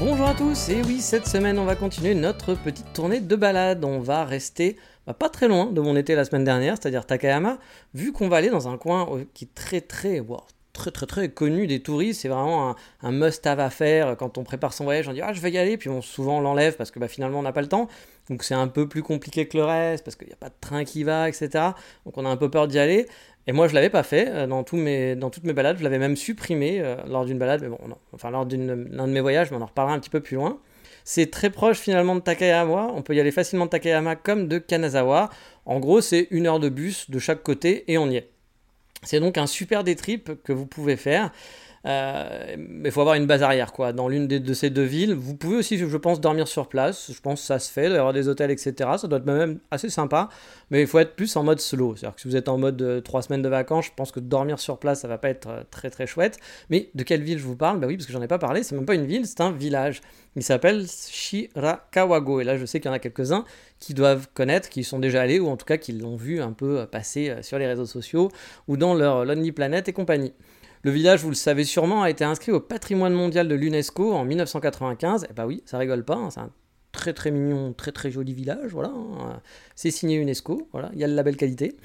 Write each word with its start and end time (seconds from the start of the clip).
Bonjour 0.00 0.28
à 0.28 0.34
tous, 0.34 0.68
et 0.68 0.80
oui, 0.82 1.00
cette 1.00 1.26
semaine 1.26 1.58
on 1.58 1.64
va 1.64 1.74
continuer 1.74 2.14
notre 2.14 2.54
petite 2.54 2.92
tournée 2.92 3.18
de 3.18 3.34
balade. 3.34 3.84
On 3.84 3.98
va 3.98 4.24
rester 4.24 4.76
bah, 5.08 5.12
pas 5.12 5.28
très 5.28 5.48
loin 5.48 5.66
de 5.72 5.80
mon 5.80 5.96
été 5.96 6.14
la 6.14 6.24
semaine 6.24 6.44
dernière, 6.44 6.76
c'est-à-dire 6.80 7.04
Takayama, 7.04 7.58
vu 7.94 8.12
qu'on 8.12 8.28
va 8.28 8.36
aller 8.36 8.48
dans 8.48 8.68
un 8.68 8.78
coin 8.78 9.08
euh, 9.12 9.24
qui 9.34 9.46
est 9.46 9.54
très 9.56 9.80
très, 9.80 10.22
très 10.72 10.92
très 10.92 11.28
connu 11.30 11.66
des 11.66 11.80
touristes, 11.80 12.20
c'est 12.20 12.28
vraiment 12.28 12.76
un, 13.02 13.10
must-have 13.10 13.58
à 13.58 13.70
faire 13.70 14.16
quand 14.16 14.38
on 14.38 14.44
prépare 14.44 14.72
son 14.72 14.84
voyage, 14.84 15.08
on 15.08 15.12
dit 15.12 15.20
ah 15.20 15.32
je 15.32 15.40
vais 15.40 15.50
y 15.50 15.58
aller, 15.58 15.76
puis 15.76 15.88
on, 15.88 16.00
souvent 16.00 16.40
l'enlève 16.40 16.76
parce 16.76 16.92
que 16.92 17.00
bah, 17.00 17.08
finalement 17.08 17.40
on 17.40 17.42
n'a 17.42 17.52
pas 17.52 17.62
le 17.62 17.68
temps, 17.68 17.88
donc 18.30 18.44
c'est 18.44 18.54
un 18.54 18.68
peu 18.68 18.88
plus 18.88 19.02
compliqué 19.02 19.48
que 19.48 19.56
le 19.56 19.64
reste, 19.64 20.04
parce 20.04 20.14
qu'il 20.14 20.28
n'y 20.28 20.32
a 20.32 20.36
pas 20.36 20.50
de 20.50 20.54
train 20.60 20.84
qui 20.84 21.02
va, 21.02 21.28
etc. 21.28 21.48
Donc 22.04 22.16
on 22.16 22.24
a 22.24 22.28
un 22.28 22.36
peu 22.36 22.48
peur 22.48 22.68
d'y 22.68 22.78
aller, 22.78 23.08
et 23.48 23.52
moi 23.52 23.66
je 23.66 23.74
l'avais 23.74 23.90
pas 23.90 24.04
fait 24.04 24.28
euh, 24.28 24.46
dans, 24.46 24.62
toutes 24.62 24.78
mes 24.78 25.52
balades, 25.52 25.78
je 25.78 25.82
l'avais 25.82 25.98
même 25.98 26.16
supprimé 26.16 26.80
euh, 26.80 26.96
lors 27.08 27.24
d'une 27.24 27.38
balade, 27.38 27.62
mais 27.62 27.68
bon, 27.68 27.78
enfin 28.12 28.30
lors 28.30 28.46
d'un 28.46 28.56
de 28.56 29.12
mes 29.12 29.20
voyages, 29.20 29.50
mais 29.50 29.56
on 29.56 29.62
en 29.62 29.66
reparlera 29.66 29.96
un 29.96 29.98
petit 29.98 30.10
peu 30.10 30.20
plus 30.20 30.36
loin. 30.36 30.60
C'est 31.02 31.30
très 31.30 31.48
proche 31.48 31.78
finalement 31.78 32.14
de 32.14 32.20
Takayama. 32.20 32.92
On 32.94 33.00
peut 33.00 33.14
y 33.14 33.20
aller 33.20 33.30
facilement 33.30 33.64
de 33.64 33.70
Takayama 33.70 34.14
comme 34.14 34.46
de 34.46 34.58
Kanazawa. 34.58 35.30
En 35.64 35.80
gros, 35.80 36.02
c'est 36.02 36.28
une 36.30 36.46
heure 36.46 36.60
de 36.60 36.68
bus 36.68 37.08
de 37.10 37.18
chaque 37.18 37.42
côté 37.42 37.90
et 37.90 37.96
on 37.96 38.10
y 38.10 38.16
est. 38.16 38.28
C'est 39.04 39.18
donc 39.18 39.38
un 39.38 39.46
super 39.46 39.84
détrip 39.84 40.42
que 40.42 40.52
vous 40.52 40.66
pouvez 40.66 40.96
faire. 40.96 41.32
Euh, 41.86 42.56
mais 42.58 42.88
il 42.88 42.92
faut 42.92 43.00
avoir 43.00 43.16
une 43.16 43.26
base 43.26 43.42
arrière 43.42 43.72
quoi. 43.72 43.92
Dans 43.92 44.08
l'une 44.08 44.26
de 44.26 44.54
ces 44.54 44.70
deux 44.70 44.82
villes, 44.82 45.14
vous 45.14 45.34
pouvez 45.34 45.56
aussi, 45.56 45.78
je 45.78 45.96
pense, 45.96 46.20
dormir 46.20 46.48
sur 46.48 46.68
place. 46.68 47.10
Je 47.12 47.20
pense 47.20 47.40
que 47.40 47.46
ça 47.46 47.58
se 47.58 47.70
fait, 47.70 47.88
d'avoir 47.88 48.12
des 48.12 48.28
hôtels, 48.28 48.50
etc. 48.50 48.72
Ça 48.98 49.08
doit 49.08 49.18
être 49.18 49.26
même 49.26 49.58
assez 49.70 49.90
sympa. 49.90 50.28
Mais 50.70 50.80
il 50.80 50.86
faut 50.86 50.98
être 50.98 51.14
plus 51.14 51.34
en 51.36 51.44
mode 51.44 51.60
slow. 51.60 51.96
C'est-à-dire 51.96 52.14
que 52.14 52.20
si 52.20 52.28
vous 52.28 52.36
êtes 52.36 52.48
en 52.48 52.58
mode 52.58 53.02
3 53.02 53.22
semaines 53.22 53.42
de 53.42 53.48
vacances, 53.48 53.86
je 53.86 53.92
pense 53.94 54.12
que 54.12 54.20
dormir 54.20 54.58
sur 54.58 54.78
place, 54.78 55.00
ça 55.00 55.08
va 55.08 55.18
pas 55.18 55.30
être 55.30 55.48
euh, 55.48 55.62
très 55.70 55.90
très 55.90 56.06
chouette. 56.06 56.38
Mais 56.70 56.90
de 56.94 57.02
quelle 57.02 57.22
ville 57.22 57.38
je 57.38 57.44
vous 57.44 57.56
parle? 57.56 57.80
Bah 57.80 57.86
oui, 57.86 57.96
parce 57.96 58.06
que 58.06 58.12
j'en 58.12 58.22
ai 58.22 58.28
pas 58.28 58.38
parlé. 58.38 58.62
C'est 58.62 58.74
même 58.74 58.86
pas 58.86 58.94
une 58.94 59.06
ville, 59.06 59.26
c'est 59.26 59.40
un 59.40 59.52
village. 59.52 60.00
Il 60.36 60.42
s'appelle 60.42 60.86
Shirakawago. 60.86 62.40
Et 62.40 62.44
là, 62.44 62.56
je 62.56 62.66
sais 62.66 62.80
qu'il 62.80 62.88
y 62.88 62.92
en 62.92 62.94
a 62.94 62.98
quelques-uns 62.98 63.44
qui 63.80 63.94
doivent 63.94 64.28
connaître, 64.34 64.68
qui 64.68 64.80
y 64.80 64.84
sont 64.84 64.98
déjà 64.98 65.22
allés, 65.22 65.40
ou 65.40 65.48
en 65.48 65.56
tout 65.56 65.66
cas 65.66 65.76
qui 65.76 65.92
l'ont 65.92 66.16
vu 66.16 66.40
un 66.40 66.52
peu 66.52 66.86
passer 66.86 67.30
euh, 67.30 67.42
sur 67.42 67.58
les 67.58 67.66
réseaux 67.66 67.86
sociaux 67.86 68.30
ou 68.66 68.76
dans 68.76 68.94
leur 68.94 69.24
Lonely 69.24 69.52
Planet 69.52 69.88
et 69.88 69.92
compagnie. 69.92 70.32
Le 70.88 70.94
village, 70.94 71.20
vous 71.20 71.28
le 71.28 71.34
savez 71.34 71.64
sûrement, 71.64 72.02
a 72.02 72.08
été 72.08 72.24
inscrit 72.24 72.50
au 72.50 72.60
patrimoine 72.60 73.12
mondial 73.12 73.46
de 73.46 73.54
l'UNESCO 73.54 74.14
en 74.14 74.24
1995. 74.24 75.26
Et 75.28 75.34
bah 75.34 75.44
oui, 75.44 75.62
ça 75.66 75.76
rigole 75.76 76.02
pas, 76.02 76.14
hein, 76.14 76.30
c'est 76.30 76.40
un 76.40 76.48
très 76.92 77.12
très 77.12 77.30
mignon, 77.30 77.74
très 77.74 77.92
très 77.92 78.10
joli 78.10 78.32
village, 78.32 78.72
voilà. 78.72 78.88
Hein. 78.88 79.38
C'est 79.76 79.90
signé 79.90 80.16
UNESCO, 80.16 80.66
voilà, 80.72 80.88
il 80.94 80.98
y 80.98 81.04
a 81.04 81.06
le 81.06 81.12
label 81.12 81.36
qualité. 81.36 81.76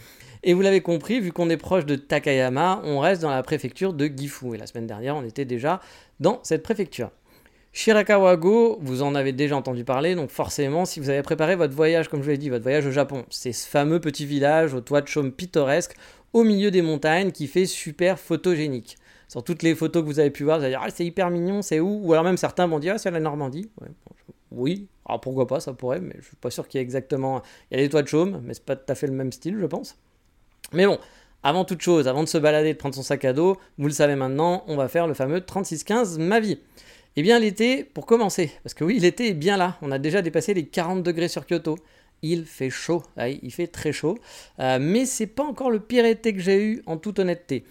Et 0.42 0.54
vous 0.54 0.62
l'avez 0.62 0.80
compris, 0.80 1.20
vu 1.20 1.34
qu'on 1.34 1.50
est 1.50 1.58
proche 1.58 1.86
de 1.86 1.98
Takayama, 1.98 2.80
on 2.86 3.00
reste 3.00 3.22
dans 3.22 3.30
la 3.30 3.44
préfecture 3.44 3.92
de 3.92 4.06
Gifu. 4.06 4.56
Et 4.56 4.58
la 4.58 4.68
semaine 4.68 4.88
dernière, 4.88 5.18
on 5.18 5.26
était 5.26 5.44
déjà 5.44 5.82
dans 6.22 6.40
cette 6.44 6.64
préfecture. 6.64 7.12
Shirakawago, 7.74 8.78
vous 8.82 9.02
en 9.02 9.16
avez 9.16 9.34
déjà 9.34 9.58
entendu 9.58 9.84
parler, 9.84 10.16
donc 10.16 10.30
forcément, 10.30 10.86
si 10.86 11.02
vous 11.02 11.10
avez 11.10 11.24
préparé 11.24 11.58
votre 11.58 11.74
voyage, 11.74 12.08
comme 12.08 12.24
je 12.24 12.32
l'ai 12.32 12.38
dit, 12.38 12.50
votre 12.50 12.64
voyage 12.64 12.86
au 12.86 12.92
Japon, 12.92 13.26
c'est 13.30 13.52
ce 13.52 13.68
fameux 13.68 14.00
petit 14.00 14.26
village 14.26 14.74
au 14.74 14.80
toit 14.80 15.02
de 15.02 15.08
chaume 15.08 15.34
pittoresque 15.34 15.96
au 16.34 16.44
milieu 16.44 16.72
des 16.72 16.82
montagnes 16.82 17.32
qui 17.32 17.48
fait 17.48 17.66
super 17.66 18.20
photogénique. 18.20 18.98
Sur 19.28 19.44
toutes 19.44 19.64
les 19.64 19.74
photos 19.74 20.04
que 20.04 20.08
vous 20.08 20.20
avez 20.20 20.30
pu 20.30 20.44
voir, 20.44 20.58
vous 20.58 20.66
allez 20.66 20.74
dire 20.74 20.82
ah, 20.84 20.90
c'est 20.94 21.06
hyper 21.06 21.30
mignon, 21.30 21.62
c'est 21.62 21.80
où? 21.80 22.02
Ou 22.04 22.14
alors 22.14 22.26
même 22.26 22.38
certains 22.38 22.68
vont 22.68 22.80
dire 22.80 22.94
ah, 22.96 22.98
c'est 22.98 23.12
la 23.12 23.20
Normandie. 23.20 23.70
oui, 24.52 24.88
alors 25.06 25.22
pourquoi 25.22 25.48
pas, 25.48 25.60
ça 25.60 25.74
pourrait, 25.74 26.02
mais 26.02 26.16
je 26.20 26.28
suis 26.28 26.36
pas 26.36 26.52
sûr 26.52 26.68
qu'il 26.68 26.80
y 26.80 26.82
ait 26.82 26.84
exactement. 26.84 27.42
Il 27.72 27.78
y 27.78 27.80
a 27.80 27.84
les 27.84 27.90
toits 27.90 28.04
de 28.04 28.08
chaume, 28.08 28.42
mais 28.44 28.54
c'est 28.54 28.66
pas 28.66 28.76
tout 28.76 28.92
à 28.92 28.96
fait 28.96 29.08
le 29.08 29.14
même 29.14 29.32
style, 29.32 29.58
je 29.60 29.66
pense. 29.66 29.98
Mais 30.72 30.86
bon, 30.86 31.00
avant 31.44 31.66
toute 31.66 31.82
chose, 31.82 32.08
avant 32.08 32.24
de 32.24 32.30
se 32.30 32.38
balader, 32.38 32.74
de 32.74 32.78
prendre 32.78 32.96
son 32.96 33.04
sac 33.04 33.26
à 33.26 33.34
dos, 33.34 33.58
vous 33.78 33.88
le 33.88 33.94
savez 33.94 34.16
maintenant, 34.16 34.64
on 34.68 34.76
va 34.76 34.88
faire 34.88 35.08
le 35.08 35.14
fameux 35.14 35.42
3615 35.42 36.20
ma 36.20 36.40
vie. 36.40 36.60
Eh 37.16 37.22
bien 37.22 37.38
l'été, 37.38 37.84
pour 37.84 38.06
commencer, 38.06 38.52
parce 38.64 38.74
que 38.74 38.84
oui, 38.84 38.98
l'été 38.98 39.30
est 39.30 39.34
bien 39.34 39.58
là, 39.58 39.78
on 39.82 39.92
a 39.92 40.00
déjà 40.00 40.22
dépassé 40.22 40.54
les 40.54 40.66
40 40.66 41.04
degrés 41.04 41.28
sur 41.28 41.46
Kyoto 41.46 41.78
il 42.24 42.46
fait 42.46 42.72
chaud, 42.72 43.04
il 43.18 43.52
fait 43.52 43.68
très 43.68 43.92
chaud, 43.92 44.18
euh, 44.60 44.80
mais 44.82 45.06
c'est 45.06 45.28
pas 45.28 45.44
encore 45.44 45.70
le 45.70 45.80
pire 45.80 46.06
été 46.06 46.34
que 46.34 46.40
j'ai 46.40 46.64
eu 46.64 46.84
en 46.88 46.98
toute 46.98 47.20
honnêteté. 47.20 47.64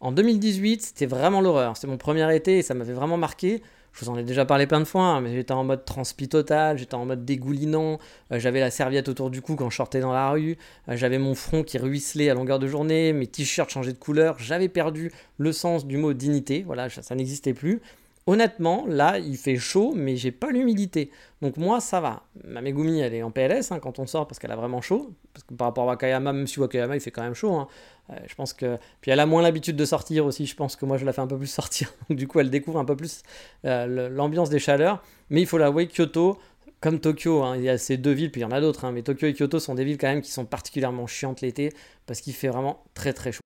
En 0.00 0.12
2018, 0.12 0.82
c'était 0.82 1.06
vraiment 1.06 1.40
l'horreur. 1.40 1.76
C'était 1.76 1.88
mon 1.88 1.96
premier 1.96 2.34
été 2.34 2.58
et 2.58 2.62
ça 2.62 2.74
m'avait 2.74 2.92
vraiment 2.92 3.16
marqué. 3.16 3.62
Je 3.92 4.04
vous 4.04 4.10
en 4.10 4.18
ai 4.18 4.24
déjà 4.24 4.44
parlé 4.44 4.66
plein 4.66 4.80
de 4.80 4.84
fois, 4.84 5.04
hein, 5.04 5.20
mais 5.22 5.34
j'étais 5.34 5.52
en 5.52 5.64
mode 5.64 5.86
transpi 5.86 6.28
total, 6.28 6.76
j'étais 6.76 6.94
en 6.94 7.06
mode 7.06 7.24
dégoulinant, 7.24 7.98
euh, 8.30 8.38
j'avais 8.38 8.60
la 8.60 8.70
serviette 8.70 9.08
autour 9.08 9.30
du 9.30 9.40
cou 9.40 9.56
quand 9.56 9.70
je 9.70 9.76
sortais 9.76 10.00
dans 10.00 10.12
la 10.12 10.30
rue, 10.30 10.58
euh, 10.90 10.96
j'avais 10.96 11.16
mon 11.16 11.34
front 11.34 11.62
qui 11.62 11.78
ruisselait 11.78 12.28
à 12.28 12.34
longueur 12.34 12.58
de 12.58 12.66
journée, 12.68 13.14
mes 13.14 13.26
t-shirts 13.26 13.70
changeaient 13.70 13.94
de 13.94 13.98
couleur, 13.98 14.36
j'avais 14.38 14.68
perdu 14.68 15.12
le 15.38 15.50
sens 15.50 15.86
du 15.86 15.96
mot 15.96 16.12
dignité, 16.12 16.62
voilà, 16.66 16.90
ça 16.90 17.14
n'existait 17.14 17.54
plus. 17.54 17.80
Honnêtement, 18.28 18.84
là, 18.88 19.18
il 19.20 19.36
fait 19.36 19.56
chaud, 19.56 19.92
mais 19.94 20.16
j'ai 20.16 20.32
pas 20.32 20.50
l'humidité. 20.50 21.12
Donc 21.42 21.56
moi, 21.58 21.80
ça 21.80 22.00
va. 22.00 22.24
Ma 22.44 22.60
Megumi, 22.60 22.98
elle 22.98 23.14
est 23.14 23.22
en 23.22 23.30
PLS 23.30 23.70
hein, 23.70 23.78
quand 23.78 24.00
on 24.00 24.06
sort 24.06 24.26
parce 24.26 24.40
qu'elle 24.40 24.50
a 24.50 24.56
vraiment 24.56 24.80
chaud. 24.80 25.12
Parce 25.32 25.44
que 25.44 25.54
par 25.54 25.68
rapport 25.68 25.84
à 25.84 25.92
Wakayama, 25.92 26.32
même 26.32 26.48
si 26.48 26.58
Wakayama, 26.58 26.96
il 26.96 27.00
fait 27.00 27.12
quand 27.12 27.22
même 27.22 27.34
chaud. 27.34 27.54
Hein, 27.54 27.68
euh, 28.10 28.14
je 28.26 28.34
pense 28.34 28.52
que... 28.52 28.78
Puis 29.00 29.12
elle 29.12 29.20
a 29.20 29.26
moins 29.26 29.42
l'habitude 29.42 29.76
de 29.76 29.84
sortir 29.84 30.26
aussi. 30.26 30.44
Je 30.46 30.56
pense 30.56 30.74
que 30.74 30.84
moi, 30.84 30.98
je 30.98 31.04
la 31.04 31.12
fais 31.12 31.20
un 31.20 31.28
peu 31.28 31.38
plus 31.38 31.46
sortir. 31.52 31.92
Donc 32.08 32.18
du 32.18 32.26
coup, 32.26 32.40
elle 32.40 32.50
découvre 32.50 32.80
un 32.80 32.84
peu 32.84 32.96
plus 32.96 33.22
euh, 33.64 34.08
l'ambiance 34.08 34.50
des 34.50 34.58
chaleurs. 34.58 35.04
Mais 35.30 35.40
il 35.40 35.46
faut 35.46 35.58
l'avouer, 35.58 35.86
Kyoto, 35.86 36.36
comme 36.80 37.00
Tokyo, 37.00 37.42
hein, 37.42 37.56
il 37.56 37.62
y 37.62 37.68
a 37.68 37.78
ces 37.78 37.96
deux 37.96 38.12
villes, 38.12 38.30
puis 38.30 38.40
il 38.40 38.44
y 38.44 38.46
en 38.46 38.50
a 38.50 38.60
d'autres, 38.60 38.90
mais 38.90 39.02
Tokyo 39.02 39.26
et 39.26 39.34
Kyoto 39.34 39.58
sont 39.58 39.74
des 39.74 39.84
villes 39.84 39.98
quand 39.98 40.08
même 40.08 40.20
qui 40.20 40.30
sont 40.30 40.44
particulièrement 40.44 41.06
chiantes 41.06 41.40
l'été 41.40 41.72
parce 42.06 42.20
qu'il 42.20 42.34
fait 42.34 42.48
vraiment 42.48 42.84
très 42.94 43.12
très 43.12 43.32
chaud. 43.32 43.45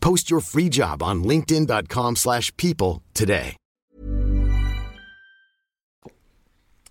Post 0.00 0.30
your 0.30 0.40
free 0.40 0.68
job 0.68 1.02
on 1.02 1.22
linkedin.com/people 1.22 3.02
today. 3.14 3.56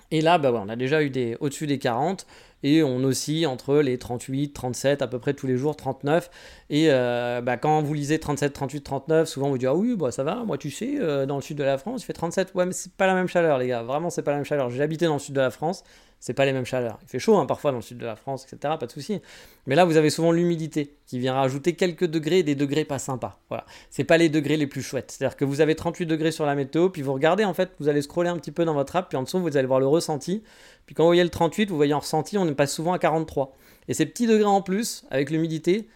Et 0.09 0.21
là, 0.21 0.37
bah 0.37 0.51
on 0.53 0.69
a 0.69 0.75
déjà 0.75 1.03
eu 1.03 1.09
des 1.09 1.35
au-dessus 1.41 1.67
des 1.67 1.79
40 1.79 2.25
et 2.63 2.83
on 2.83 3.03
oscille 3.03 3.45
entre 3.47 3.77
les 3.77 3.97
38, 3.97 4.53
37, 4.53 5.01
à 5.01 5.07
peu 5.07 5.19
près 5.19 5.33
tous 5.33 5.47
les 5.47 5.57
jours, 5.57 5.75
39. 5.75 6.29
Et 6.69 6.87
euh, 6.89 7.41
bah, 7.41 7.57
quand 7.57 7.81
vous 7.81 7.93
lisez 7.93 8.19
37, 8.19 8.53
38, 8.53 8.81
39, 8.81 9.27
souvent 9.27 9.49
vous 9.49 9.57
dites 9.57 9.67
Ah 9.67 9.75
oui, 9.75 9.95
bah, 9.95 10.11
ça 10.11 10.23
va, 10.23 10.43
moi 10.43 10.57
tu 10.57 10.71
sais, 10.71 10.95
euh, 10.99 11.25
dans 11.25 11.35
le 11.35 11.41
sud 11.41 11.57
de 11.57 11.63
la 11.63 11.77
France, 11.77 12.03
il 12.03 12.05
fait 12.05 12.13
37. 12.13 12.51
Ouais, 12.55 12.65
mais 12.65 12.73
c'est 12.73 12.93
pas 12.93 13.07
la 13.07 13.13
même 13.13 13.27
chaleur, 13.27 13.57
les 13.57 13.67
gars, 13.67 13.83
vraiment, 13.83 14.09
c'est 14.09 14.23
pas 14.23 14.31
la 14.31 14.37
même 14.37 14.45
chaleur. 14.45 14.69
J'ai 14.69 14.81
habité 14.81 15.05
dans 15.05 15.13
le 15.13 15.19
sud 15.19 15.35
de 15.35 15.41
la 15.41 15.51
France, 15.51 15.83
c'est 16.19 16.33
pas 16.33 16.45
les 16.45 16.53
mêmes 16.53 16.65
chaleurs. 16.65 16.97
Il 17.03 17.07
fait 17.07 17.19
chaud 17.19 17.37
hein, 17.37 17.45
parfois 17.45 17.71
dans 17.71 17.77
le 17.77 17.83
sud 17.83 17.99
de 17.99 18.05
la 18.05 18.15
France, 18.15 18.45
etc. 18.45 18.73
Pas 18.79 18.87
de 18.87 18.91
souci. 18.91 19.21
Mais 19.67 19.75
là, 19.75 19.85
vous 19.85 19.97
avez 19.97 20.09
souvent 20.09 20.31
l'humidité 20.31 20.95
qui 21.05 21.19
vient 21.19 21.35
rajouter 21.35 21.73
quelques 21.73 22.05
degrés, 22.05 22.41
des 22.41 22.55
degrés 22.55 22.85
pas 22.85 22.97
sympas. 22.97 23.39
Voilà. 23.49 23.65
C'est 23.91 24.03
pas 24.03 24.17
les 24.17 24.29
degrés 24.29 24.57
les 24.57 24.65
plus 24.65 24.81
chouettes. 24.81 25.11
C'est-à-dire 25.11 25.37
que 25.37 25.45
vous 25.45 25.61
avez 25.61 25.75
38 25.75 26.07
degrés 26.07 26.31
sur 26.31 26.45
la 26.45 26.55
météo, 26.55 26.89
puis 26.89 27.03
vous 27.03 27.13
regardez 27.13 27.45
en 27.45 27.53
fait, 27.53 27.71
vous 27.79 27.87
allez 27.87 28.01
scroller 28.01 28.29
un 28.29 28.37
petit 28.37 28.51
peu 28.51 28.65
dans 28.65 28.73
votre 28.73 28.95
app, 28.95 29.09
puis 29.09 29.17
en 29.17 29.23
dessous 29.23 29.39
vous 29.39 29.57
allez 29.57 29.67
voir 29.67 29.79
le 29.79 29.87
ressenti. 29.87 30.43
Puis 30.87 30.95
quand 30.95 31.03
vous 31.03 31.09
voyez 31.09 31.23
le 31.23 31.29
38, 31.29 31.69
vous 31.69 31.75
voyez 31.75 31.93
en 31.93 31.99
ressenti, 31.99 32.37
on 32.37 32.51
passe 32.55 32.73
souvent 32.73 32.93
à 32.93 32.99
43. 32.99 33.55
Et 33.87 33.93
ces 33.93 34.07
petits 34.07 34.25
degrés 34.25 34.45
en 34.45 34.61
plus, 34.61 35.05
avec 35.11 35.29
l'humidité, 35.29 35.87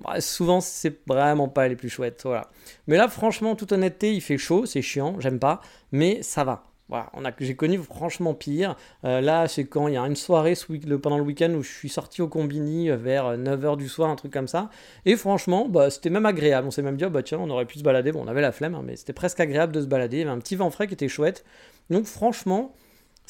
bah, 0.00 0.20
souvent 0.20 0.60
c'est 0.60 1.00
vraiment 1.06 1.48
pas 1.48 1.68
les 1.68 1.76
plus 1.76 1.88
chouettes. 1.88 2.22
Voilà. 2.24 2.50
Mais 2.86 2.96
là, 2.96 3.08
franchement, 3.08 3.54
toute 3.56 3.72
honnêteté, 3.72 4.12
il 4.12 4.20
fait 4.20 4.38
chaud, 4.38 4.66
c'est 4.66 4.82
chiant, 4.82 5.18
j'aime 5.20 5.38
pas, 5.38 5.62
mais 5.92 6.22
ça 6.22 6.44
va. 6.44 6.64
Voilà, 6.88 7.08
j'ai 7.38 7.54
connu 7.54 7.78
franchement 7.78 8.34
pire. 8.34 8.74
Euh, 9.04 9.20
là, 9.20 9.46
c'est 9.46 9.64
quand 9.64 9.86
il 9.86 9.94
y 9.94 9.96
a 9.96 10.02
une 10.02 10.16
soirée 10.16 10.54
pendant 11.00 11.18
le 11.18 11.22
week-end 11.22 11.52
où 11.52 11.62
je 11.62 11.70
suis 11.70 11.88
sorti 11.88 12.20
au 12.20 12.26
Combini 12.26 12.90
euh, 12.90 12.96
vers 12.96 13.38
9h 13.38 13.64
euh, 13.64 13.76
du 13.76 13.88
soir, 13.88 14.10
un 14.10 14.16
truc 14.16 14.32
comme 14.32 14.48
ça. 14.48 14.70
Et 15.06 15.14
franchement, 15.14 15.68
bah, 15.68 15.88
c'était 15.90 16.10
même 16.10 16.26
agréable. 16.26 16.66
On 16.66 16.72
s'est 16.72 16.82
même 16.82 16.96
dit, 16.96 17.04
oh, 17.04 17.10
bah 17.10 17.22
tiens, 17.22 17.38
on 17.40 17.48
aurait 17.48 17.66
pu 17.66 17.78
se 17.78 17.84
balader. 17.84 18.10
Bon, 18.10 18.24
on 18.24 18.26
avait 18.26 18.40
la 18.40 18.50
flemme, 18.50 18.74
hein, 18.74 18.82
mais 18.84 18.96
c'était 18.96 19.12
presque 19.12 19.38
agréable 19.38 19.72
de 19.72 19.82
se 19.82 19.86
balader. 19.86 20.16
Il 20.16 20.20
y 20.20 20.22
avait 20.22 20.32
un 20.32 20.40
petit 20.40 20.56
vent 20.56 20.70
frais 20.70 20.88
qui 20.88 20.94
était 20.94 21.06
chouette. 21.06 21.44
Donc 21.90 22.06
franchement, 22.06 22.74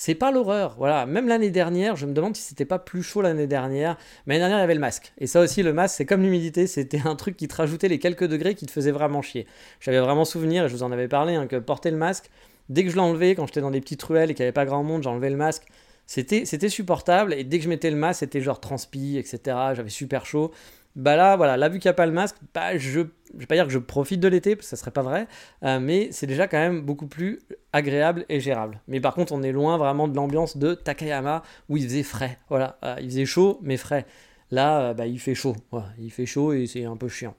c'est 0.00 0.14
pas 0.14 0.30
l'horreur. 0.30 0.76
Voilà, 0.78 1.04
même 1.04 1.28
l'année 1.28 1.50
dernière, 1.50 1.94
je 1.94 2.06
me 2.06 2.14
demande 2.14 2.34
si 2.34 2.42
c'était 2.42 2.64
pas 2.64 2.78
plus 2.78 3.02
chaud 3.02 3.20
l'année 3.20 3.46
dernière. 3.46 3.98
Mais 4.24 4.38
l'année 4.38 4.44
dernière, 4.44 4.56
il 4.56 4.60
y 4.62 4.64
avait 4.64 4.74
le 4.74 4.80
masque. 4.80 5.12
Et 5.18 5.26
ça 5.26 5.42
aussi, 5.42 5.62
le 5.62 5.74
masque, 5.74 5.96
c'est 5.98 6.06
comme 6.06 6.22
l'humidité, 6.22 6.66
c'était 6.66 7.02
un 7.04 7.14
truc 7.16 7.36
qui 7.36 7.48
te 7.48 7.54
rajoutait 7.54 7.88
les 7.88 7.98
quelques 7.98 8.24
degrés 8.24 8.54
qui 8.54 8.64
te 8.64 8.70
faisait 8.70 8.92
vraiment 8.92 9.20
chier. 9.20 9.46
J'avais 9.78 10.00
vraiment 10.00 10.24
souvenir, 10.24 10.64
et 10.64 10.68
je 10.70 10.74
vous 10.74 10.84
en 10.84 10.90
avais 10.90 11.06
parlé, 11.06 11.34
hein, 11.34 11.46
que 11.46 11.56
porter 11.56 11.90
le 11.90 11.98
masque, 11.98 12.30
dès 12.70 12.82
que 12.84 12.88
je 12.88 12.96
l'enlevais, 12.96 13.34
quand 13.34 13.44
j'étais 13.44 13.60
dans 13.60 13.70
des 13.70 13.82
petites 13.82 14.02
ruelles 14.02 14.30
et 14.30 14.34
qu'il 14.34 14.42
n'y 14.42 14.46
avait 14.46 14.52
pas 14.54 14.64
grand 14.64 14.82
monde, 14.82 15.02
j'enlevais 15.02 15.28
le 15.28 15.36
masque. 15.36 15.64
C'était, 16.06 16.46
c'était 16.46 16.70
supportable. 16.70 17.34
Et 17.34 17.44
dès 17.44 17.58
que 17.58 17.64
je 17.64 17.68
mettais 17.68 17.90
le 17.90 17.96
masque, 17.98 18.20
c'était 18.20 18.40
genre 18.40 18.58
transpi, 18.58 19.18
etc. 19.18 19.38
J'avais 19.74 19.90
super 19.90 20.24
chaud. 20.24 20.50
Bah 20.96 21.14
là, 21.16 21.36
voilà, 21.36 21.56
là, 21.56 21.68
vu 21.68 21.78
qu'il 21.78 21.88
n'y 21.88 21.92
a 21.92 21.94
pas 21.94 22.06
le 22.06 22.12
masque, 22.12 22.36
bah, 22.52 22.76
je 22.76 23.00
ne 23.00 23.06
vais 23.34 23.46
pas 23.46 23.54
dire 23.54 23.66
que 23.66 23.72
je 23.72 23.78
profite 23.78 24.20
de 24.20 24.26
l'été, 24.26 24.56
parce 24.56 24.66
que 24.66 24.70
ça 24.70 24.76
serait 24.76 24.90
pas 24.90 25.02
vrai, 25.02 25.28
euh, 25.62 25.78
mais 25.78 26.08
c'est 26.10 26.26
déjà 26.26 26.48
quand 26.48 26.58
même 26.58 26.80
beaucoup 26.82 27.06
plus 27.06 27.40
agréable 27.72 28.24
et 28.28 28.40
gérable. 28.40 28.80
Mais 28.88 29.00
par 29.00 29.14
contre, 29.14 29.32
on 29.32 29.42
est 29.42 29.52
loin 29.52 29.76
vraiment 29.78 30.08
de 30.08 30.16
l'ambiance 30.16 30.56
de 30.56 30.74
Takayama, 30.74 31.42
où 31.68 31.76
il 31.76 31.84
faisait 31.84 32.02
frais. 32.02 32.38
Voilà, 32.48 32.76
euh, 32.84 32.96
il 33.00 33.06
faisait 33.06 33.26
chaud, 33.26 33.60
mais 33.62 33.76
frais. 33.76 34.04
Là, 34.50 34.80
euh, 34.80 34.94
bah, 34.94 35.06
il 35.06 35.20
fait 35.20 35.34
chaud. 35.36 35.54
il 35.98 36.10
fait 36.10 36.26
chaud 36.26 36.52
et 36.52 36.66
c'est 36.66 36.84
un 36.84 36.96
peu 36.96 37.08
chiant. 37.08 37.34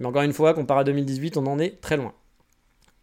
Mais 0.00 0.06
encore 0.06 0.22
une 0.22 0.32
fois, 0.32 0.54
comparé 0.54 0.80
à 0.80 0.84
2018, 0.84 1.36
on 1.36 1.46
en 1.46 1.58
est 1.58 1.80
très 1.80 1.98
loin. 1.98 2.14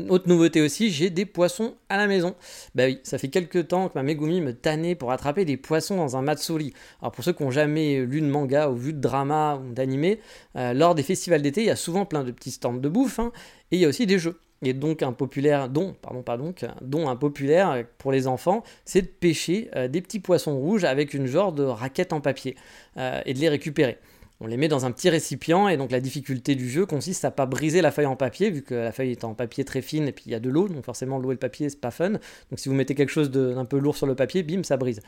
Autre 0.10 0.28
nouveauté 0.28 0.62
aussi, 0.62 0.90
j'ai 0.90 1.12
des 1.12 1.26
poissons 1.26 1.76
à 1.88 1.98
la 1.98 2.08
maison. 2.08 2.36
Bah 2.74 2.86
oui, 2.86 3.00
ça 3.04 3.20
fait 3.20 3.28
quelques 3.28 3.68
temps 3.68 3.90
que 3.90 3.94
ma 3.94 4.02
Megumi 4.02 4.42
me 4.42 4.54
tannait 4.54 4.96
pour 4.96 5.12
attraper 5.12 5.46
des 5.46 5.56
poissons 5.56 5.98
dans 5.98 6.18
un 6.18 6.24
matsuri. 6.24 6.74
Alors 7.00 7.12
pour 7.12 7.24
ceux 7.24 7.32
qui 7.32 7.44
n'ont 7.44 7.52
jamais 7.52 8.00
lu 8.00 8.20
de 8.22 8.26
manga 8.26 8.70
ou 8.70 8.76
vu 8.76 8.94
de 8.94 9.00
drama 9.00 9.62
ou 9.64 9.72
d'animé, 9.72 10.20
euh, 10.56 10.74
lors 10.74 10.96
des 10.96 11.04
festivals 11.04 11.44
d'été, 11.44 11.62
il 11.62 11.68
y 11.68 11.70
a 11.70 11.76
souvent 11.76 12.06
plein 12.06 12.24
de 12.24 12.32
petits 12.32 12.52
stands 12.52 12.74
de 12.74 12.90
bouffe 12.90 13.20
hein, 13.20 13.32
et 13.72 13.78
il 13.78 13.82
y 13.82 13.86
a 13.86 13.88
aussi 13.88 14.08
des 14.08 14.18
jeux. 14.18 14.40
Et 14.64 14.74
donc 14.74 15.04
un 15.04 15.14
populaire, 15.14 15.70
dont, 15.70 15.94
pas 15.94 16.38
donc, 16.38 16.64
un 16.64 17.16
populaire 17.16 17.84
pour 17.98 18.12
les 18.12 18.28
enfants, 18.28 18.64
c'est 18.86 19.02
de 19.02 19.08
pêcher 19.08 19.70
euh, 19.76 19.88
des 19.88 20.02
petits 20.02 20.20
poissons 20.20 20.58
rouges 20.58 20.86
avec 20.86 21.14
une 21.14 21.28
genre 21.28 21.52
de 21.52 21.64
raquette 21.64 22.14
en 22.14 22.22
papier 22.22 22.56
euh, 22.98 23.22
et 23.26 23.34
de 23.34 23.40
les 23.40 23.50
récupérer 23.50 23.98
on 24.44 24.48
les 24.48 24.58
met 24.58 24.68
dans 24.68 24.86
un 24.86 24.92
petit 24.92 25.10
récipient 25.10 25.70
et 25.70 25.78
donc 25.78 25.90
la 25.90 26.02
difficulté 26.02 26.56
du 26.56 26.70
jeu 26.70 26.86
consiste 26.86 27.24
à 27.24 27.32
pas 27.32 27.46
briser 27.46 27.82
la 27.82 27.92
feuille 27.92 28.08
en 28.08 28.18
papier 28.18 28.50
vu 28.50 28.62
que 28.62 28.76
la 28.76 28.92
feuille 28.92 29.12
est 29.12 29.24
en 29.24 29.34
papier 29.34 29.64
très 29.64 29.82
fine 29.82 30.10
et 30.10 30.12
puis 30.12 30.26
il 30.26 30.34
y 30.34 30.36
a 30.36 30.42
de 30.42 30.50
l'eau 30.50 30.68
donc 30.68 30.84
forcément 30.84 31.18
l'eau 31.18 31.32
et 31.32 31.36
le 31.36 31.40
papier 31.40 31.70
c'est 31.70 31.80
pas 31.80 31.92
fun. 31.92 32.10
Donc 32.10 32.20
si 32.58 32.68
vous 32.68 32.76
mettez 32.76 32.94
quelque 32.94 33.10
chose 33.10 33.32
d'un 33.32 33.64
peu 33.64 33.80
lourd 33.80 33.96
sur 33.96 34.06
le 34.06 34.16
papier 34.16 34.44
bim 34.44 34.64
ça 34.64 34.76
brise. 34.76 35.00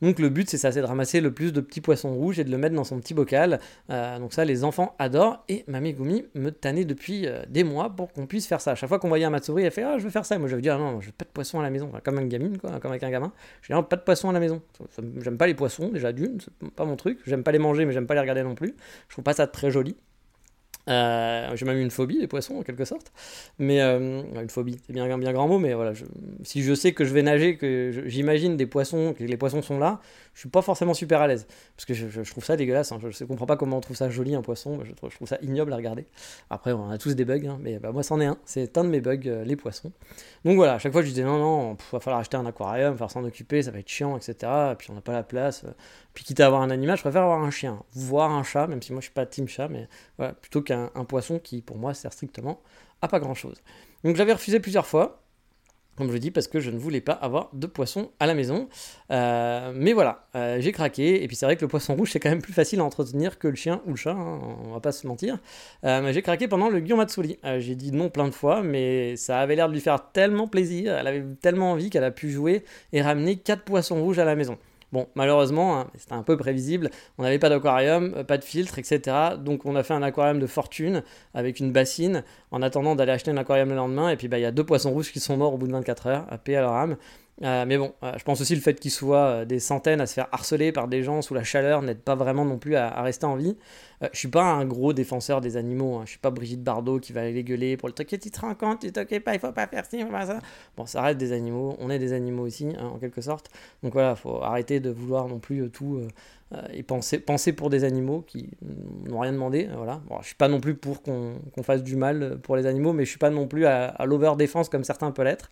Donc 0.00 0.18
le 0.18 0.30
but 0.30 0.48
c'est 0.48 0.56
ça 0.56 0.72
c'est 0.72 0.80
de 0.80 0.86
ramasser 0.86 1.20
le 1.20 1.32
plus 1.32 1.52
de 1.52 1.60
petits 1.60 1.82
poissons 1.82 2.14
rouges 2.14 2.38
et 2.38 2.44
de 2.44 2.50
le 2.50 2.56
mettre 2.56 2.74
dans 2.74 2.84
son 2.84 2.98
petit 2.98 3.12
bocal. 3.12 3.60
Euh, 3.90 4.18
donc 4.18 4.32
ça 4.32 4.46
les 4.46 4.64
enfants 4.64 4.94
adorent 4.98 5.44
et 5.50 5.64
Mamie 5.68 5.92
Gumi 5.92 6.24
me 6.34 6.48
tannait 6.48 6.86
depuis 6.86 7.26
euh, 7.26 7.42
des 7.50 7.62
mois 7.62 7.90
pour 7.90 8.10
qu'on 8.10 8.26
puisse 8.26 8.46
faire 8.46 8.62
ça. 8.62 8.74
Chaque 8.74 8.88
fois 8.88 8.98
qu'on 8.98 9.08
voyait 9.08 9.26
un 9.26 9.30
Matsuri 9.30 9.64
elle 9.64 9.70
fait 9.70 9.82
ah 9.82 9.98
je 9.98 10.04
veux 10.04 10.10
faire 10.10 10.24
ça. 10.24 10.38
Moi 10.38 10.48
je 10.48 10.56
veux 10.56 10.62
dire 10.62 10.76
ah, 10.76 10.78
non 10.78 11.02
je 11.02 11.08
veux 11.08 11.12
pas 11.12 11.26
de 11.26 11.30
poisson 11.30 11.60
à 11.60 11.62
la 11.62 11.68
maison. 11.68 11.92
Comme 12.02 12.16
un 12.16 12.24
gamine 12.24 12.56
quoi 12.56 12.80
comme 12.80 12.90
avec 12.90 13.02
un 13.02 13.10
gamin. 13.10 13.32
Je 13.60 13.74
dis 13.74 13.82
pas 13.90 13.96
de 13.96 14.00
poisson 14.02 14.30
à 14.30 14.32
la 14.32 14.40
maison. 14.40 14.62
J'aime 15.20 15.36
pas 15.36 15.46
les 15.46 15.54
poissons 15.54 15.90
déjà 15.90 16.10
d'une 16.10 16.40
c'est 16.40 16.70
pas 16.70 16.86
mon 16.86 16.96
truc. 16.96 17.18
J'aime 17.26 17.42
pas 17.42 17.52
les 17.52 17.58
manger 17.58 17.84
mais 17.84 17.92
j'aime 17.92 18.06
pas 18.06 18.14
les 18.14 18.20
regarder 18.20 18.45
non 18.46 18.54
plus 18.54 18.74
je 19.08 19.14
trouve 19.14 19.24
pas 19.24 19.34
ça 19.34 19.46
très 19.46 19.70
joli. 19.70 19.96
Euh, 20.88 21.50
j'ai 21.56 21.66
même 21.66 21.78
une 21.78 21.90
phobie 21.90 22.20
des 22.20 22.28
poissons 22.28 22.58
en 22.58 22.62
quelque 22.62 22.84
sorte, 22.84 23.12
mais 23.58 23.80
euh, 23.80 24.22
une 24.22 24.48
phobie, 24.48 24.78
c'est 24.86 24.92
bien, 24.92 25.18
bien 25.18 25.32
grand 25.32 25.48
mot, 25.48 25.58
mais 25.58 25.74
voilà, 25.74 25.94
si 26.44 26.62
je 26.62 26.74
sais 26.74 26.92
que 26.92 27.04
je 27.04 27.12
vais 27.12 27.22
nager, 27.22 27.56
que 27.56 28.04
j'imagine 28.06 28.56
des 28.56 28.66
poissons, 28.66 29.12
que 29.12 29.24
les 29.24 29.36
poissons 29.36 29.62
sont 29.62 29.80
là, 29.80 30.00
je 30.34 30.40
suis 30.40 30.48
pas 30.48 30.62
forcément 30.62 30.94
super 30.94 31.20
à 31.20 31.26
l'aise, 31.26 31.48
parce 31.74 31.86
que 31.86 31.94
je, 31.94 32.30
trouve 32.30 32.44
ça 32.44 32.56
dégueulasse, 32.56 32.92
hein. 32.92 33.00
je 33.00 33.24
comprends 33.24 33.46
pas 33.46 33.56
comment 33.56 33.78
on 33.78 33.80
trouve 33.80 33.96
ça 33.96 34.10
joli 34.10 34.36
un 34.36 34.42
poisson, 34.42 34.78
je 34.84 34.92
trouve, 34.92 35.10
je 35.10 35.26
ça 35.26 35.38
ignoble 35.42 35.72
à 35.72 35.76
regarder. 35.76 36.06
Après, 36.50 36.70
on 36.70 36.88
a 36.88 36.98
tous 36.98 37.16
des 37.16 37.24
bugs, 37.24 37.48
hein, 37.48 37.58
mais 37.60 37.80
bah, 37.80 37.90
moi 37.90 38.04
c'en 38.04 38.20
est 38.20 38.26
un, 38.26 38.38
c'est 38.44 38.78
un 38.78 38.84
de 38.84 38.88
mes 38.88 39.00
bugs, 39.00 39.18
euh, 39.26 39.44
les 39.44 39.56
poissons. 39.56 39.90
Donc 40.44 40.54
voilà, 40.54 40.74
à 40.74 40.78
chaque 40.78 40.92
fois 40.92 41.02
je 41.02 41.08
disais 41.08 41.24
non, 41.24 41.38
non, 41.38 41.72
il 41.72 41.92
va 41.92 41.98
falloir 41.98 42.20
acheter 42.20 42.36
un 42.36 42.46
aquarium, 42.46 42.96
faire 42.96 43.10
s'en 43.10 43.24
occuper, 43.24 43.60
ça 43.60 43.72
va 43.72 43.80
être 43.80 43.88
chiant, 43.88 44.16
etc. 44.16 44.36
Et 44.70 44.74
puis 44.76 44.92
on 44.92 44.94
n'a 44.94 45.00
pas 45.00 45.12
la 45.12 45.24
place. 45.24 45.64
Puis 46.16 46.24
quitte 46.24 46.40
à 46.40 46.46
avoir 46.46 46.62
un 46.62 46.70
animal, 46.70 46.96
je 46.96 47.02
préfère 47.02 47.24
avoir 47.24 47.42
un 47.42 47.50
chien, 47.50 47.82
voire 47.92 48.30
un 48.30 48.42
chat, 48.42 48.66
même 48.68 48.80
si 48.80 48.90
moi 48.90 49.02
je 49.02 49.04
suis 49.04 49.12
pas 49.12 49.26
team 49.26 49.46
chat, 49.46 49.68
mais 49.68 49.86
voilà, 50.16 50.32
plutôt 50.32 50.62
qu'un 50.62 50.88
poisson 51.06 51.38
qui 51.38 51.60
pour 51.60 51.76
moi 51.76 51.92
sert 51.92 52.10
strictement 52.10 52.58
à 53.02 53.08
pas 53.08 53.20
grand 53.20 53.34
chose. 53.34 53.62
Donc 54.02 54.16
j'avais 54.16 54.32
refusé 54.32 54.58
plusieurs 54.58 54.86
fois, 54.86 55.20
comme 55.94 56.10
je 56.10 56.16
dis, 56.16 56.30
parce 56.30 56.48
que 56.48 56.58
je 56.58 56.70
ne 56.70 56.78
voulais 56.78 57.02
pas 57.02 57.12
avoir 57.12 57.50
de 57.52 57.66
poisson 57.66 58.12
à 58.18 58.26
la 58.26 58.32
maison. 58.32 58.70
Euh, 59.10 59.72
mais 59.74 59.92
voilà, 59.92 60.26
euh, 60.36 60.56
j'ai 60.58 60.72
craqué. 60.72 61.22
Et 61.22 61.26
puis 61.26 61.36
c'est 61.36 61.44
vrai 61.44 61.56
que 61.56 61.60
le 61.60 61.68
poisson 61.68 61.94
rouge, 61.94 62.12
c'est 62.12 62.20
quand 62.20 62.30
même 62.30 62.40
plus 62.40 62.54
facile 62.54 62.80
à 62.80 62.84
entretenir 62.84 63.38
que 63.38 63.48
le 63.48 63.54
chien 63.54 63.82
ou 63.84 63.90
le 63.90 63.96
chat, 63.96 64.12
hein, 64.12 64.40
on 64.64 64.72
va 64.72 64.80
pas 64.80 64.92
se 64.92 65.06
mentir. 65.06 65.36
Euh, 65.84 66.14
j'ai 66.14 66.22
craqué 66.22 66.48
pendant 66.48 66.70
le 66.70 66.80
Guillaume 66.80 67.00
Matsuri. 67.00 67.38
j'ai 67.58 67.74
dit 67.74 67.92
non 67.92 68.08
plein 68.08 68.26
de 68.26 68.34
fois, 68.34 68.62
mais 68.62 69.16
ça 69.16 69.38
avait 69.38 69.54
l'air 69.54 69.68
de 69.68 69.74
lui 69.74 69.82
faire 69.82 70.12
tellement 70.12 70.48
plaisir, 70.48 70.96
elle 70.96 71.06
avait 71.06 71.24
tellement 71.42 71.72
envie 71.72 71.90
qu'elle 71.90 72.04
a 72.04 72.10
pu 72.10 72.30
jouer 72.30 72.64
et 72.94 73.02
ramener 73.02 73.36
4 73.36 73.64
poissons 73.64 74.02
rouges 74.02 74.18
à 74.18 74.24
la 74.24 74.34
maison. 74.34 74.56
Bon, 74.96 75.08
malheureusement, 75.14 75.78
hein, 75.78 75.90
c'était 75.98 76.14
un 76.14 76.22
peu 76.22 76.38
prévisible, 76.38 76.88
on 77.18 77.22
n'avait 77.22 77.38
pas 77.38 77.50
d'aquarium, 77.50 78.14
euh, 78.16 78.24
pas 78.24 78.38
de 78.38 78.44
filtre, 78.44 78.78
etc. 78.78 79.14
Donc 79.38 79.66
on 79.66 79.76
a 79.76 79.82
fait 79.82 79.92
un 79.92 80.02
aquarium 80.02 80.38
de 80.38 80.46
fortune 80.46 81.02
avec 81.34 81.60
une 81.60 81.70
bassine 81.70 82.24
en 82.50 82.62
attendant 82.62 82.96
d'aller 82.96 83.12
acheter 83.12 83.30
un 83.30 83.36
aquarium 83.36 83.68
le 83.68 83.74
lendemain. 83.74 84.08
Et 84.08 84.16
puis 84.16 84.26
bah, 84.26 84.38
il 84.38 84.40
y 84.40 84.46
a 84.46 84.52
deux 84.52 84.64
poissons 84.64 84.90
rouges 84.90 85.12
qui 85.12 85.20
sont 85.20 85.36
morts 85.36 85.52
au 85.52 85.58
bout 85.58 85.66
de 85.66 85.72
24 85.72 86.06
heures, 86.06 86.26
à 86.30 86.38
paix 86.38 86.56
à 86.56 86.62
leur 86.62 86.72
âme. 86.72 86.96
Euh, 87.42 87.66
mais 87.66 87.76
bon, 87.76 87.92
euh, 88.02 88.12
je 88.16 88.24
pense 88.24 88.40
aussi 88.40 88.54
le 88.54 88.62
fait 88.62 88.80
qu'il 88.80 88.90
soit 88.90 89.26
euh, 89.26 89.44
des 89.44 89.60
centaines 89.60 90.00
à 90.00 90.06
se 90.06 90.14
faire 90.14 90.28
harceler 90.32 90.72
par 90.72 90.88
des 90.88 91.02
gens 91.02 91.20
sous 91.20 91.34
la 91.34 91.44
chaleur 91.44 91.82
n'aide 91.82 92.00
pas 92.00 92.14
vraiment 92.14 92.46
non 92.46 92.56
plus 92.56 92.76
à, 92.76 93.02
rester 93.02 93.26
en 93.26 93.36
vie. 93.36 93.58
je 94.00 94.18
suis 94.18 94.28
pas 94.28 94.44
un 94.44 94.64
gros 94.64 94.94
défenseur 94.94 95.42
des 95.42 95.58
animaux, 95.58 95.96
hein. 95.96 96.02
je 96.06 96.10
suis 96.10 96.18
pas 96.18 96.30
Brigitte 96.30 96.62
Bardot 96.62 96.98
qui 96.98 97.12
va 97.12 97.22
aller 97.22 97.44
gueuler 97.44 97.76
pour 97.76 97.88
le 97.88 97.94
truc, 97.94 98.08
tu 98.08 98.18
te 98.18 98.40
rends 98.40 98.54
compte, 98.54 98.80
tu 98.80 98.92
t'occupes 98.92 99.24
pas, 99.24 99.34
il 99.34 99.40
faut 99.40 99.52
pas 99.52 99.66
faire 99.66 99.84
ci, 99.84 100.00
faut 100.02 100.10
pas 100.10 100.26
ça. 100.26 100.38
Bon, 100.78 100.86
ça 100.86 101.02
reste 101.02 101.18
des 101.18 101.32
animaux, 101.32 101.76
on 101.78 101.90
est 101.90 101.98
des 101.98 102.14
animaux 102.14 102.46
aussi, 102.46 102.68
hein, 102.78 102.86
en 102.94 102.98
quelque 102.98 103.20
sorte. 103.20 103.50
Donc 103.82 103.92
voilà, 103.92 104.16
faut 104.16 104.42
arrêter 104.42 104.80
de 104.80 104.90
vouloir 104.90 105.28
non 105.28 105.38
plus 105.38 105.68
tout 105.70 106.00
et 106.72 106.84
penser, 106.84 107.18
penser 107.18 107.52
pour 107.52 107.70
des 107.70 107.84
animaux 107.84 108.22
qui 108.26 108.50
n'ont 109.04 109.20
rien 109.20 109.32
demandé. 109.32 109.68
Voilà. 109.76 110.00
Bon, 110.08 110.18
je 110.20 110.26
suis 110.26 110.36
pas 110.36 110.48
non 110.48 110.60
plus 110.60 110.74
pour 110.74 111.02
qu'on 111.02 111.62
fasse 111.62 111.82
du 111.82 111.96
mal 111.96 112.38
pour 112.42 112.56
les 112.56 112.66
animaux, 112.66 112.92
mais 112.92 113.04
je 113.04 113.10
suis 113.10 113.18
pas 113.18 113.30
non 113.30 113.46
plus 113.46 113.66
à, 113.66 113.86
à 113.88 114.06
l'over-défense 114.06 114.68
comme 114.68 114.84
certains 114.84 115.10
peuvent 115.10 115.26
l'être 115.26 115.50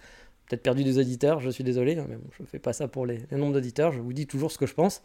peut-être 0.49 0.62
perdu 0.62 0.85
des 0.85 0.99
auditeurs, 0.99 1.41
je 1.41 1.50
suis 1.50 1.64
désolé, 1.64 1.96
hein, 1.96 2.06
mais 2.08 2.17
bon, 2.17 2.29
je 2.38 2.44
fais 2.44 2.58
pas 2.58 2.73
ça 2.73 2.88
pour 2.88 3.06
les, 3.06 3.20
nombres 3.32 3.55
d'auditeurs, 3.55 3.93
je 3.93 4.00
vous 4.00 4.12
dis 4.12 4.26
toujours 4.26 4.50
ce 4.50 4.58
que 4.58 4.67
je 4.67 4.75
pense. 4.75 5.02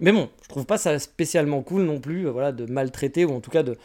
Mais 0.00 0.12
bon, 0.12 0.28
je 0.42 0.48
trouve 0.48 0.66
pas 0.66 0.78
ça 0.78 0.98
spécialement 0.98 1.62
cool 1.62 1.82
non 1.82 2.00
plus, 2.00 2.26
euh, 2.26 2.30
voilà, 2.30 2.52
de 2.52 2.66
maltraiter, 2.70 3.24
ou 3.24 3.32
en 3.32 3.40
tout 3.40 3.50
cas 3.50 3.62
de... 3.62 3.76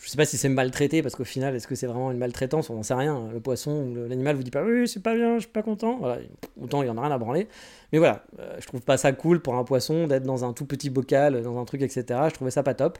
Je 0.00 0.08
sais 0.08 0.16
pas 0.16 0.24
si 0.24 0.38
c'est 0.38 0.48
maltraiter, 0.48 1.02
parce 1.02 1.16
qu'au 1.16 1.24
final, 1.24 1.56
est-ce 1.56 1.66
que 1.66 1.74
c'est 1.74 1.88
vraiment 1.88 2.12
une 2.12 2.18
maltraitance? 2.18 2.70
On 2.70 2.76
n'en 2.76 2.84
sait 2.84 2.94
rien. 2.94 3.28
Le 3.32 3.40
poisson 3.40 3.72
ou 3.72 4.08
l'animal 4.08 4.36
vous 4.36 4.44
dit 4.44 4.52
pas 4.52 4.62
oui, 4.62 4.86
c'est 4.86 5.02
pas 5.02 5.16
bien, 5.16 5.34
je 5.34 5.40
suis 5.40 5.50
pas 5.50 5.64
content. 5.64 5.98
Voilà, 5.98 6.22
autant 6.60 6.82
il 6.82 6.86
y 6.86 6.88
en 6.88 6.96
a 6.96 7.00
rien 7.00 7.10
à 7.10 7.18
branler. 7.18 7.48
Mais 7.92 7.98
voilà, 7.98 8.24
euh, 8.38 8.54
je 8.60 8.66
trouve 8.68 8.82
pas 8.82 8.96
ça 8.96 9.10
cool 9.10 9.40
pour 9.40 9.56
un 9.56 9.64
poisson 9.64 10.06
d'être 10.06 10.22
dans 10.22 10.44
un 10.44 10.52
tout 10.52 10.66
petit 10.66 10.88
bocal, 10.88 11.42
dans 11.42 11.58
un 11.58 11.64
truc, 11.64 11.82
etc. 11.82 12.04
Je 12.28 12.34
trouvais 12.34 12.52
ça 12.52 12.62
pas 12.62 12.74
top. 12.74 12.96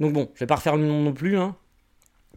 Donc 0.00 0.14
bon, 0.14 0.30
je 0.32 0.40
vais 0.40 0.46
pas 0.46 0.56
refaire 0.56 0.76
le 0.76 0.86
nom 0.86 1.02
non 1.02 1.12
plus, 1.12 1.36
hein, 1.36 1.54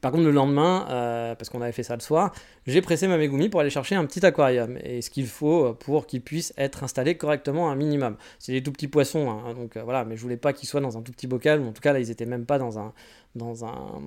par 0.01 0.12
contre, 0.12 0.24
le 0.24 0.31
lendemain, 0.31 0.88
euh, 0.89 1.36
parce 1.36 1.50
qu'on 1.50 1.62
avait 1.62 1.71
fait 1.71 1.83
ça 1.83 1.95
le 1.95 2.01
soir, 2.01 2.33
j'ai 2.68 2.81
pressé 2.81 3.07
ma 3.07 3.18
Megumi 3.18 3.50
pour 3.50 3.59
aller 3.59 3.69
chercher 3.69 3.95
un 3.95 4.06
petit 4.06 4.25
aquarium 4.25 4.77
et 4.84 5.01
ce 5.01 5.10
qu'il 5.10 5.27
faut 5.27 5.74
pour 5.74 6.05
qu'il 6.05 6.22
puisse 6.22 6.53
être 6.58 6.84
installé 6.84 7.15
correctement 7.17 7.70
un 7.72 7.75
minimum. 7.75 8.17
C'est 8.39 8.51
des 8.51 8.62
tout 8.62 8.72
petits 8.72 8.88
poissons, 8.88 9.29
hein, 9.29 9.53
donc 9.53 9.77
euh, 9.77 9.84
voilà, 9.84 10.05
mais 10.05 10.15
je 10.15 10.22
voulais 10.22 10.38
pas 10.38 10.53
qu'ils 10.53 10.67
soient 10.67 10.81
dans 10.81 10.98
un 10.98 11.01
tout 11.01 11.12
petit 11.12 11.27
bocal, 11.27 11.62
en 11.62 11.72
tout 11.72 11.81
cas 11.81 11.93
là 11.93 12.00
ils 12.00 12.12
étaient 12.12 12.25
même 12.25 12.46
pas 12.46 12.58
dans 12.58 12.77
un, 12.77 12.93
dans 13.36 13.65
un, 13.65 14.01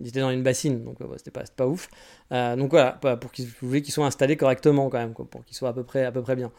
ils 0.00 0.08
étaient 0.08 0.20
dans 0.20 0.30
une 0.30 0.42
bassine, 0.42 0.84
donc 0.84 0.98
c'était 1.16 1.30
pas, 1.30 1.44
pas 1.56 1.66
ouf. 1.66 1.88
Euh, 2.32 2.56
donc 2.56 2.70
voilà, 2.70 2.92
pour 2.92 3.32
qu'ils, 3.32 3.48
je 3.48 3.66
voulais 3.66 3.82
qu'ils 3.82 3.94
soient 3.94 4.06
installés 4.06 4.36
correctement 4.36 4.88
quand 4.88 4.98
même, 4.98 5.14
pour 5.14 5.44
qu'ils 5.44 5.56
soient 5.56 5.70
à 5.70 5.72
peu 5.72 5.84
près, 5.84 6.04
à 6.04 6.12
peu 6.12 6.22
près 6.22 6.36
bien. 6.36 6.52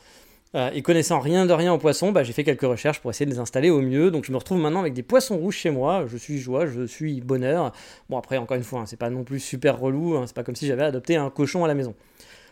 Euh, 0.53 0.69
et 0.73 0.81
connaissant 0.81 1.19
rien 1.19 1.45
de 1.45 1.53
rien 1.53 1.73
aux 1.73 1.77
poissons, 1.77 2.11
bah, 2.11 2.23
j'ai 2.23 2.31
fait 2.31 2.43
quelques 2.43 2.61
recherches 2.61 3.01
pour 3.01 3.11
essayer 3.11 3.25
de 3.25 3.31
les 3.31 3.39
installer 3.39 3.69
au 3.69 3.81
mieux. 3.81 4.11
Donc 4.11 4.25
je 4.25 4.31
me 4.31 4.37
retrouve 4.37 4.59
maintenant 4.59 4.79
avec 4.79 4.93
des 4.93 5.03
poissons 5.03 5.37
rouges 5.37 5.57
chez 5.57 5.69
moi. 5.69 6.05
Je 6.07 6.17
suis 6.17 6.37
joie, 6.37 6.65
je 6.65 6.85
suis 6.85 7.19
bonheur. 7.21 7.73
Bon 8.09 8.17
après 8.17 8.37
encore 8.37 8.55
une 8.55 8.63
fois, 8.63 8.81
hein, 8.81 8.85
c'est 8.85 8.99
pas 8.99 9.09
non 9.09 9.23
plus 9.23 9.39
super 9.39 9.79
relou. 9.79 10.15
Hein, 10.15 10.23
c'est 10.27 10.35
pas 10.35 10.43
comme 10.43 10.55
si 10.55 10.67
j'avais 10.67 10.83
adopté 10.83 11.17
un 11.17 11.29
cochon 11.29 11.65
à 11.65 11.67
la 11.67 11.73
maison. 11.73 11.93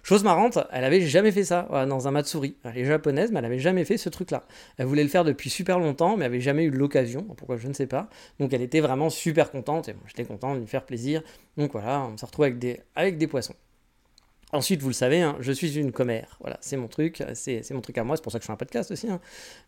Chose 0.06 0.26
marrante, 0.26 0.60
elle 0.74 0.84
avait 0.84 1.00
jamais 1.00 1.32
fait 1.32 1.46
ça 1.46 1.66
dans 1.88 2.10
un 2.10 2.12
Matsuri. 2.12 2.58
Elle 2.66 2.78
est 2.78 2.84
japonaise, 2.84 3.32
mais 3.32 3.40
elle 3.40 3.46
avait 3.46 3.60
jamais 3.60 3.86
fait 3.86 3.96
ce 3.96 4.10
truc-là. 4.10 4.44
Elle 4.78 4.86
voulait 4.86 5.04
le 5.04 5.08
faire 5.08 5.24
depuis 5.24 5.50
super 5.50 5.80
longtemps, 5.80 6.18
mais 6.18 6.26
avait 6.26 6.42
jamais 6.42 6.66
eu 6.66 6.72
l'occasion. 6.72 7.24
Pourquoi 7.38 7.56
je 7.56 7.70
ne 7.70 7.74
sais 7.74 7.88
pas. 7.88 8.10
Donc 8.38 8.52
elle 8.52 8.62
était 8.62 8.82
vraiment 8.82 9.10
super 9.10 9.50
contente 9.50 9.88
et 9.88 9.96
j'étais 10.08 10.26
content 10.26 10.56
de 10.56 10.60
lui 10.60 10.68
faire 10.68 10.86
plaisir. 10.86 11.22
Donc 11.56 11.72
voilà, 11.72 12.06
on 12.14 12.18
se 12.18 12.26
retrouve 12.26 12.44
avec 12.44 13.18
des 13.18 13.28
poissons. 13.28 13.56
Ensuite, 14.54 14.84
vous 14.84 14.90
le 14.90 14.94
savez, 14.94 15.20
hein, 15.20 15.36
je 15.40 15.52
suis 15.52 15.80
une 15.80 15.92
commère. 15.92 16.38
Voilà, 16.40 16.60
c'est 16.62 16.78
mon 16.78 16.88
truc, 16.88 17.24
c'est 17.34 17.72
mon 17.72 17.82
truc 17.82 17.98
à 17.98 18.04
moi, 18.04 18.16
c'est 18.16 18.22
pour 18.22 18.32
ça 18.32 18.38
que 18.38 18.44
je 18.44 18.46
fais 18.46 18.54
un 18.54 18.56
podcast 18.56 18.92
aussi. 18.92 19.10
Hein. 19.10 19.20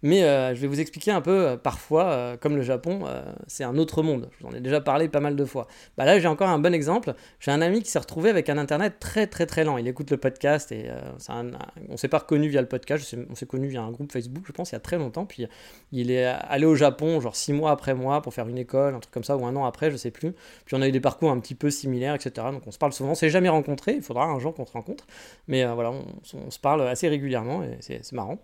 Mais 0.04 0.24
euh, 0.24 0.54
je 0.54 0.62
vais 0.62 0.68
vous 0.68 0.80
expliquer 0.80 1.10
un 1.10 1.22
peu, 1.22 1.48
euh, 1.48 1.58
parfois, 1.58 2.12
euh, 2.12 2.38
comme 2.38 2.56
le 2.56 2.62
Japon, 2.62 3.02
c'est 3.48 3.64
un 3.64 3.78
autre 3.80 4.04
monde. 4.04 4.30
Je 4.38 4.44
vous 4.44 4.52
en 4.52 4.56
ai 4.56 4.60
déjà 4.62 4.82
parlé 4.82 5.10
pas 5.10 5.22
mal 5.22 5.36
de 5.36 5.44
fois. 5.44 5.66
Bah 5.98 6.06
là, 6.06 6.20
j'ai 6.20 6.28
encore 6.28 6.50
un 6.50 6.60
bon 6.60 6.72
exemple. 6.72 7.16
J'ai 7.40 7.50
un 7.50 7.62
ami 7.62 7.82
qui 7.82 7.90
s'est 7.90 7.98
retrouvé 7.98 8.30
avec 8.30 8.48
un 8.48 8.60
internet 8.60 9.00
très 9.00 9.26
très 9.26 9.48
très 9.48 9.64
lent. 9.64 9.80
Il 9.80 9.88
écoute 9.88 10.12
le 10.12 10.18
podcast 10.18 10.72
et 10.72 10.92
un, 11.30 11.48
on 11.90 11.98
s'est 11.98 12.08
pas 12.08 12.20
reconnu 12.20 12.48
via 12.48 12.62
le 12.62 12.68
podcast, 12.68 13.16
on 13.28 13.34
s'est 13.34 13.48
connu 13.48 13.68
via 13.68 13.82
un 13.82 13.90
groupe 13.90 14.12
Facebook, 14.12 14.44
je 14.46 14.52
pense, 14.52 14.70
il 14.70 14.74
y 14.74 14.76
a 14.76 14.82
très 14.82 15.00
longtemps. 15.00 15.26
Puis 15.26 15.48
il 15.94 16.12
est 16.12 16.26
allé 16.26 16.68
au 16.68 16.76
Japon, 16.76 17.20
genre 17.22 17.36
six 17.36 17.54
mois 17.54 17.72
après 17.72 17.96
moi, 17.96 18.22
pour 18.22 18.36
faire 18.36 18.48
une 18.48 18.60
école, 18.60 18.94
un 18.94 19.00
truc 19.00 19.12
comme 19.12 19.24
ça, 19.24 19.36
ou 19.36 19.48
un 19.48 19.56
an 19.56 19.66
après, 19.66 19.90
je 19.90 19.98
sais 19.98 20.12
plus. 20.12 20.34
Puis 20.66 20.76
on 20.76 20.82
a 20.84 20.88
eu 20.88 20.92
des 20.92 21.00
parcours 21.00 21.32
un 21.32 21.40
petit 21.40 21.56
peu 21.56 21.72
similaires, 21.72 22.14
etc. 22.14 22.48
Donc 22.52 22.68
on 22.68 22.72
se 22.72 22.78
parle 22.78 22.94
souvent. 22.94 23.12
On 23.12 23.16
s'est 23.16 23.32
jamais 23.32 23.50
rencontré. 23.50 23.94
Il 23.96 24.04
faudra 24.04 24.26
un 24.26 24.38
jour 24.38 24.54
qu'on 24.54 24.75
rencontre. 24.76 25.06
Mais 25.48 25.66
voilà, 25.66 25.92
on, 25.92 26.52
se 26.52 26.60
parle 26.60 26.88
assez 26.88 27.08
régulièrement 27.08 27.64
et 27.64 27.78
c'est 27.80 28.12
marrant. 28.12 28.38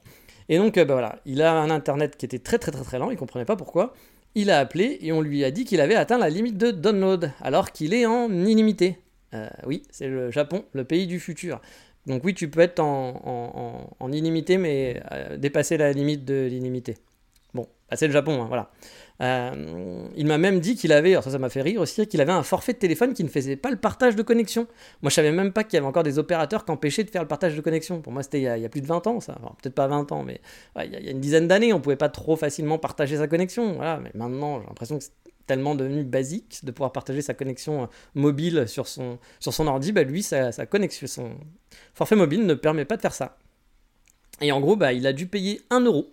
Et 0.49 0.57
donc, 0.57 0.75
bah, 0.75 0.85
voilà, 0.85 1.19
il 1.25 1.41
a 1.41 1.53
un 1.53 1.69
internet 1.69 2.17
qui 2.17 2.25
était 2.25 2.39
très 2.39 2.57
très 2.57 2.71
très 2.71 2.83
très 2.83 2.97
lent, 2.97 3.11
il 3.11 3.17
comprenait 3.17 3.45
pas 3.45 3.55
pourquoi. 3.55 3.93
Il 4.33 4.49
a 4.49 4.59
appelé 4.59 4.97
et 5.01 5.11
on 5.11 5.21
lui 5.21 5.43
a 5.43 5.51
dit 5.51 5.65
qu'il 5.65 5.81
avait 5.81 5.95
atteint 5.95 6.17
la 6.17 6.29
limite 6.29 6.57
de 6.57 6.71
download, 6.71 7.31
alors 7.41 7.71
qu'il 7.71 7.93
est 7.93 8.05
en 8.05 8.31
illimité. 8.31 8.97
oui, 9.65 9.83
c'est 9.91 10.07
le 10.07 10.31
Japon, 10.31 10.65
le 10.73 10.83
pays 10.83 11.05
du 11.05 11.19
futur. 11.19 11.61
Donc 12.07 12.23
oui, 12.23 12.33
tu 12.33 12.49
peux 12.49 12.61
être 12.61 12.79
en, 12.79 14.11
illimité, 14.11 14.57
mais 14.57 15.01
euh, 15.11 15.37
dépasser 15.37 15.77
la 15.77 15.93
limite 15.93 16.25
de 16.25 16.47
l'illimité. 16.49 16.97
Bon, 17.53 17.67
bah, 17.89 17.97
c'est 17.97 18.07
le 18.07 18.13
Japon, 18.13 18.41
hein, 18.41 18.45
voilà. 18.47 18.71
Euh, 19.21 20.07
il 20.15 20.25
m'a 20.25 20.37
même 20.37 20.59
dit 20.59 20.75
qu'il 20.75 20.91
avait, 20.91 21.11
alors 21.11 21.23
ça, 21.23 21.31
ça 21.31 21.37
m'a 21.37 21.49
fait 21.49 21.61
rire 21.61 21.81
aussi, 21.81 22.07
qu'il 22.07 22.21
avait 22.21 22.31
un 22.31 22.43
forfait 22.43 22.73
de 22.73 22.79
téléphone 22.79 23.13
qui 23.13 23.23
ne 23.23 23.29
faisait 23.29 23.55
pas 23.55 23.69
le 23.69 23.75
partage 23.75 24.15
de 24.15 24.23
connexion. 24.23 24.67
Moi, 25.01 25.09
je 25.09 25.15
savais 25.15 25.31
même 25.31 25.53
pas 25.53 25.63
qu'il 25.63 25.75
y 25.75 25.77
avait 25.77 25.85
encore 25.85 26.03
des 26.03 26.17
opérateurs 26.17 26.65
qui 26.65 26.71
empêchaient 26.71 27.03
de 27.03 27.09
faire 27.09 27.21
le 27.21 27.27
partage 27.27 27.55
de 27.55 27.61
connexion. 27.61 28.01
Pour 28.01 28.13
moi, 28.13 28.23
c'était 28.23 28.41
il, 28.41 28.61
y 28.61 28.65
a 28.65 28.69
plus 28.69 28.81
de 28.81 28.87
20 28.87 29.05
ans, 29.07 29.19
ça. 29.19 29.37
peut-être 29.61 29.75
pas 29.75 29.87
20 29.87 30.11
ans, 30.11 30.23
mais 30.23 30.41
il, 30.77 30.91
y 30.91 30.95
a, 30.95 31.11
une 31.11 31.19
dizaine 31.19 31.47
d'années, 31.47 31.73
on 31.73 31.81
pouvait 31.81 31.97
pas 31.97 32.09
trop 32.09 32.35
facilement 32.35 32.79
partager 32.79 33.17
sa 33.17 33.27
connexion. 33.27 33.73
Voilà, 33.73 33.99
mais 33.99 34.11
maintenant, 34.15 34.61
j'ai 34.61 34.67
l'impression 34.67 34.97
que 34.97 35.05
tellement 35.45 35.75
devenu 35.75 36.03
basique 36.03 36.63
de 36.63 36.71
pouvoir 36.71 36.93
partager 36.93 37.21
sa 37.21 37.33
connexion 37.33 37.83
euh, 37.83 37.85
mobile 38.15 38.67
sur 38.67 38.87
son, 38.87 39.19
sur 39.39 39.53
son 39.53 39.67
ordi, 39.67 39.91
bah 39.91 40.03
lui, 40.03 40.23
sa, 40.23 40.51
connexion, 40.65 41.07
son 41.07 41.31
forfait 41.93 42.15
mobile 42.15 42.45
ne 42.45 42.53
permet 42.53 42.85
pas 42.85 42.95
de 42.95 43.01
faire 43.01 43.13
ça. 43.13 43.37
Et 44.39 44.51
en 44.51 44.61
gros, 44.61 44.75
bah, 44.75 44.93
il 44.93 45.05
a 45.05 45.13
dû 45.13 45.27
payer 45.27 45.61
1 45.69 45.81
euro 45.81 46.11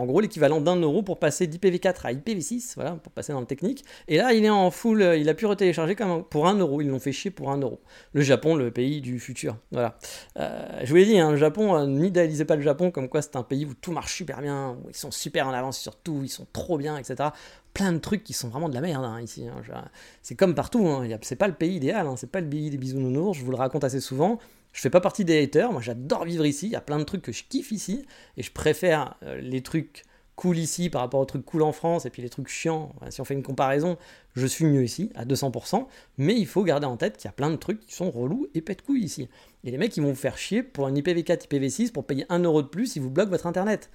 en 0.00 0.06
gros 0.06 0.20
l'équivalent 0.20 0.62
d'un 0.62 0.76
euro 0.76 1.02
pour 1.02 1.18
passer 1.18 1.46
d'IPv4 1.46 1.96
à 2.04 2.12
IPv6, 2.14 2.72
voilà, 2.74 2.92
pour 2.92 3.12
passer 3.12 3.34
dans 3.34 3.40
le 3.40 3.46
technique. 3.46 3.84
Et 4.08 4.16
là, 4.16 4.32
il 4.32 4.44
est 4.46 4.50
en 4.50 4.70
full, 4.70 5.02
euh, 5.02 5.16
il 5.16 5.28
a 5.28 5.34
pu 5.34 5.44
retélécharger 5.44 5.94
comme 5.94 6.24
pour 6.24 6.48
un 6.48 6.54
euro. 6.54 6.80
Ils 6.80 6.88
l'ont 6.88 6.98
fait 6.98 7.12
chier 7.12 7.30
pour 7.30 7.50
un 7.50 7.58
euro. 7.58 7.80
Le 8.14 8.22
Japon, 8.22 8.56
le 8.56 8.70
pays 8.70 9.02
du 9.02 9.20
futur. 9.20 9.56
Voilà. 9.72 9.98
Euh, 10.38 10.80
je 10.82 10.88
vous 10.88 10.96
l'ai 10.96 11.04
dit, 11.04 11.18
hein, 11.18 11.32
le 11.32 11.36
Japon, 11.36 11.76
euh, 11.76 11.86
n'idéalisez 11.86 12.46
pas 12.46 12.56
le 12.56 12.62
Japon 12.62 12.90
comme 12.90 13.10
quoi 13.10 13.20
c'est 13.20 13.36
un 13.36 13.42
pays 13.42 13.66
où 13.66 13.74
tout 13.74 13.92
marche 13.92 14.14
super 14.14 14.40
bien, 14.40 14.78
où 14.82 14.88
ils 14.88 14.96
sont 14.96 15.10
super 15.10 15.46
en 15.46 15.52
avance 15.52 15.78
sur 15.78 15.96
tout, 15.96 16.20
ils 16.22 16.30
sont 16.30 16.46
trop 16.50 16.78
bien, 16.78 16.96
etc. 16.96 17.28
Plein 17.74 17.92
de 17.92 17.98
trucs 17.98 18.24
qui 18.24 18.32
sont 18.32 18.48
vraiment 18.48 18.70
de 18.70 18.74
la 18.74 18.80
merde 18.80 19.04
hein, 19.04 19.20
ici. 19.20 19.46
Hein. 19.48 19.84
C'est 20.22 20.34
comme 20.34 20.54
partout, 20.54 20.88
hein. 20.88 21.06
c'est 21.20 21.36
pas 21.36 21.46
le 21.46 21.54
pays 21.54 21.76
idéal, 21.76 22.08
c'est 22.16 22.30
pas 22.30 22.40
le 22.40 22.48
pays 22.48 22.70
des 22.70 22.78
bisounours, 22.78 23.38
je 23.38 23.44
vous 23.44 23.50
le 23.50 23.58
raconte 23.58 23.84
assez 23.84 24.00
souvent. 24.00 24.38
Je 24.72 24.80
fais 24.80 24.90
pas 24.90 25.00
partie 25.00 25.24
des 25.24 25.42
haters, 25.42 25.72
moi 25.72 25.80
j'adore 25.80 26.24
vivre 26.24 26.46
ici, 26.46 26.66
il 26.66 26.72
y 26.72 26.76
a 26.76 26.80
plein 26.80 26.98
de 26.98 27.04
trucs 27.04 27.22
que 27.22 27.32
je 27.32 27.44
kiffe 27.44 27.72
ici, 27.72 28.04
et 28.36 28.42
je 28.42 28.52
préfère 28.52 29.16
euh, 29.22 29.40
les 29.40 29.62
trucs 29.62 30.04
cool 30.40 30.56
ici 30.56 30.88
par 30.88 31.02
rapport 31.02 31.20
aux 31.20 31.26
trucs 31.26 31.44
cool 31.44 31.62
en 31.62 31.72
France, 31.72 32.06
et 32.06 32.10
puis 32.10 32.22
les 32.22 32.30
trucs 32.30 32.48
chiants, 32.48 32.94
si 33.10 33.20
on 33.20 33.24
fait 33.24 33.34
une 33.34 33.42
comparaison, 33.42 33.98
je 34.34 34.46
suis 34.46 34.64
mieux 34.64 34.82
ici, 34.82 35.10
à 35.14 35.26
200%, 35.26 35.86
mais 36.16 36.34
il 36.34 36.46
faut 36.46 36.64
garder 36.64 36.86
en 36.86 36.96
tête 36.96 37.18
qu'il 37.18 37.26
y 37.26 37.28
a 37.28 37.32
plein 37.32 37.50
de 37.50 37.56
trucs 37.56 37.80
qui 37.80 37.92
sont 37.92 38.10
relous 38.10 38.48
et 38.54 38.62
pète 38.62 38.80
couilles 38.80 39.04
ici. 39.04 39.28
Et 39.64 39.70
les 39.70 39.76
mecs, 39.76 39.94
ils 39.98 40.02
vont 40.02 40.08
vous 40.08 40.14
faire 40.14 40.38
chier 40.38 40.62
pour 40.62 40.86
un 40.86 40.94
IPv4, 40.94 41.46
IPv6 41.46 41.92
pour 41.92 42.06
payer 42.06 42.24
1 42.30 42.38
euro 42.38 42.62
de 42.62 42.68
plus, 42.68 42.96
ils 42.96 43.02
vous 43.02 43.10
bloquent 43.10 43.30
votre 43.30 43.46
internet, 43.46 43.90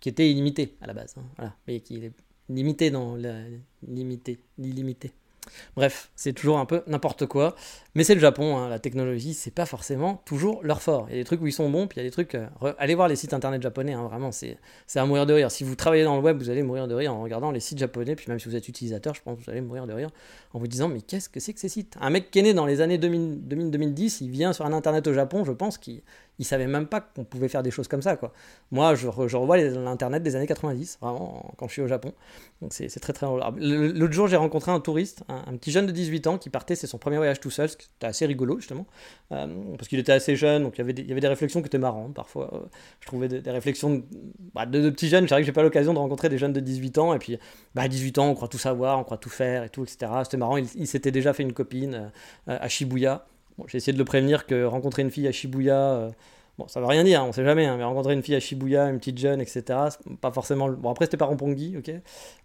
qui 0.00 0.08
était 0.08 0.30
illimité 0.30 0.76
à 0.80 0.86
la 0.86 0.94
base, 0.94 1.14
hein, 1.18 1.24
voilà, 1.36 1.54
mais 1.66 1.80
qui 1.80 1.96
est 1.96 2.12
limité 2.48 2.90
dans 2.90 3.16
la 3.16 3.42
limité, 3.86 4.40
l'illimité. 4.56 5.12
Bref, 5.76 6.10
c'est 6.16 6.32
toujours 6.32 6.58
un 6.58 6.66
peu 6.66 6.82
n'importe 6.86 7.26
quoi. 7.26 7.54
Mais 7.94 8.04
c'est 8.04 8.14
le 8.14 8.20
Japon, 8.20 8.56
hein, 8.56 8.68
la 8.68 8.78
technologie, 8.78 9.34
c'est 9.34 9.50
pas 9.50 9.66
forcément 9.66 10.22
toujours 10.24 10.60
leur 10.62 10.80
fort. 10.80 11.06
Il 11.08 11.16
y 11.16 11.18
a 11.18 11.20
des 11.20 11.24
trucs 11.24 11.42
où 11.42 11.46
ils 11.46 11.52
sont 11.52 11.68
bons, 11.68 11.88
puis 11.88 11.98
il 11.98 12.04
y 12.04 12.06
a 12.06 12.08
des 12.08 12.12
trucs. 12.12 12.36
Euh, 12.36 12.46
allez 12.78 12.94
voir 12.94 13.08
les 13.08 13.16
sites 13.16 13.34
internet 13.34 13.60
japonais, 13.60 13.94
hein, 13.94 14.04
vraiment, 14.04 14.30
c'est 14.30 14.58
à 14.94 15.04
mourir 15.06 15.26
de 15.26 15.34
rire. 15.34 15.50
Si 15.50 15.64
vous 15.64 15.74
travaillez 15.74 16.04
dans 16.04 16.16
le 16.16 16.22
web, 16.22 16.38
vous 16.38 16.50
allez 16.50 16.62
mourir 16.62 16.86
de 16.86 16.94
rire 16.94 17.14
en 17.14 17.22
regardant 17.22 17.50
les 17.50 17.60
sites 17.60 17.78
japonais, 17.78 18.14
puis 18.14 18.26
même 18.28 18.38
si 18.38 18.48
vous 18.48 18.54
êtes 18.54 18.68
utilisateur, 18.68 19.14
je 19.14 19.22
pense 19.22 19.38
que 19.38 19.44
vous 19.44 19.50
allez 19.50 19.60
mourir 19.60 19.86
de 19.86 19.92
rire 19.92 20.10
en 20.52 20.58
vous 20.58 20.68
disant 20.68 20.88
Mais 20.88 21.00
qu'est-ce 21.00 21.28
que 21.28 21.40
c'est 21.40 21.52
que 21.52 21.60
ces 21.60 21.68
sites? 21.68 21.96
Un 22.00 22.10
mec 22.10 22.30
qui 22.30 22.38
est 22.38 22.42
né 22.42 22.54
dans 22.54 22.66
les 22.66 22.80
années 22.80 22.98
2000-2010, 22.98 24.18
il 24.20 24.30
vient 24.30 24.52
sur 24.52 24.66
un 24.66 24.72
internet 24.72 25.06
au 25.08 25.12
Japon, 25.12 25.44
je 25.44 25.52
pense 25.52 25.76
qu'il 25.76 26.02
il 26.40 26.44
savait 26.44 26.66
même 26.66 26.86
pas 26.86 27.02
qu'on 27.02 27.22
pouvait 27.22 27.48
faire 27.48 27.62
des 27.62 27.70
choses 27.70 27.86
comme 27.86 28.00
ça, 28.00 28.16
quoi. 28.16 28.32
Moi, 28.70 28.94
je, 28.94 29.06
revois 29.06 29.58
l'internet 29.58 30.22
des 30.22 30.36
années 30.36 30.46
90, 30.46 30.96
vraiment, 31.02 31.52
quand 31.58 31.68
je 31.68 31.74
suis 31.74 31.82
au 31.82 31.86
Japon. 31.86 32.14
Donc 32.62 32.72
c'est 32.72 32.88
très 32.98 33.12
très 33.12 33.26
L'autre 33.58 34.12
jour, 34.14 34.26
j'ai 34.26 34.36
rencontré 34.36 34.72
un 34.72 34.80
touriste, 34.80 35.22
un, 35.28 35.54
petit 35.58 35.70
jeune 35.70 35.84
de 35.84 35.92
18 35.92 36.26
ans 36.28 36.38
qui 36.38 36.48
partait, 36.48 36.76
c'est 36.76 36.86
son 36.86 36.96
premier 36.96 37.18
voyage 37.18 37.40
tout 37.40 37.50
seul, 37.50 37.68
ce 37.68 37.76
qui 37.76 37.90
était 37.94 38.06
assez 38.06 38.24
rigolo, 38.24 38.58
justement, 38.58 38.86
euh, 39.32 39.46
parce 39.76 39.86
qu'il 39.88 39.98
était 39.98 40.12
assez 40.12 40.34
jeune, 40.34 40.62
donc 40.62 40.78
il 40.78 40.78
y, 40.78 40.80
avait 40.80 40.94
des, 40.94 41.02
il 41.02 41.08
y 41.08 41.12
avait 41.12 41.20
des 41.20 41.28
réflexions 41.28 41.60
qui 41.60 41.66
étaient 41.66 41.76
marrantes, 41.76 42.14
parfois. 42.14 42.54
Euh, 42.54 42.60
je 43.00 43.06
trouvais 43.06 43.28
des, 43.28 43.50
réflexions 43.50 44.02
bah, 44.54 44.64
de, 44.64 44.88
petits 44.88 45.10
jeunes, 45.10 45.28
c'est 45.28 45.34
vrai 45.34 45.42
que 45.42 45.46
j'ai 45.46 45.52
pas 45.52 45.62
l'occasion 45.62 45.92
de 45.92 45.98
rencontrer 45.98 46.30
des 46.30 46.38
jeunes 46.38 46.54
de 46.54 46.60
18 46.60 46.96
ans, 46.96 47.12
et 47.12 47.18
puis, 47.18 47.38
bah, 47.74 47.82
à 47.82 47.88
18 47.88 48.16
ans, 48.16 48.30
on 48.30 48.34
croit 48.34 48.48
tout 48.48 48.56
savoir, 48.56 48.98
on 48.98 49.04
croit 49.04 49.18
tout 49.18 49.28
faire, 49.28 49.62
et 49.62 49.68
tout, 49.68 49.82
etc. 49.82 50.10
C'était 50.24 50.38
marrant, 50.38 50.56
il, 50.56 50.86
s'était 50.86 51.10
déjà 51.10 51.34
fait 51.34 51.42
une 51.42 51.52
copine 51.52 52.10
euh, 52.48 52.58
à 52.58 52.66
Shibuya, 52.66 53.26
j'ai 53.68 53.78
essayé 53.78 53.92
de 53.92 53.98
le 53.98 54.04
prévenir 54.04 54.46
que 54.46 54.64
rencontrer 54.64 55.02
une 55.02 55.10
fille 55.10 55.28
à 55.28 55.32
Shibuya, 55.32 55.76
euh, 55.76 56.10
bon, 56.60 56.68
ça 56.68 56.80
veut 56.80 56.86
rien 56.86 57.04
dire, 57.04 57.24
on 57.24 57.32
sait 57.32 57.44
jamais, 57.44 57.66
hein, 57.66 57.76
mais 57.76 57.84
rencontrer 57.84 58.12
une 58.12 58.22
fille 58.22 58.34
à 58.34 58.40
Shibuya, 58.40 58.88
une 58.88 58.98
petite 58.98 59.18
jeune, 59.18 59.40
etc., 59.40 59.62
pas 60.20 60.30
forcément. 60.30 60.68
Bon, 60.68 60.90
après, 60.90 61.06
c'était 61.06 61.16
pas 61.16 61.24
Ronpongi, 61.24 61.76
ok. 61.78 61.90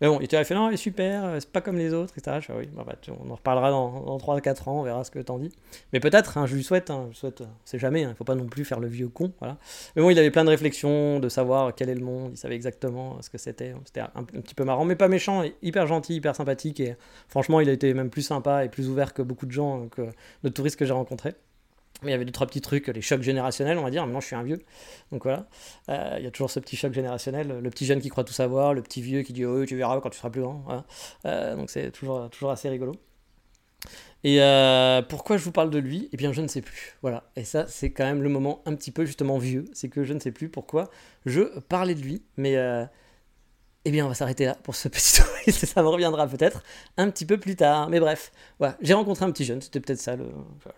Mais 0.01 0.07
bon, 0.07 0.19
il 0.19 0.25
était 0.25 0.43
fait, 0.43 0.55
non, 0.55 0.67
elle 0.67 0.73
est 0.73 0.77
super, 0.77 1.25
euh, 1.25 1.37
c'est 1.39 1.51
pas 1.51 1.61
comme 1.61 1.77
les 1.77 1.93
autres, 1.93 2.13
etc. 2.17 2.39
Je 2.41 2.53
oui, 2.53 2.69
bah, 2.73 2.85
on 3.09 3.31
en 3.31 3.35
reparlera 3.35 3.71
dans, 3.71 4.01
dans 4.01 4.17
3-4 4.17 4.69
ans, 4.69 4.79
on 4.79 4.83
verra 4.83 5.03
ce 5.03 5.11
que 5.11 5.19
t'en 5.19 5.37
dis. 5.37 5.51
Mais 5.93 5.99
peut-être, 5.99 6.37
hein, 6.37 6.45
je 6.45 6.55
lui 6.55 6.63
souhaite, 6.63 6.89
hein, 6.89 7.09
je 7.11 7.17
souhaite, 7.17 7.41
on 7.41 7.47
sait 7.65 7.79
jamais, 7.79 8.01
il 8.01 8.15
faut 8.15 8.23
pas 8.23 8.35
non 8.35 8.45
plus 8.45 8.65
faire 8.65 8.79
le 8.79 8.87
vieux 8.87 9.09
con, 9.09 9.33
voilà. 9.39 9.57
Mais 9.95 10.01
bon, 10.01 10.09
il 10.09 10.17
avait 10.17 10.31
plein 10.31 10.45
de 10.45 10.49
réflexions, 10.49 11.19
de 11.19 11.29
savoir 11.29 11.75
quel 11.75 11.89
est 11.89 11.95
le 11.95 12.05
monde, 12.05 12.31
il 12.33 12.37
savait 12.37 12.55
exactement 12.55 13.21
ce 13.21 13.29
que 13.29 13.37
c'était. 13.37 13.73
C'était 13.85 14.01
un, 14.01 14.23
petit 14.23 14.55
peu 14.55 14.63
marrant, 14.63 14.85
mais 14.85 14.95
pas 14.95 15.07
méchant, 15.07 15.43
hyper 15.61 15.87
gentil, 15.87 16.15
hyper 16.15 16.35
sympathique, 16.35 16.79
et 16.79 16.95
franchement, 17.27 17.59
il 17.59 17.69
a 17.69 17.73
été 17.73 17.93
même 17.93 18.09
plus 18.09 18.21
sympa 18.21 18.65
et 18.65 18.69
plus 18.69 18.89
ouvert 18.89 19.13
que 19.13 19.21
beaucoup 19.21 19.45
de 19.45 19.51
gens, 19.51 19.87
que 19.87 20.03
de 20.43 20.49
touristes 20.49 20.77
que 20.77 20.85
j'ai 20.85 20.93
rencontrés. 20.93 21.33
Mais 22.01 22.09
il 22.09 22.11
y 22.11 22.15
avait 22.15 22.25
deux, 22.25 22.31
trois 22.31 22.47
petits 22.47 22.61
trucs, 22.61 22.87
les 22.87 23.01
chocs 23.01 23.21
générationnels, 23.21 23.77
on 23.77 23.83
va 23.83 23.89
dire. 23.89 24.05
Maintenant, 24.05 24.19
je 24.19 24.27
suis 24.27 24.35
un 24.35 24.43
vieux. 24.43 24.59
Donc 25.11 25.23
voilà. 25.23 25.47
Euh, 25.89 26.15
il 26.17 26.23
y 26.23 26.27
a 26.27 26.31
toujours 26.31 26.51
ce 26.51 26.59
petit 26.59 26.75
choc 26.75 26.93
générationnel. 26.93 27.59
Le 27.61 27.69
petit 27.69 27.85
jeune 27.85 28.01
qui 28.01 28.09
croit 28.09 28.23
tout 28.23 28.33
savoir, 28.33 28.73
le 28.73 28.81
petit 28.81 29.01
vieux 29.01 29.21
qui 29.21 29.33
dit 29.33 29.45
Oh, 29.45 29.65
tu 29.65 29.75
verras 29.75 29.99
quand 30.01 30.09
tu 30.09 30.17
seras 30.17 30.29
plus 30.29 30.41
grand. 30.41 30.85
Euh, 31.25 31.55
donc 31.55 31.69
c'est 31.69 31.91
toujours, 31.91 32.29
toujours 32.29 32.51
assez 32.51 32.69
rigolo. 32.69 32.93
Et 34.23 34.41
euh, 34.41 35.01
pourquoi 35.03 35.37
je 35.37 35.43
vous 35.43 35.51
parle 35.51 35.69
de 35.69 35.77
lui? 35.77 36.09
Eh 36.11 36.17
bien, 36.17 36.33
je 36.33 36.41
ne 36.41 36.47
sais 36.47 36.61
plus. 36.61 36.97
Voilà. 37.01 37.23
Et 37.35 37.43
ça, 37.43 37.67
c'est 37.67 37.91
quand 37.91 38.05
même 38.05 38.23
le 38.23 38.29
moment 38.29 38.61
un 38.65 38.75
petit 38.75 38.91
peu 38.91 39.05
justement 39.05 39.37
vieux. 39.37 39.65
C'est 39.73 39.87
que 39.89 40.03
je 40.03 40.13
ne 40.13 40.19
sais 40.19 40.31
plus 40.31 40.49
pourquoi 40.49 40.89
je 41.25 41.59
parlais 41.69 41.95
de 41.95 42.01
lui. 42.01 42.23
Mais 42.35 42.55
eh 43.85 43.91
bien, 43.91 44.05
on 44.05 44.09
va 44.09 44.15
s'arrêter 44.15 44.45
là 44.45 44.57
pour 44.63 44.75
ce 44.75 44.87
petit 44.87 45.21
touriste. 45.21 45.65
Ça 45.73 45.83
me 45.83 45.87
reviendra 45.87 46.27
peut-être 46.27 46.63
un 46.97 47.09
petit 47.11 47.25
peu 47.25 47.37
plus 47.37 47.55
tard. 47.55 47.87
Mais 47.89 47.99
bref, 47.99 48.31
voilà. 48.57 48.77
j'ai 48.81 48.95
rencontré 48.95 49.25
un 49.25 49.31
petit 49.31 49.45
jeune. 49.45 49.61
C'était 49.61 49.79
peut-être 49.79 49.99
ça. 49.99 50.15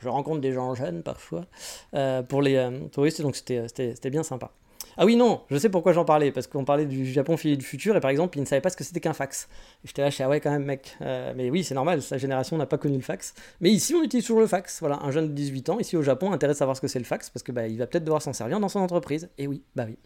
Je 0.01 0.09
rencontre 0.09 0.41
des 0.41 0.51
gens 0.51 0.75
jeunes 0.75 1.03
parfois 1.03 1.45
euh, 1.93 2.21
pour 2.21 2.41
les 2.41 2.55
euh, 2.55 2.87
touristes. 2.91 3.21
Donc, 3.21 3.37
c'était 3.37 4.09
bien 4.09 4.23
sympa. 4.23 4.51
Ah 4.99 5.05
oui, 5.05 5.15
non, 5.15 5.41
je 5.49 5.57
sais 5.57 5.69
pourquoi 5.69 5.93
j'en 5.93 6.03
parlais. 6.03 6.31
Parce 6.33 6.47
qu'on 6.47 6.65
parlait 6.65 6.85
du 6.85 7.05
Japon 7.05 7.37
fini 7.37 7.55
du 7.55 7.65
futur. 7.65 7.95
Et 7.95 8.01
par 8.01 8.11
exemple, 8.11 8.37
il 8.37 8.41
ne 8.41 8.45
savait 8.45 8.61
pas 8.61 8.69
ce 8.69 8.75
que 8.75 8.83
c'était 8.83 8.99
qu'un 8.99 9.13
fax. 9.13 9.47
J'étais 9.85 10.01
là, 10.01 10.09
je 10.09 10.21
ah 10.21 10.27
ouais, 10.27 10.41
quand 10.41 10.51
même, 10.51 10.65
mec. 10.65 10.97
Euh, 11.01 11.33
mais 11.35 11.49
oui, 11.49 11.63
c'est 11.63 11.75
normal. 11.75 12.01
Sa 12.01 12.17
génération 12.17 12.57
n'a 12.57 12.65
pas 12.65 12.77
connu 12.77 12.97
le 12.97 13.03
fax. 13.03 13.33
Mais 13.61 13.69
ici, 13.69 13.95
on 13.95 14.03
utilise 14.03 14.25
toujours 14.25 14.41
le 14.41 14.47
fax. 14.47 14.81
Voilà, 14.81 14.99
un 15.01 15.11
jeune 15.11 15.29
de 15.29 15.33
18 15.33 15.69
ans, 15.69 15.79
ici 15.79 15.95
au 15.95 16.03
Japon, 16.03 16.33
intéresse 16.33 16.57
à 16.57 16.59
savoir 16.59 16.75
ce 16.75 16.81
que 16.81 16.87
c'est 16.89 16.99
le 16.99 17.05
fax. 17.05 17.29
Parce 17.29 17.43
que 17.43 17.53
bah, 17.53 17.67
il 17.67 17.77
va 17.77 17.87
peut-être 17.87 18.03
devoir 18.03 18.21
s'en 18.21 18.33
servir 18.33 18.59
dans 18.59 18.69
son 18.69 18.79
entreprise. 18.79 19.29
Et 19.37 19.47
oui, 19.47 19.61
bah 19.75 19.85
oui. 19.87 19.97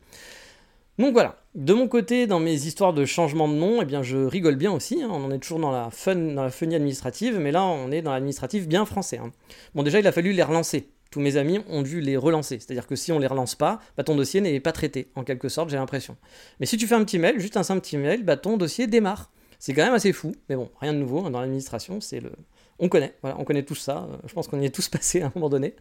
Donc 1.01 1.13
voilà, 1.13 1.35
de 1.55 1.73
mon 1.73 1.87
côté, 1.87 2.27
dans 2.27 2.39
mes 2.39 2.53
histoires 2.53 2.93
de 2.93 3.05
changement 3.05 3.47
de 3.47 3.55
nom, 3.55 3.81
eh 3.81 3.85
bien 3.85 4.03
je 4.03 4.17
rigole 4.17 4.55
bien 4.55 4.71
aussi, 4.71 5.01
hein. 5.01 5.09
on 5.11 5.23
en 5.23 5.31
est 5.31 5.39
toujours 5.39 5.57
dans 5.57 5.71
la 5.71 5.89
fun, 5.89 6.13
dans 6.13 6.43
la 6.43 6.51
funny 6.51 6.75
administrative, 6.75 7.39
mais 7.39 7.51
là 7.51 7.63
on 7.63 7.91
est 7.91 8.03
dans 8.03 8.11
l'administratif 8.11 8.67
bien 8.67 8.85
français. 8.85 9.17
Hein. 9.17 9.31
Bon 9.73 9.81
déjà 9.81 9.99
il 9.99 10.05
a 10.05 10.11
fallu 10.11 10.31
les 10.31 10.43
relancer, 10.43 10.89
tous 11.09 11.19
mes 11.19 11.37
amis 11.37 11.59
ont 11.67 11.81
dû 11.81 12.01
les 12.01 12.17
relancer, 12.17 12.59
c'est-à-dire 12.59 12.85
que 12.85 12.95
si 12.95 13.11
on 13.11 13.17
les 13.17 13.25
relance 13.25 13.55
pas, 13.55 13.79
bah, 13.97 14.03
ton 14.03 14.15
dossier 14.15 14.41
n'est 14.41 14.59
pas 14.59 14.73
traité, 14.73 15.09
en 15.15 15.23
quelque 15.23 15.49
sorte 15.49 15.71
j'ai 15.71 15.77
l'impression. 15.77 16.17
Mais 16.59 16.67
si 16.67 16.77
tu 16.77 16.85
fais 16.85 16.93
un 16.93 17.03
petit 17.03 17.17
mail, 17.17 17.39
juste 17.39 17.57
un 17.57 17.63
simple 17.63 17.81
petit 17.81 17.97
mail, 17.97 18.23
bah, 18.23 18.37
ton 18.37 18.57
dossier 18.57 18.85
démarre. 18.85 19.31
C'est 19.57 19.73
quand 19.73 19.83
même 19.83 19.95
assez 19.95 20.13
fou, 20.13 20.35
mais 20.49 20.55
bon, 20.55 20.69
rien 20.81 20.93
de 20.93 20.99
nouveau, 20.99 21.25
hein, 21.25 21.31
dans 21.31 21.41
l'administration, 21.41 21.99
c'est 21.99 22.19
le... 22.19 22.31
On 22.77 22.89
connaît, 22.89 23.15
voilà, 23.23 23.39
on 23.39 23.43
connaît 23.43 23.63
tout 23.63 23.73
ça, 23.73 24.07
euh, 24.07 24.17
je 24.27 24.33
pense 24.35 24.47
qu'on 24.47 24.61
y 24.61 24.65
est 24.65 24.75
tous 24.75 24.87
passés 24.89 25.23
à 25.23 25.27
un 25.27 25.31
moment 25.33 25.49
donné. 25.49 25.75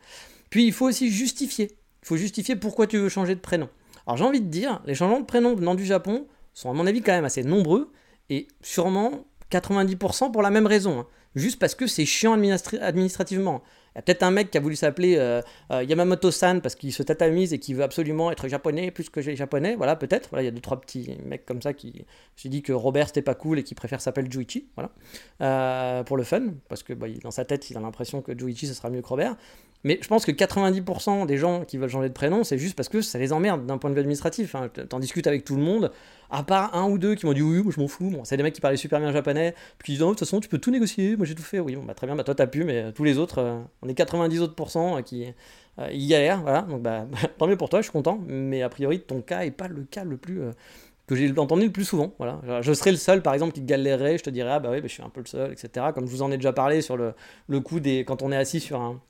Puis 0.48 0.64
il 0.64 0.72
faut 0.72 0.88
aussi 0.88 1.10
justifier, 1.10 1.72
il 2.02 2.06
faut 2.06 2.16
justifier 2.16 2.56
pourquoi 2.56 2.86
tu 2.86 2.96
veux 2.96 3.10
changer 3.10 3.34
de 3.34 3.40
prénom. 3.40 3.68
Alors 4.10 4.16
j'ai 4.16 4.24
envie 4.24 4.40
de 4.40 4.48
dire, 4.48 4.80
les 4.86 4.96
changements 4.96 5.20
de 5.20 5.24
prénom 5.24 5.54
venant 5.54 5.76
du 5.76 5.84
Japon 5.86 6.26
sont 6.52 6.68
à 6.68 6.72
mon 6.72 6.84
avis 6.88 7.00
quand 7.00 7.12
même 7.12 7.24
assez 7.24 7.44
nombreux, 7.44 7.92
et 8.28 8.48
sûrement 8.60 9.24
90% 9.52 10.32
pour 10.32 10.42
la 10.42 10.50
même 10.50 10.66
raison, 10.66 10.98
hein. 10.98 11.06
juste 11.36 11.60
parce 11.60 11.76
que 11.76 11.86
c'est 11.86 12.04
chiant 12.04 12.32
administrativement. 12.32 13.62
Il 13.94 13.98
y 13.98 14.00
a 14.00 14.02
peut-être 14.02 14.24
un 14.24 14.32
mec 14.32 14.50
qui 14.50 14.58
a 14.58 14.60
voulu 14.60 14.74
s'appeler 14.74 15.14
euh, 15.16 15.42
euh, 15.70 15.84
Yamamoto-san 15.84 16.60
parce 16.60 16.74
qu'il 16.74 16.92
se 16.92 17.04
tatamise 17.04 17.52
et 17.52 17.60
qui 17.60 17.72
veut 17.72 17.84
absolument 17.84 18.32
être 18.32 18.48
japonais 18.48 18.90
plus 18.90 19.10
que 19.10 19.20
japonais. 19.20 19.76
Voilà, 19.76 19.94
peut-être. 19.94 20.28
Voilà, 20.30 20.42
il 20.42 20.46
y 20.46 20.48
a 20.48 20.52
deux, 20.52 20.60
trois 20.60 20.80
petits 20.80 21.16
mecs 21.24 21.44
comme 21.44 21.60
ça 21.60 21.72
qui. 21.72 22.04
J'ai 22.36 22.48
dit 22.48 22.62
que 22.62 22.72
Robert 22.72 23.08
c'était 23.08 23.22
pas 23.22 23.34
cool 23.34 23.58
et 23.58 23.64
qui 23.64 23.74
préfère 23.74 24.00
s'appeler 24.00 24.30
Juichi. 24.30 24.68
Voilà. 24.76 24.90
Euh, 25.40 26.04
pour 26.04 26.16
le 26.16 26.22
fun. 26.22 26.54
Parce 26.68 26.84
que 26.84 26.92
bah, 26.92 27.08
dans 27.22 27.32
sa 27.32 27.44
tête, 27.44 27.68
il 27.70 27.76
a 27.76 27.80
l'impression 27.80 28.22
que 28.22 28.36
Juichi 28.36 28.68
ce 28.68 28.74
sera 28.74 28.90
mieux 28.90 29.02
que 29.02 29.08
Robert. 29.08 29.36
Mais 29.82 29.98
je 30.02 30.08
pense 30.08 30.26
que 30.26 30.32
90% 30.32 31.24
des 31.26 31.38
gens 31.38 31.64
qui 31.64 31.78
veulent 31.78 31.88
changer 31.88 32.08
de 32.08 32.14
prénom, 32.14 32.44
c'est 32.44 32.58
juste 32.58 32.76
parce 32.76 32.88
que 32.88 33.00
ça 33.00 33.18
les 33.18 33.32
emmerde 33.32 33.64
d'un 33.64 33.78
point 33.78 33.88
de 33.88 33.94
vue 33.94 34.00
administratif. 34.00 34.54
Hein. 34.54 34.68
T'en 34.88 34.98
discutes 34.98 35.26
avec 35.26 35.44
tout 35.44 35.56
le 35.56 35.62
monde, 35.62 35.90
à 36.30 36.42
part 36.42 36.74
un 36.74 36.88
ou 36.88 36.98
deux 36.98 37.14
qui 37.14 37.24
m'ont 37.24 37.32
dit 37.32 37.40
oui, 37.40 37.62
moi 37.62 37.72
je 37.74 37.80
m'en 37.80 37.88
fous. 37.88 38.10
Bon, 38.10 38.24
c'est 38.24 38.36
des 38.36 38.42
mecs 38.42 38.54
qui 38.54 38.60
parlaient 38.60 38.76
super 38.76 39.00
bien 39.00 39.10
japonais, 39.10 39.54
puis 39.78 39.86
qui 39.86 39.92
disent 39.92 40.02
oh, 40.02 40.06
de 40.06 40.10
toute 40.10 40.20
façon, 40.20 40.40
tu 40.40 40.48
peux 40.48 40.58
tout 40.58 40.70
négocier, 40.70 41.16
moi 41.16 41.24
j'ai 41.24 41.34
tout 41.34 41.42
fait. 41.42 41.60
Oui, 41.60 41.76
bon, 41.76 41.84
bah, 41.84 41.94
très 41.94 42.06
bien, 42.06 42.14
bah, 42.14 42.24
toi 42.24 42.34
t'as 42.34 42.46
pu, 42.46 42.64
mais 42.64 42.92
tous 42.92 43.04
les 43.04 43.16
autres, 43.16 43.38
euh, 43.38 43.58
on 43.80 43.88
est 43.88 43.94
90 43.94 44.42
autres 44.42 44.54
pourcents 44.54 45.02
qui 45.02 45.26
euh, 45.78 45.90
y 45.90 46.08
galèrent, 46.08 46.42
voilà. 46.42 46.62
Donc 46.62 46.82
bah, 46.82 47.06
tant 47.38 47.46
mieux 47.46 47.56
pour 47.56 47.70
toi, 47.70 47.80
je 47.80 47.84
suis 47.84 47.92
content, 47.92 48.20
mais 48.26 48.62
a 48.62 48.68
priori, 48.68 49.00
ton 49.00 49.22
cas 49.22 49.44
est 49.44 49.50
pas 49.50 49.68
le 49.68 49.84
cas 49.84 50.04
le 50.04 50.16
plus. 50.16 50.42
Euh, 50.42 50.52
que 51.06 51.16
j'ai 51.16 51.36
entendu 51.38 51.64
le 51.64 51.72
plus 51.72 51.84
souvent. 51.84 52.12
Voilà. 52.18 52.40
Je 52.62 52.72
serais 52.72 52.92
le 52.92 52.96
seul, 52.96 53.20
par 53.20 53.34
exemple, 53.34 53.52
qui 53.52 53.62
galérerait, 53.62 54.16
je 54.16 54.22
te 54.22 54.30
dirais, 54.30 54.52
ah 54.52 54.60
bah 54.60 54.68
oui, 54.70 54.80
bah, 54.80 54.86
je 54.86 54.92
suis 54.92 55.02
un 55.02 55.08
peu 55.08 55.20
le 55.20 55.26
seul, 55.26 55.50
etc. 55.50 55.86
Comme 55.92 56.06
je 56.06 56.10
vous 56.12 56.22
en 56.22 56.30
ai 56.30 56.36
déjà 56.36 56.52
parlé 56.52 56.82
sur 56.82 56.96
le, 56.96 57.14
le 57.48 57.58
coup 57.58 57.80
des. 57.80 58.04
quand 58.04 58.22
on 58.22 58.30
est 58.30 58.36
assis 58.36 58.60
sur 58.60 58.80
un, 58.80 59.00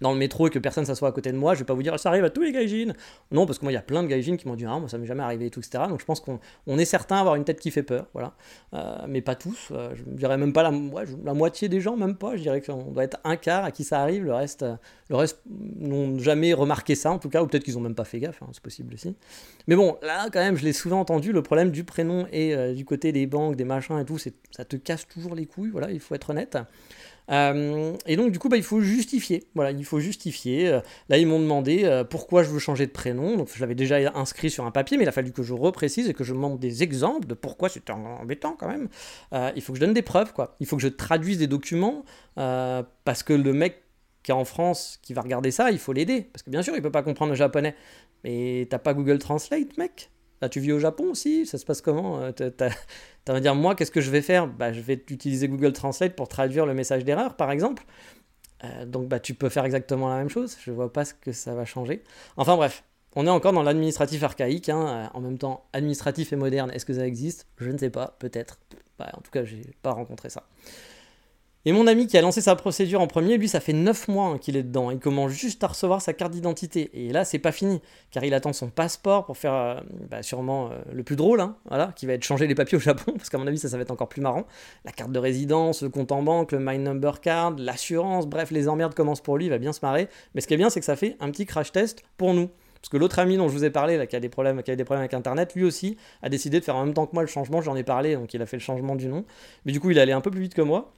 dans 0.00 0.12
le 0.12 0.18
métro 0.18 0.46
et 0.46 0.50
que 0.50 0.58
personne 0.58 0.84
s'assoit 0.84 1.08
à 1.08 1.12
côté 1.12 1.32
de 1.32 1.36
moi, 1.36 1.54
je 1.54 1.60
vais 1.60 1.64
pas 1.64 1.74
vous 1.74 1.82
dire 1.82 1.98
ça 1.98 2.10
arrive 2.10 2.24
à 2.24 2.30
tous 2.30 2.42
les 2.42 2.52
gaijins. 2.52 2.92
Non, 3.30 3.46
parce 3.46 3.58
que 3.58 3.64
moi 3.64 3.72
il 3.72 3.74
y 3.74 3.78
a 3.78 3.82
plein 3.82 4.02
de 4.02 4.08
gaijins 4.08 4.36
qui 4.36 4.46
m'ont 4.48 4.56
dit 4.56 4.64
ah 4.66 4.78
moi 4.78 4.88
ça 4.88 4.98
m'est 4.98 5.06
jamais 5.06 5.22
arrivé 5.22 5.46
et 5.46 5.50
tout 5.50 5.60
etc. 5.60 5.84
Donc 5.88 6.00
je 6.00 6.04
pense 6.04 6.20
qu'on 6.20 6.40
on 6.66 6.78
est 6.78 6.84
certain 6.84 7.16
d'avoir 7.16 7.36
une 7.36 7.44
tête 7.44 7.60
qui 7.60 7.70
fait 7.70 7.82
peur, 7.82 8.06
voilà. 8.12 8.34
Euh, 8.74 8.96
mais 9.08 9.20
pas 9.20 9.34
tous. 9.34 9.68
Euh, 9.70 9.94
je 9.94 10.02
dirais 10.04 10.36
même 10.36 10.52
pas 10.52 10.62
la, 10.62 10.70
moitié 11.34 11.68
des 11.68 11.80
gens, 11.80 11.96
même 11.96 12.16
pas. 12.16 12.36
Je 12.36 12.42
dirais 12.42 12.60
qu'on 12.60 12.92
doit 12.92 13.04
être 13.04 13.18
un 13.24 13.36
quart 13.36 13.64
à 13.64 13.70
qui 13.70 13.84
ça 13.84 14.00
arrive. 14.00 14.24
Le 14.24 14.34
reste, 14.34 14.62
euh, 14.62 14.76
le 15.08 15.16
reste 15.16 15.40
n'ont 15.46 16.18
jamais 16.18 16.52
remarqué 16.52 16.94
ça 16.94 17.10
en 17.10 17.18
tout 17.18 17.28
cas, 17.28 17.42
ou 17.42 17.46
peut-être 17.46 17.64
qu'ils 17.64 17.78
ont 17.78 17.82
même 17.82 17.94
pas 17.94 18.04
fait 18.04 18.18
gaffe. 18.18 18.42
Hein, 18.42 18.48
c'est 18.52 18.62
possible 18.62 18.94
aussi. 18.94 19.16
Mais 19.66 19.76
bon, 19.76 19.96
là 20.02 20.28
quand 20.32 20.40
même, 20.40 20.56
je 20.56 20.64
l'ai 20.64 20.72
souvent 20.72 21.00
entendu. 21.00 21.32
Le 21.32 21.42
problème 21.42 21.70
du 21.70 21.84
prénom 21.84 22.26
et 22.32 22.74
du 22.74 22.84
côté 22.84 23.12
des 23.12 23.26
banques, 23.26 23.56
des 23.56 23.64
machins 23.64 23.98
et 23.98 24.04
tout, 24.04 24.18
ça 24.18 24.64
te 24.64 24.76
casse 24.76 25.06
toujours 25.06 25.34
les 25.34 25.46
couilles. 25.46 25.70
Voilà, 25.70 25.90
il 25.90 26.00
faut 26.00 26.14
être 26.14 26.30
honnête. 26.30 26.56
Euh, 27.30 27.96
et 28.06 28.16
donc 28.16 28.30
du 28.30 28.38
coup, 28.38 28.48
bah, 28.48 28.56
il 28.56 28.62
faut 28.62 28.80
justifier. 28.80 29.44
Voilà, 29.54 29.70
il 29.72 29.84
faut 29.84 30.00
justifier. 30.00 30.68
Euh, 30.68 30.80
là, 31.08 31.18
ils 31.18 31.26
m'ont 31.26 31.40
demandé 31.40 31.82
euh, 31.84 32.04
pourquoi 32.04 32.42
je 32.42 32.50
veux 32.50 32.58
changer 32.58 32.86
de 32.86 32.92
prénom. 32.92 33.36
Donc 33.36 33.50
je 33.54 33.60
l'avais 33.60 33.74
déjà 33.74 33.96
inscrit 34.14 34.50
sur 34.50 34.64
un 34.64 34.70
papier, 34.70 34.96
mais 34.96 35.04
il 35.04 35.08
a 35.08 35.12
fallu 35.12 35.32
que 35.32 35.42
je 35.42 35.52
reprécise 35.52 36.08
et 36.08 36.14
que 36.14 36.24
je 36.24 36.34
montre 36.34 36.58
des 36.58 36.82
exemples 36.82 37.26
de 37.26 37.34
pourquoi 37.34 37.68
c'est 37.68 37.88
embêtant 37.90 38.56
quand 38.58 38.68
même. 38.68 38.88
il 39.54 39.62
faut 39.62 39.72
que 39.72 39.78
je 39.78 39.84
donne 39.84 39.94
des 39.94 40.02
preuves, 40.02 40.32
quoi. 40.32 40.56
Il 40.60 40.66
faut 40.66 40.76
que 40.76 40.82
je 40.82 40.88
traduise 40.88 41.38
des 41.38 41.46
documents 41.46 42.04
parce 42.34 43.22
que 43.22 43.32
le 43.32 43.52
mec 43.52 43.82
qui 44.22 44.32
est 44.32 44.34
en 44.34 44.44
France, 44.44 44.98
qui 45.02 45.14
va 45.14 45.22
regarder 45.22 45.52
ça, 45.52 45.70
il 45.70 45.78
faut 45.78 45.92
l'aider. 45.92 46.22
Parce 46.32 46.42
que 46.42 46.50
bien 46.50 46.62
sûr, 46.62 46.74
il 46.74 46.82
peut 46.82 46.90
pas 46.90 47.02
comprendre 47.04 47.30
le 47.30 47.36
japonais. 47.36 47.76
Mais 48.24 48.66
t'as 48.68 48.78
pas 48.78 48.92
Google 48.92 49.18
Translate, 49.18 49.76
mec? 49.78 50.10
Là, 50.42 50.48
tu 50.48 50.60
vis 50.60 50.72
au 50.72 50.78
Japon 50.78 51.10
aussi 51.10 51.46
Ça 51.46 51.58
se 51.58 51.64
passe 51.64 51.80
comment 51.80 52.30
Tu 52.32 52.44
vas 53.28 53.40
dire, 53.40 53.54
moi, 53.54 53.74
qu'est-ce 53.74 53.90
que 53.90 54.00
je 54.00 54.10
vais 54.10 54.22
faire? 54.22 54.46
Bah, 54.46 54.72
Je 54.72 54.80
vais 54.80 54.94
utiliser 54.94 55.48
Google 55.48 55.72
Translate 55.72 56.14
pour 56.14 56.28
traduire 56.28 56.66
le 56.66 56.74
message 56.74 57.04
d'erreur, 57.04 57.36
par 57.36 57.50
exemple. 57.50 57.84
Euh, 58.64 58.86
donc, 58.86 59.08
bah, 59.08 59.20
tu 59.20 59.34
peux 59.34 59.48
faire 59.48 59.64
exactement 59.64 60.08
la 60.08 60.16
même 60.16 60.28
chose. 60.28 60.56
Je 60.64 60.70
ne 60.70 60.76
vois 60.76 60.92
pas 60.92 61.04
ce 61.04 61.14
que 61.14 61.32
ça 61.32 61.54
va 61.54 61.64
changer. 61.64 62.02
Enfin, 62.36 62.56
bref, 62.56 62.84
on 63.14 63.26
est 63.26 63.30
encore 63.30 63.52
dans 63.52 63.62
l'administratif 63.62 64.22
archaïque. 64.22 64.68
Hein. 64.68 65.10
En 65.14 65.20
même 65.20 65.38
temps, 65.38 65.66
administratif 65.72 66.32
et 66.32 66.36
moderne, 66.36 66.70
est-ce 66.72 66.86
que 66.86 66.94
ça 66.94 67.06
existe? 67.06 67.46
Je 67.58 67.70
ne 67.70 67.78
sais 67.78 67.90
pas, 67.90 68.16
peut-être. 68.18 68.58
Bah, 68.98 69.10
en 69.14 69.20
tout 69.20 69.30
cas, 69.30 69.44
j'ai 69.44 69.62
pas 69.82 69.92
rencontré 69.92 70.30
ça. 70.30 70.44
Et 71.68 71.72
mon 71.72 71.88
ami 71.88 72.06
qui 72.06 72.16
a 72.16 72.22
lancé 72.22 72.40
sa 72.40 72.54
procédure 72.54 73.00
en 73.00 73.08
premier, 73.08 73.36
lui, 73.38 73.48
ça 73.48 73.58
fait 73.58 73.72
9 73.72 74.06
mois 74.06 74.26
hein, 74.26 74.38
qu'il 74.38 74.56
est 74.56 74.62
dedans. 74.62 74.92
Il 74.92 75.00
commence 75.00 75.32
juste 75.32 75.64
à 75.64 75.66
recevoir 75.66 76.00
sa 76.00 76.12
carte 76.12 76.30
d'identité. 76.30 76.90
Et 76.94 77.12
là, 77.12 77.24
c'est 77.24 77.40
pas 77.40 77.50
fini, 77.50 77.82
car 78.12 78.22
il 78.22 78.34
attend 78.34 78.52
son 78.52 78.68
passeport 78.68 79.26
pour 79.26 79.36
faire 79.36 79.52
euh, 79.52 79.80
bah, 80.08 80.22
sûrement 80.22 80.70
euh, 80.70 80.76
le 80.92 81.02
plus 81.02 81.16
drôle, 81.16 81.40
hein, 81.40 81.56
voilà, 81.68 81.92
qui 81.96 82.06
va 82.06 82.12
être 82.12 82.22
changer 82.22 82.46
les 82.46 82.54
papiers 82.54 82.76
au 82.76 82.80
Japon, 82.80 83.12
parce 83.16 83.30
qu'à 83.30 83.38
mon 83.38 83.48
avis, 83.48 83.58
ça, 83.58 83.68
ça 83.68 83.76
va 83.76 83.82
être 83.82 83.90
encore 83.90 84.08
plus 84.08 84.22
marrant. 84.22 84.46
La 84.84 84.92
carte 84.92 85.10
de 85.10 85.18
résidence, 85.18 85.82
le 85.82 85.88
compte 85.88 86.12
en 86.12 86.22
banque, 86.22 86.52
le 86.52 86.60
My 86.60 86.78
Number 86.78 87.20
Card, 87.20 87.56
l'assurance, 87.58 88.28
bref, 88.28 88.52
les 88.52 88.68
emmerdes 88.68 88.94
commencent 88.94 89.20
pour 89.20 89.36
lui, 89.36 89.46
il 89.46 89.50
va 89.50 89.58
bien 89.58 89.72
se 89.72 89.80
marrer. 89.82 90.06
Mais 90.36 90.42
ce 90.42 90.46
qui 90.46 90.54
est 90.54 90.58
bien, 90.58 90.70
c'est 90.70 90.78
que 90.78 90.86
ça 90.86 90.94
fait 90.94 91.16
un 91.18 91.32
petit 91.32 91.46
crash 91.46 91.72
test 91.72 92.04
pour 92.16 92.32
nous. 92.32 92.48
Parce 92.76 92.90
que 92.90 92.96
l'autre 92.96 93.18
ami 93.18 93.38
dont 93.38 93.48
je 93.48 93.52
vous 93.54 93.64
ai 93.64 93.70
parlé, 93.70 93.96
là, 93.96 94.06
qui, 94.06 94.14
a 94.14 94.20
des 94.20 94.28
problèmes, 94.28 94.62
qui 94.62 94.70
a 94.70 94.76
des 94.76 94.84
problèmes 94.84 95.00
avec 95.00 95.14
Internet, 95.14 95.56
lui 95.56 95.64
aussi 95.64 95.96
a 96.22 96.28
décidé 96.28 96.60
de 96.60 96.64
faire 96.64 96.76
en 96.76 96.84
même 96.84 96.94
temps 96.94 97.06
que 97.06 97.14
moi 97.14 97.24
le 97.24 97.28
changement. 97.28 97.60
J'en 97.60 97.74
ai 97.74 97.82
parlé, 97.82 98.14
donc 98.14 98.32
il 98.34 98.40
a 98.40 98.46
fait 98.46 98.56
le 98.56 98.62
changement 98.62 98.94
du 98.94 99.08
nom. 99.08 99.24
Mais 99.64 99.72
du 99.72 99.80
coup, 99.80 99.90
il 99.90 99.98
allait 99.98 100.12
un 100.12 100.20
peu 100.20 100.30
plus 100.30 100.42
vite 100.42 100.54
que 100.54 100.62
moi. 100.62 100.92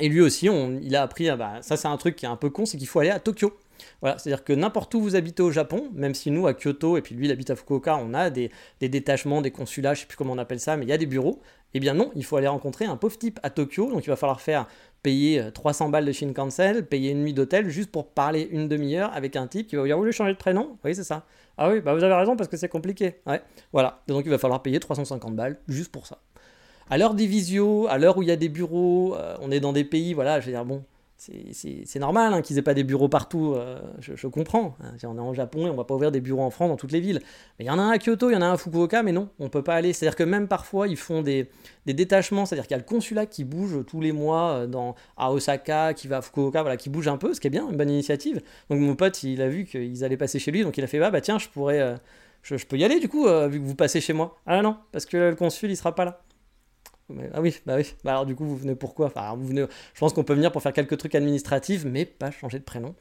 Et 0.00 0.08
lui 0.08 0.20
aussi, 0.20 0.48
il 0.82 0.96
a 0.96 1.02
appris, 1.02 1.28
ah 1.28 1.36
bah, 1.36 1.58
ça 1.62 1.76
c'est 1.76 1.88
un 1.88 1.96
truc 1.96 2.16
qui 2.16 2.24
est 2.24 2.28
un 2.28 2.36
peu 2.36 2.50
con, 2.50 2.66
c'est 2.66 2.76
qu'il 2.76 2.88
faut 2.88 3.00
aller 3.00 3.10
à 3.10 3.20
Tokyo. 3.20 3.56
Voilà, 4.00 4.18
c'est-à-dire 4.18 4.44
que 4.44 4.52
n'importe 4.52 4.94
où 4.94 5.00
vous 5.00 5.16
habitez 5.16 5.42
au 5.42 5.50
Japon, 5.50 5.88
même 5.94 6.14
si 6.14 6.30
nous 6.30 6.46
à 6.46 6.54
Kyoto 6.54 6.96
et 6.96 7.02
puis 7.02 7.14
lui 7.14 7.26
il 7.26 7.32
habite 7.32 7.50
à 7.50 7.56
Fukuoka, 7.56 7.96
on 7.96 8.14
a 8.14 8.30
des, 8.30 8.50
détachements, 8.80 9.40
des 9.40 9.50
consulats, 9.50 9.94
je 9.94 10.00
sais 10.00 10.06
plus 10.06 10.16
comment 10.16 10.32
on 10.32 10.38
appelle 10.38 10.60
ça, 10.60 10.76
mais 10.76 10.84
il 10.84 10.88
y 10.88 10.92
a 10.92 10.98
des 10.98 11.06
bureaux. 11.06 11.40
Eh 11.74 11.80
bien 11.80 11.94
non, 11.94 12.12
il 12.14 12.24
faut 12.24 12.36
aller 12.36 12.46
rencontrer 12.46 12.84
un 12.84 12.96
pauvre 12.96 13.18
type 13.18 13.40
à 13.42 13.50
Tokyo, 13.50 13.90
donc 13.90 14.06
il 14.06 14.10
va 14.10 14.16
falloir 14.16 14.40
faire 14.40 14.66
payer 15.02 15.42
300 15.52 15.88
euh, 15.88 15.90
balles 15.90 16.04
de 16.04 16.12
Shinkansen, 16.12 16.82
payer 16.82 17.10
une 17.10 17.22
nuit 17.22 17.34
d'hôtel 17.34 17.68
juste 17.68 17.90
pour 17.90 18.06
parler 18.06 18.48
une 18.50 18.68
demi-heure 18.68 19.12
avec 19.12 19.36
un 19.36 19.46
type 19.46 19.66
qui 19.66 19.76
va 19.76 19.82
vous 19.82 19.88
dire 19.88 19.96
vous 19.96 20.02
voulez 20.02 20.12
changer 20.12 20.32
de 20.32 20.38
prénom? 20.38 20.78
Oui 20.84 20.94
c'est 20.94 21.04
ça. 21.04 21.24
Ah 21.56 21.70
oui, 21.70 21.80
bah 21.80 21.94
vous 21.94 22.02
avez 22.02 22.14
raison 22.14 22.36
parce 22.36 22.48
que 22.48 22.56
c'est 22.56 22.68
compliqué. 22.68 23.20
Ouais, 23.26 23.42
voilà. 23.72 24.02
donc 24.06 24.22
il 24.24 24.30
va 24.30 24.38
falloir 24.38 24.62
payer 24.62 24.80
350 24.80 25.36
balles 25.36 25.58
juste 25.68 25.92
pour 25.92 26.06
ça 26.06 26.18
à 26.90 26.98
l'heure 26.98 27.14
des 27.14 27.26
visios, 27.26 27.86
à 27.88 27.98
l'heure 27.98 28.18
où 28.18 28.22
il 28.22 28.28
y 28.28 28.32
a 28.32 28.36
des 28.36 28.48
bureaux, 28.48 29.14
euh, 29.14 29.36
on 29.40 29.50
est 29.50 29.60
dans 29.60 29.72
des 29.72 29.84
pays, 29.84 30.14
voilà, 30.14 30.40
je 30.40 30.46
veux 30.46 30.52
dire, 30.52 30.64
bon, 30.64 30.84
c'est 31.16 31.98
normal 31.98 32.34
hein, 32.34 32.42
qu'ils 32.42 32.58
aient 32.58 32.62
pas 32.62 32.74
des 32.74 32.84
bureaux 32.84 33.08
partout, 33.08 33.54
euh, 33.54 33.78
je, 34.00 34.26
comprends. 34.26 34.76
Hein. 34.82 34.94
on 35.04 35.16
est 35.16 35.20
en 35.20 35.32
Japon 35.32 35.66
et 35.66 35.70
on 35.70 35.74
va 35.74 35.84
pas 35.84 35.94
ouvrir 35.94 36.10
des 36.10 36.20
bureaux 36.20 36.42
en 36.42 36.50
France 36.50 36.68
dans 36.68 36.76
toutes 36.76 36.92
les 36.92 37.00
villes. 37.00 37.20
Mais 37.58 37.64
il 37.64 37.68
y 37.68 37.70
en 37.70 37.78
a 37.78 37.82
un 37.82 37.90
à 37.90 37.98
Kyoto, 37.98 38.30
il 38.30 38.34
y 38.34 38.36
en 38.36 38.42
a 38.42 38.46
un 38.46 38.54
à 38.54 38.56
Fukuoka, 38.56 39.02
mais 39.02 39.12
non, 39.12 39.28
on 39.38 39.48
peut 39.48 39.62
pas 39.62 39.74
aller. 39.74 39.92
C'est-à-dire 39.92 40.16
que 40.16 40.24
même 40.24 40.48
parfois, 40.48 40.88
ils 40.88 40.96
font 40.96 41.22
des, 41.22 41.48
détachements, 41.86 42.46
c'est-à-dire 42.46 42.66
qu'il 42.66 42.72
y 42.72 42.80
a 42.80 42.82
le 42.82 42.84
consulat 42.84 43.26
qui 43.26 43.44
bouge 43.44 43.84
tous 43.86 44.00
les 44.00 44.12
mois 44.12 44.50
euh, 44.50 44.66
dans, 44.66 44.96
à 45.16 45.32
Osaka, 45.32 45.94
qui 45.94 46.08
va 46.08 46.18
à 46.18 46.22
Fukuoka, 46.22 46.62
voilà, 46.62 46.76
qui 46.76 46.90
bouge 46.90 47.08
un 47.08 47.16
peu, 47.16 47.32
ce 47.32 47.40
qui 47.40 47.46
est 47.46 47.50
bien, 47.50 47.68
une 47.70 47.76
bonne 47.76 47.90
initiative. 47.90 48.42
Donc 48.68 48.80
mon 48.80 48.96
pote, 48.96 49.22
il 49.22 49.40
a 49.40 49.48
vu 49.48 49.64
qu'ils 49.64 50.04
allaient 50.04 50.16
passer 50.16 50.38
chez 50.38 50.50
lui, 50.50 50.62
donc 50.62 50.76
il 50.76 50.84
a 50.84 50.86
fait, 50.86 50.98
bah, 50.98 51.10
bah 51.10 51.20
tiens, 51.20 51.38
je 51.38 51.48
pourrais... 51.48 51.96
je, 52.42 52.56
peux 52.66 52.76
y 52.76 52.84
aller 52.84 53.00
du 53.00 53.08
coup, 53.08 53.26
vu 53.48 53.60
que 53.60 53.64
vous 53.64 53.74
passez 53.74 54.00
chez 54.00 54.12
moi. 54.12 54.36
Ah 54.46 54.60
non, 54.62 54.76
parce 54.92 55.06
que 55.06 55.16
le 55.16 55.36
consul, 55.36 55.70
il 55.70 55.76
sera 55.76 55.94
pas 55.94 56.04
là 56.04 56.20
ah 57.32 57.40
oui, 57.40 57.54
bah 57.66 57.76
oui. 57.76 57.94
Bah 58.02 58.12
alors 58.12 58.26
du 58.26 58.34
coup, 58.34 58.44
vous 58.44 58.56
venez 58.56 58.74
pourquoi? 58.74 59.12
Je 59.14 59.66
pense 59.98 60.12
qu'on 60.12 60.24
peut 60.24 60.34
venir 60.34 60.52
pour 60.52 60.62
faire 60.62 60.72
quelques 60.72 60.96
trucs 60.96 61.14
administratifs, 61.14 61.84
mais 61.84 62.04
pas 62.04 62.30
changer 62.30 62.58
de 62.58 62.64
prénom. 62.64 62.94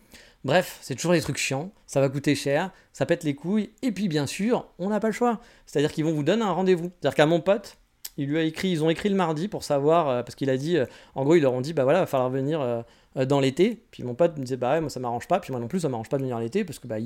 Bref, 0.43 0.77
c'est 0.81 0.95
toujours 0.95 1.13
des 1.13 1.21
trucs 1.21 1.37
chiants, 1.37 1.71
ça 1.87 2.01
va 2.01 2.09
coûter 2.09 2.35
cher, 2.35 2.71
ça 2.91 3.05
pète 3.05 3.23
les 3.23 3.33
couilles, 3.33 3.69
et 3.81 3.93
puis 3.93 4.09
bien 4.09 4.27
sûr, 4.27 4.67
on 4.77 4.89
n'a 4.89 4.99
pas 4.99 5.07
le 5.07 5.13
choix. 5.13 5.39
C'est-à-dire 5.65 5.91
qu'ils 5.91 6.03
vont 6.03 6.11
vous 6.11 6.23
donner 6.23 6.43
un 6.43 6.51
rendez-vous. 6.51 6.91
C'est-à-dire 6.99 7.15
qu'à 7.15 7.25
mon 7.25 7.39
pote, 7.39 7.77
il 8.17 8.27
lui 8.27 8.37
a 8.37 8.43
écrit, 8.43 8.69
ils 8.69 8.83
ont 8.83 8.89
écrit 8.89 9.07
le 9.09 9.15
mardi 9.15 9.47
pour 9.47 9.63
savoir, 9.63 10.09
euh, 10.09 10.21
parce 10.21 10.35
qu'il 10.35 10.49
a 10.49 10.57
dit, 10.57 10.77
euh, 10.77 10.85
en 11.15 11.23
gros, 11.23 11.35
ils 11.35 11.41
leur 11.41 11.53
ont 11.53 11.61
dit, 11.61 11.71
bah 11.71 11.83
voilà, 11.83 12.01
va 12.01 12.05
falloir 12.05 12.29
venir 12.29 12.59
euh, 12.61 13.25
dans 13.25 13.39
l'été. 13.39 13.85
Puis 13.91 14.03
mon 14.03 14.15
pote 14.15 14.37
me 14.37 14.43
disait, 14.43 14.57
bah 14.57 14.73
ouais, 14.73 14.81
moi 14.81 14.89
ça 14.89 14.99
m'arrange 14.99 15.27
pas, 15.29 15.39
puis 15.39 15.51
moi 15.51 15.61
non 15.61 15.69
plus, 15.69 15.79
ça 15.79 15.89
m'arrange 15.89 16.09
pas 16.09 16.17
de 16.17 16.23
venir 16.23 16.37
l'été, 16.39 16.65
parce 16.65 16.77
que 16.77 16.87
bah, 16.87 16.97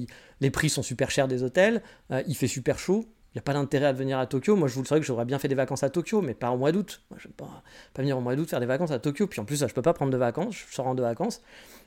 les 0.42 0.52
prix 0.52 0.70
sont 0.70 0.84
super 0.84 1.12
chers 1.12 1.28
des 1.28 1.44
hôtels, 1.44 1.84
il 2.28 2.36
fait 2.36 2.48
super 2.48 2.80
chaud, 2.80 3.06
il 3.06 3.17
n'y 3.38 3.40
a 3.40 3.44
pas 3.44 3.54
d'intérêt 3.54 3.88
à 3.88 3.94
venir 3.94 4.20
à 4.20 4.26
Tokyo. 4.26 4.56
Moi, 4.56 4.68
je 4.68 4.76
vous 4.76 4.82
le 4.82 4.88
savez 4.88 5.02
que 5.02 5.08
j'aurais 5.08 5.26
bien 5.26 5.40
fait 5.40 5.48
des 5.48 5.56
vacances 5.56 5.84
à 5.84 5.90
Tokyo, 5.90 6.22
mais 6.22 6.34
pas 6.34 6.52
au 6.52 6.58
mois 6.58 6.72
d'août. 6.72 7.02
Je 7.18 7.28
ne 7.28 7.30
vais 7.30 7.36
pas, 7.36 7.64
pas, 7.94 8.02
venir 8.02 8.18
au 8.18 8.22
mois 8.22 8.36
d'août 8.36 8.50
faire 8.50 8.60
des 8.60 8.66
vacances 8.66 8.92
à 8.92 9.00
Tokyo. 9.00 9.28
Puis 9.28 9.40
en 9.40 9.46
plus, 9.46 9.60
je 9.60 9.66
ne 9.66 9.70
peux 9.70 9.82
pas 9.82 9.94
prendre 9.94 10.12
de 10.12 10.18
vacances, 10.18 10.66
je 10.70 10.76
sors 10.76 10.88
en 10.88 10.96
de 10.96 11.02
vacances. 11.02 11.42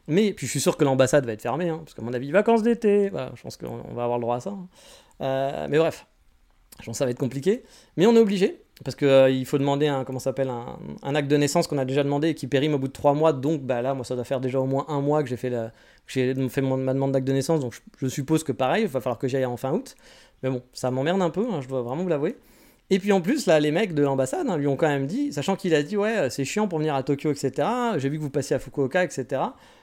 Mais 0.06 0.32
puis 0.32 0.46
je 0.46 0.50
suis 0.50 0.60
sûr 0.60 0.76
que 0.76 0.84
l'ambassade 0.84 1.26
va 1.26 1.32
être 1.32 1.42
fermée, 1.42 1.68
hein, 1.68 1.80
parce 1.84 1.94
qu'à 1.94 2.02
mon 2.02 2.12
avis, 2.12 2.30
vacances 2.30 2.62
d'été, 2.62 3.10
je 3.34 3.42
pense 3.42 3.56
qu'on 3.56 3.94
va 3.94 4.04
avoir 4.04 4.18
le 4.18 4.22
droit 4.22 4.36
à 4.36 4.40
ça. 4.40 4.50
Hein. 4.50 4.68
Euh, 5.20 5.66
mais 5.68 5.78
bref, 5.78 6.06
je 6.80 6.86
pense 6.86 6.94
que 6.94 6.98
ça 6.98 7.04
va 7.04 7.10
être 7.10 7.18
compliqué. 7.18 7.62
Mais 7.96 8.06
on 8.06 8.14
est 8.14 8.20
obligé, 8.20 8.62
parce 8.84 8.96
qu'il 8.96 9.08
euh, 9.08 9.44
faut 9.44 9.58
demander 9.58 9.88
un, 9.88 10.04
comment 10.04 10.18
s'appelle, 10.18 10.50
un, 10.50 11.14
acte 11.14 11.28
de 11.28 11.36
naissance 11.36 11.66
qu'on 11.66 11.78
a 11.78 11.84
déjà 11.84 12.02
demandé 12.02 12.28
et 12.28 12.34
qui 12.34 12.46
périme 12.46 12.74
au 12.74 12.78
bout 12.78 12.88
de 12.88 12.92
trois 12.92 13.12
mois. 13.12 13.32
Donc 13.32 13.62
bah, 13.62 13.82
là, 13.82 13.94
moi, 13.94 14.04
ça 14.04 14.14
doit 14.14 14.24
faire 14.24 14.40
déjà 14.40 14.58
au 14.58 14.66
moins 14.66 14.86
un 14.88 15.00
mois 15.00 15.22
que 15.22 15.28
j'ai 15.28 15.36
fait, 15.36 15.50
la, 15.50 15.72
j'ai 16.06 16.34
fait 16.48 16.62
ma 16.62 16.94
demande 16.94 17.12
d'acte 17.12 17.26
de 17.26 17.32
naissance. 17.32 17.60
Donc 17.60 17.74
je, 17.74 17.80
je 17.98 18.06
suppose 18.06 18.42
que 18.42 18.52
pareil, 18.52 18.84
il 18.84 18.88
va 18.88 19.00
falloir 19.00 19.18
que 19.18 19.28
j'aille 19.28 19.44
en 19.44 19.56
fin 19.56 19.72
août. 19.72 19.96
Mais 20.42 20.50
bon, 20.50 20.62
ça 20.72 20.90
m'emmerde 20.90 21.20
un 21.22 21.30
peu, 21.30 21.46
hein, 21.50 21.60
je 21.60 21.68
dois 21.68 21.82
vraiment 21.82 22.02
vous 22.02 22.08
l'avouer. 22.08 22.36
Et 22.92 22.98
puis 22.98 23.12
en 23.12 23.20
plus, 23.20 23.46
là, 23.46 23.60
les 23.60 23.70
mecs 23.70 23.94
de 23.94 24.02
l'ambassade 24.02 24.48
hein, 24.48 24.56
lui 24.56 24.66
ont 24.66 24.76
quand 24.76 24.88
même 24.88 25.06
dit, 25.06 25.32
sachant 25.32 25.54
qu'il 25.54 25.74
a 25.74 25.82
dit, 25.82 25.96
ouais, 25.96 26.28
c'est 26.28 26.44
chiant 26.44 26.66
pour 26.66 26.78
venir 26.78 26.94
à 26.94 27.02
Tokyo, 27.02 27.30
etc. 27.30 27.68
J'ai 27.98 28.08
vu 28.08 28.18
que 28.18 28.22
vous 28.22 28.30
passiez 28.30 28.56
à 28.56 28.58
Fukuoka, 28.58 29.04
etc. 29.04 29.40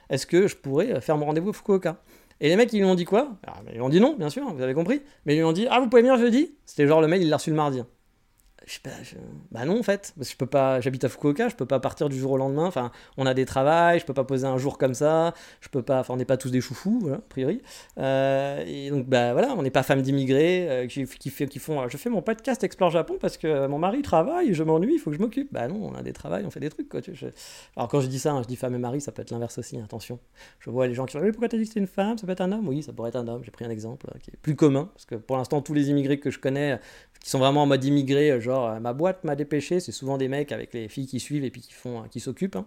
Est-ce 0.10 0.26
que 0.28 0.48
je 0.48 0.56
pourrais 0.58 1.00
faire 1.00 1.18
mon 1.18 1.26
rendez-vous 1.26 1.52
à 1.52 1.54
Fukuoka? 1.54 2.02
Et 2.40 2.50
les 2.50 2.56
mecs, 2.56 2.72
ils 2.74 2.80
lui 2.80 2.86
ont 2.86 2.96
dit 2.96 3.06
quoi? 3.06 3.30
Ah, 3.48 3.54
Ils 3.70 3.76
lui 3.76 3.82
ont 3.82 3.90
dit 3.90 4.00
non, 4.00 4.16
bien 4.18 4.30
sûr, 4.30 4.44
vous 4.54 4.62
avez 4.62 4.74
compris. 4.74 5.02
Mais 5.26 5.36
ils 5.36 5.38
lui 5.38 5.44
ont 5.46 5.54
dit, 5.54 5.68
ah, 5.70 5.80
vous 5.80 5.88
pouvez 5.88 6.02
venir 6.02 6.18
jeudi? 6.18 6.56
C'était 6.66 6.86
genre 6.86 7.02
le 7.02 7.08
mail, 7.08 7.22
il 7.22 7.30
l'a 7.30 7.38
reçu 7.38 7.50
le 7.50 7.56
mardi. 7.56 7.82
Je 8.68 8.82
pas, 8.82 8.90
Bah 9.52 9.64
non 9.64 9.80
en 9.80 9.84
fait, 9.84 10.14
parce 10.18 10.28
que 10.28 10.34
je 10.34 10.38
peux 10.38 10.46
pas, 10.46 10.82
j'habite 10.82 11.06
à 11.06 11.10
Fukuoka, 11.10 11.48
je 11.48 11.56
peux 11.56 11.66
pas 11.66 11.80
partir 11.80 12.10
du 12.10 12.20
jour 12.20 12.32
au 12.32 12.38
lendemain. 12.38 12.66
Enfin, 12.66 12.92
on 13.16 13.26
a 13.26 13.34
des 13.34 13.46
travails, 13.46 14.02
je 14.02 14.06
peux 14.06 14.14
pas 14.14 14.26
poser 14.26 14.46
un 14.46 14.58
jour 14.58 14.78
comme 14.78 14.94
ça, 14.94 15.34
je 15.62 15.70
peux 15.70 15.82
pas, 15.82 16.02
enfin 16.02 16.14
on 16.14 16.18
n'est 16.18 16.26
pas 16.26 16.36
tous 16.36 16.52
des 16.52 16.60
choufous, 16.60 17.00
voilà, 17.00 17.18
a 17.18 17.22
priori. 17.30 17.62
Euh, 17.98 18.66
et 18.68 18.90
donc 18.90 19.08
bah 19.08 19.32
voilà, 19.32 19.56
on 19.58 19.62
n'est 19.62 19.72
pas 19.72 19.84
femme 19.84 20.02
d'immigrés 20.02 20.70
euh, 20.70 20.88
qui, 20.88 21.06
qui, 21.06 21.30
fait, 21.30 21.48
qui 21.48 21.60
font, 21.60 21.88
je 21.88 21.96
fais 21.96 22.10
mon 22.10 22.22
podcast 22.22 22.62
Explore 22.62 22.92
Japon 22.92 23.16
parce 23.22 23.38
que 23.38 23.68
mon 23.68 23.80
mari 23.80 24.02
travaille, 24.02 24.54
je 24.54 24.64
m'ennuie, 24.64 24.96
il 24.96 25.00
faut 25.00 25.12
que 25.12 25.16
je 25.16 25.22
m'occupe. 25.22 25.54
Bah 25.54 25.70
non, 25.70 25.80
on 25.82 25.96
a 25.96 26.04
des 26.04 26.12
travails, 26.12 26.44
on 26.46 26.52
fait 26.52 26.60
des 26.60 26.70
trucs 26.70 26.94
Alors 27.78 27.88
quand 27.88 28.02
je 28.02 28.08
dis 28.08 28.20
ça, 28.20 28.34
hein, 28.34 28.42
je 28.42 28.50
dis 28.50 28.58
femme 28.58 28.76
et 28.76 28.80
mari, 28.80 29.00
ça 29.00 29.14
peut 29.14 29.22
être 29.22 29.32
l'inverse 29.32 29.58
aussi, 29.60 29.80
attention. 29.80 30.20
Je 30.60 30.70
vois 30.70 30.88
les 30.88 30.94
gens 30.94 31.06
qui 31.06 31.16
disent 31.16 31.26
oui 31.26 31.32
pourquoi 31.32 31.48
t'as 31.48 31.56
dit 31.56 31.64
que 31.64 31.70
c'était 31.70 31.80
une 31.80 31.88
femme, 31.88 32.18
ça 32.18 32.26
peut 32.26 32.34
être 32.34 32.42
un 32.42 32.52
homme, 32.52 32.68
oui 32.68 32.84
ça 32.84 32.92
pourrait 32.92 33.10
être 33.10 33.16
un 33.16 33.30
homme. 33.30 33.44
J'ai 33.46 33.52
pris 33.52 33.64
un 33.64 33.70
exemple 33.70 34.08
qui 34.22 34.32
est 34.32 34.38
plus 34.42 34.58
commun 34.58 34.90
parce 34.94 35.06
que 35.06 35.16
pour 35.16 35.38
l'instant 35.38 35.62
tous 35.62 35.74
les 35.74 35.90
immigrés 35.90 36.20
que 36.20 36.32
je 36.32 36.40
connais 36.40 36.82
qui 37.22 37.30
sont 37.30 37.40
vraiment 37.40 37.64
en 37.64 37.66
mode 37.66 37.84
immigré, 37.84 38.40
genre 38.42 38.70
genre 38.70 38.80
ma 38.80 38.94
boîte 38.94 39.24
m'a 39.24 39.36
dépêché, 39.36 39.80
c'est 39.80 39.92
souvent 39.92 40.18
des 40.18 40.28
mecs 40.28 40.52
avec 40.52 40.74
les 40.74 40.88
filles 40.88 41.08
qui 41.08 41.20
suivent 41.20 41.44
et 41.44 41.52
puis 41.52 41.62
qui 41.62 41.74
font, 41.74 42.04
qui 42.10 42.20
s'occupent. 42.20 42.58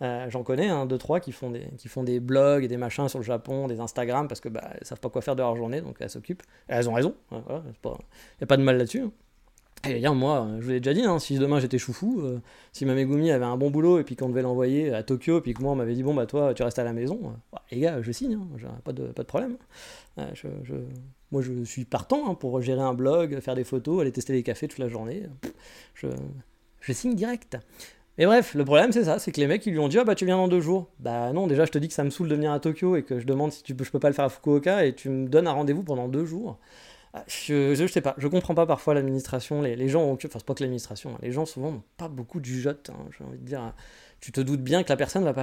Hein. 0.00 0.28
J'en 0.28 0.42
connais, 0.42 0.68
un, 0.68 0.86
deux, 0.86 0.98
trois 0.98 1.20
qui 1.20 1.32
font, 1.32 1.50
des, 1.50 1.66
qui 1.76 1.88
font 1.88 2.04
des 2.04 2.20
blogs 2.20 2.64
et 2.64 2.68
des 2.68 2.76
machins 2.76 3.08
sur 3.08 3.18
le 3.18 3.24
Japon, 3.24 3.66
des 3.66 3.80
Instagram, 3.80 4.28
parce 4.28 4.40
que 4.40 4.48
bah, 4.48 4.70
savent 4.82 5.00
pas 5.00 5.10
quoi 5.10 5.22
faire 5.22 5.36
de 5.36 5.42
leur 5.42 5.56
journée, 5.56 5.80
donc 5.80 5.96
elles 6.00 6.10
s'occupent. 6.10 6.42
Elles 6.68 6.88
ont 6.88 6.94
raison, 6.94 7.14
il 7.32 7.38
n'y 7.38 8.42
a 8.42 8.46
pas 8.46 8.56
de 8.56 8.62
mal 8.62 8.78
là-dessus. 8.78 9.00
Hein. 9.00 9.12
Et 9.86 9.94
regarde, 9.94 10.16
moi, 10.16 10.48
je 10.58 10.64
vous 10.64 10.70
l'ai 10.70 10.80
déjà 10.80 10.92
dit, 10.92 11.06
hein, 11.06 11.18
si 11.18 11.38
demain 11.38 11.60
j'étais 11.60 11.78
choufou, 11.78 12.20
euh, 12.20 12.40
si 12.72 12.84
ma 12.84 12.94
Megumi 12.94 13.30
avait 13.30 13.44
un 13.44 13.56
bon 13.56 13.70
boulot 13.70 14.00
et 14.00 14.04
puis 14.04 14.16
qu'on 14.16 14.28
devait 14.28 14.42
l'envoyer 14.42 14.92
à 14.92 15.02
Tokyo, 15.02 15.38
et 15.38 15.40
puis 15.40 15.54
que 15.54 15.62
moi 15.62 15.72
on 15.72 15.76
m'avait 15.76 15.94
dit, 15.94 16.02
bon 16.02 16.14
bah 16.14 16.26
toi 16.26 16.52
tu 16.52 16.62
restes 16.62 16.80
à 16.80 16.84
la 16.84 16.92
maison, 16.92 17.20
euh, 17.24 17.30
bah, 17.52 17.62
les 17.70 17.78
gars, 17.78 18.02
je 18.02 18.10
signe, 18.10 18.34
hein, 18.34 18.78
pas, 18.84 18.92
de, 18.92 19.06
pas 19.06 19.22
de 19.22 19.28
problème. 19.28 19.56
Euh, 20.18 20.26
moi 21.32 21.42
je 21.42 21.64
suis 21.64 21.84
partant 21.84 22.30
hein, 22.30 22.34
pour 22.34 22.60
gérer 22.62 22.80
un 22.80 22.94
blog, 22.94 23.40
faire 23.40 23.54
des 23.54 23.64
photos, 23.64 24.00
aller 24.00 24.12
tester 24.12 24.32
des 24.32 24.42
cafés 24.42 24.68
toute 24.68 24.78
la 24.78 24.88
journée. 24.88 25.24
Je, 25.94 26.08
signe 26.92 27.14
direct. 27.14 27.58
Et 28.16 28.26
bref, 28.26 28.54
le 28.54 28.64
problème 28.64 28.92
c'est 28.92 29.04
ça, 29.04 29.18
c'est 29.18 29.30
que 29.30 29.40
les 29.40 29.46
mecs 29.46 29.64
ils 29.66 29.72
lui 29.72 29.78
ont 29.78 29.88
dit, 29.88 29.98
ah 29.98 30.04
bah 30.04 30.14
tu 30.14 30.24
viens 30.24 30.36
dans 30.36 30.48
deux 30.48 30.60
jours. 30.60 30.88
Bah 31.00 31.32
non, 31.32 31.46
déjà 31.46 31.64
je 31.64 31.70
te 31.70 31.78
dis 31.78 31.88
que 31.88 31.94
ça 31.94 32.04
me 32.04 32.10
saoule 32.10 32.28
de 32.28 32.34
venir 32.34 32.52
à 32.52 32.60
Tokyo 32.60 32.96
et 32.96 33.02
que 33.02 33.20
je 33.20 33.26
demande 33.26 33.52
si 33.52 33.62
tu 33.62 33.74
peux, 33.74 33.84
je 33.84 33.90
peux 33.90 34.00
pas 34.00 34.08
le 34.08 34.14
faire 34.14 34.24
à 34.24 34.28
Fukuoka 34.28 34.84
et 34.86 34.94
tu 34.94 35.08
me 35.10 35.28
donnes 35.28 35.46
un 35.46 35.52
rendez-vous 35.52 35.82
pendant 35.82 36.08
deux 36.08 36.24
jours. 36.24 36.58
Ah, 37.14 37.24
je, 37.26 37.74
je, 37.74 37.86
sais 37.86 38.02
pas, 38.02 38.14
je 38.18 38.28
comprends 38.28 38.54
pas 38.54 38.66
parfois 38.66 38.94
l'administration. 38.94 39.62
Les, 39.62 39.76
les, 39.76 39.88
gens 39.88 40.02
ont, 40.02 40.14
enfin 40.14 40.28
c'est 40.34 40.44
pas 40.44 40.54
que 40.54 40.62
l'administration, 40.62 41.14
hein. 41.14 41.18
les 41.22 41.32
gens 41.32 41.46
souvent 41.46 41.72
n'ont 41.72 41.82
pas 41.96 42.08
beaucoup 42.08 42.40
de 42.40 42.44
jugeote. 42.44 42.90
Hein, 42.90 43.06
J'ai 43.16 43.24
envie 43.24 43.38
de 43.38 43.44
dire, 43.44 43.72
tu 44.20 44.30
te 44.32 44.40
doutes 44.40 44.62
bien 44.62 44.82
que 44.82 44.90
la 44.90 44.96
personne 44.96 45.24
va 45.24 45.32
pas. 45.32 45.42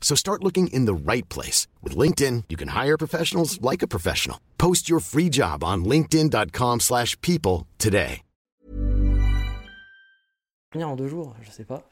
So 0.00 0.16
start 0.16 0.42
looking 0.42 0.68
in 0.68 0.86
the 0.86 0.94
right 0.94 1.28
place. 1.28 1.66
With 1.82 1.94
LinkedIn, 1.94 2.44
you 2.48 2.56
can 2.56 2.68
hire 2.68 2.96
professionals 2.96 3.60
like 3.60 3.82
a 3.82 3.86
professional. 3.86 4.38
Post 4.56 4.88
your 4.88 5.00
free 5.00 5.28
job 5.28 5.62
on 5.62 5.84
linkedin.com 5.84 6.80
slash 6.80 7.20
people 7.20 7.66
today. 7.76 8.22
en 10.76 10.96
deux 10.96 11.08
jours, 11.08 11.34
je 11.42 11.50
sais 11.50 11.64
pas. 11.64 11.82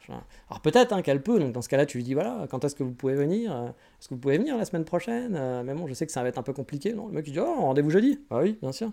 Alors 0.50 0.60
peut-être 0.60 0.92
hein, 0.92 1.02
qu'elle 1.02 1.22
peut, 1.22 1.38
donc 1.38 1.52
dans 1.52 1.62
ce 1.62 1.68
cas-là, 1.68 1.86
tu 1.86 1.98
lui 1.98 2.04
dis 2.04 2.14
voilà, 2.14 2.46
quand 2.50 2.64
est-ce 2.64 2.74
que 2.74 2.82
vous 2.82 2.92
pouvez 2.92 3.14
venir 3.14 3.52
Est-ce 3.98 4.08
que 4.08 4.14
vous 4.14 4.20
pouvez 4.20 4.38
venir 4.38 4.56
la 4.56 4.64
semaine 4.64 4.84
prochaine 4.84 5.34
euh, 5.34 5.62
Mais 5.62 5.74
bon, 5.74 5.86
je 5.86 5.94
sais 5.94 6.06
que 6.06 6.12
ça 6.12 6.22
va 6.22 6.28
être 6.28 6.38
un 6.38 6.42
peu 6.42 6.52
compliqué. 6.52 6.92
Non, 6.92 7.06
le 7.08 7.14
mec 7.14 7.26
il 7.26 7.32
dit 7.32 7.40
oh, 7.40 7.54
rendez-vous 7.60 7.90
jeudi. 7.90 8.20
Ah 8.30 8.40
oui, 8.42 8.58
bien 8.60 8.72
sûr. 8.72 8.92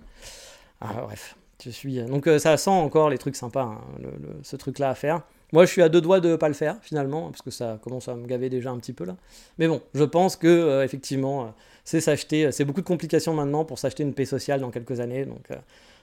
Ah, 0.79 1.01
bref, 1.03 1.35
je 1.63 1.69
suis. 1.69 1.99
Euh, 1.99 2.05
donc 2.05 2.27
euh, 2.27 2.39
ça 2.39 2.55
sent 2.57 2.69
encore 2.69 3.09
les 3.09 3.17
trucs 3.17 3.35
sympas, 3.35 3.63
hein, 3.63 3.81
le, 3.99 4.11
le, 4.11 4.39
ce 4.41 4.55
truc-là 4.55 4.89
à 4.89 4.95
faire. 4.95 5.21
Moi, 5.53 5.65
je 5.65 5.71
suis 5.71 5.81
à 5.81 5.87
deux 5.87 6.01
doigts 6.01 6.19
de 6.19 6.29
ne 6.29 6.35
pas 6.35 6.49
le 6.49 6.53
faire 6.53 6.77
finalement, 6.81 7.29
parce 7.29 7.41
que 7.41 7.51
ça 7.51 7.79
commence 7.81 8.09
à 8.09 8.15
me 8.15 8.25
gaver 8.27 8.49
déjà 8.49 8.71
un 8.71 8.77
petit 8.77 8.93
peu 8.93 9.05
là. 9.05 9.15
Mais 9.57 9.69
bon, 9.69 9.81
je 9.93 10.03
pense 10.03 10.35
que 10.35 10.47
euh, 10.47 10.83
effectivement, 10.83 11.53
c'est 11.85 12.01
s'acheter. 12.01 12.51
C'est 12.51 12.65
beaucoup 12.65 12.81
de 12.81 12.85
complications 12.85 13.33
maintenant 13.33 13.63
pour 13.63 13.79
s'acheter 13.79 14.03
une 14.03 14.13
paix 14.13 14.25
sociale 14.25 14.59
dans 14.59 14.71
quelques 14.71 14.99
années. 14.99 15.25
Donc, 15.25 15.47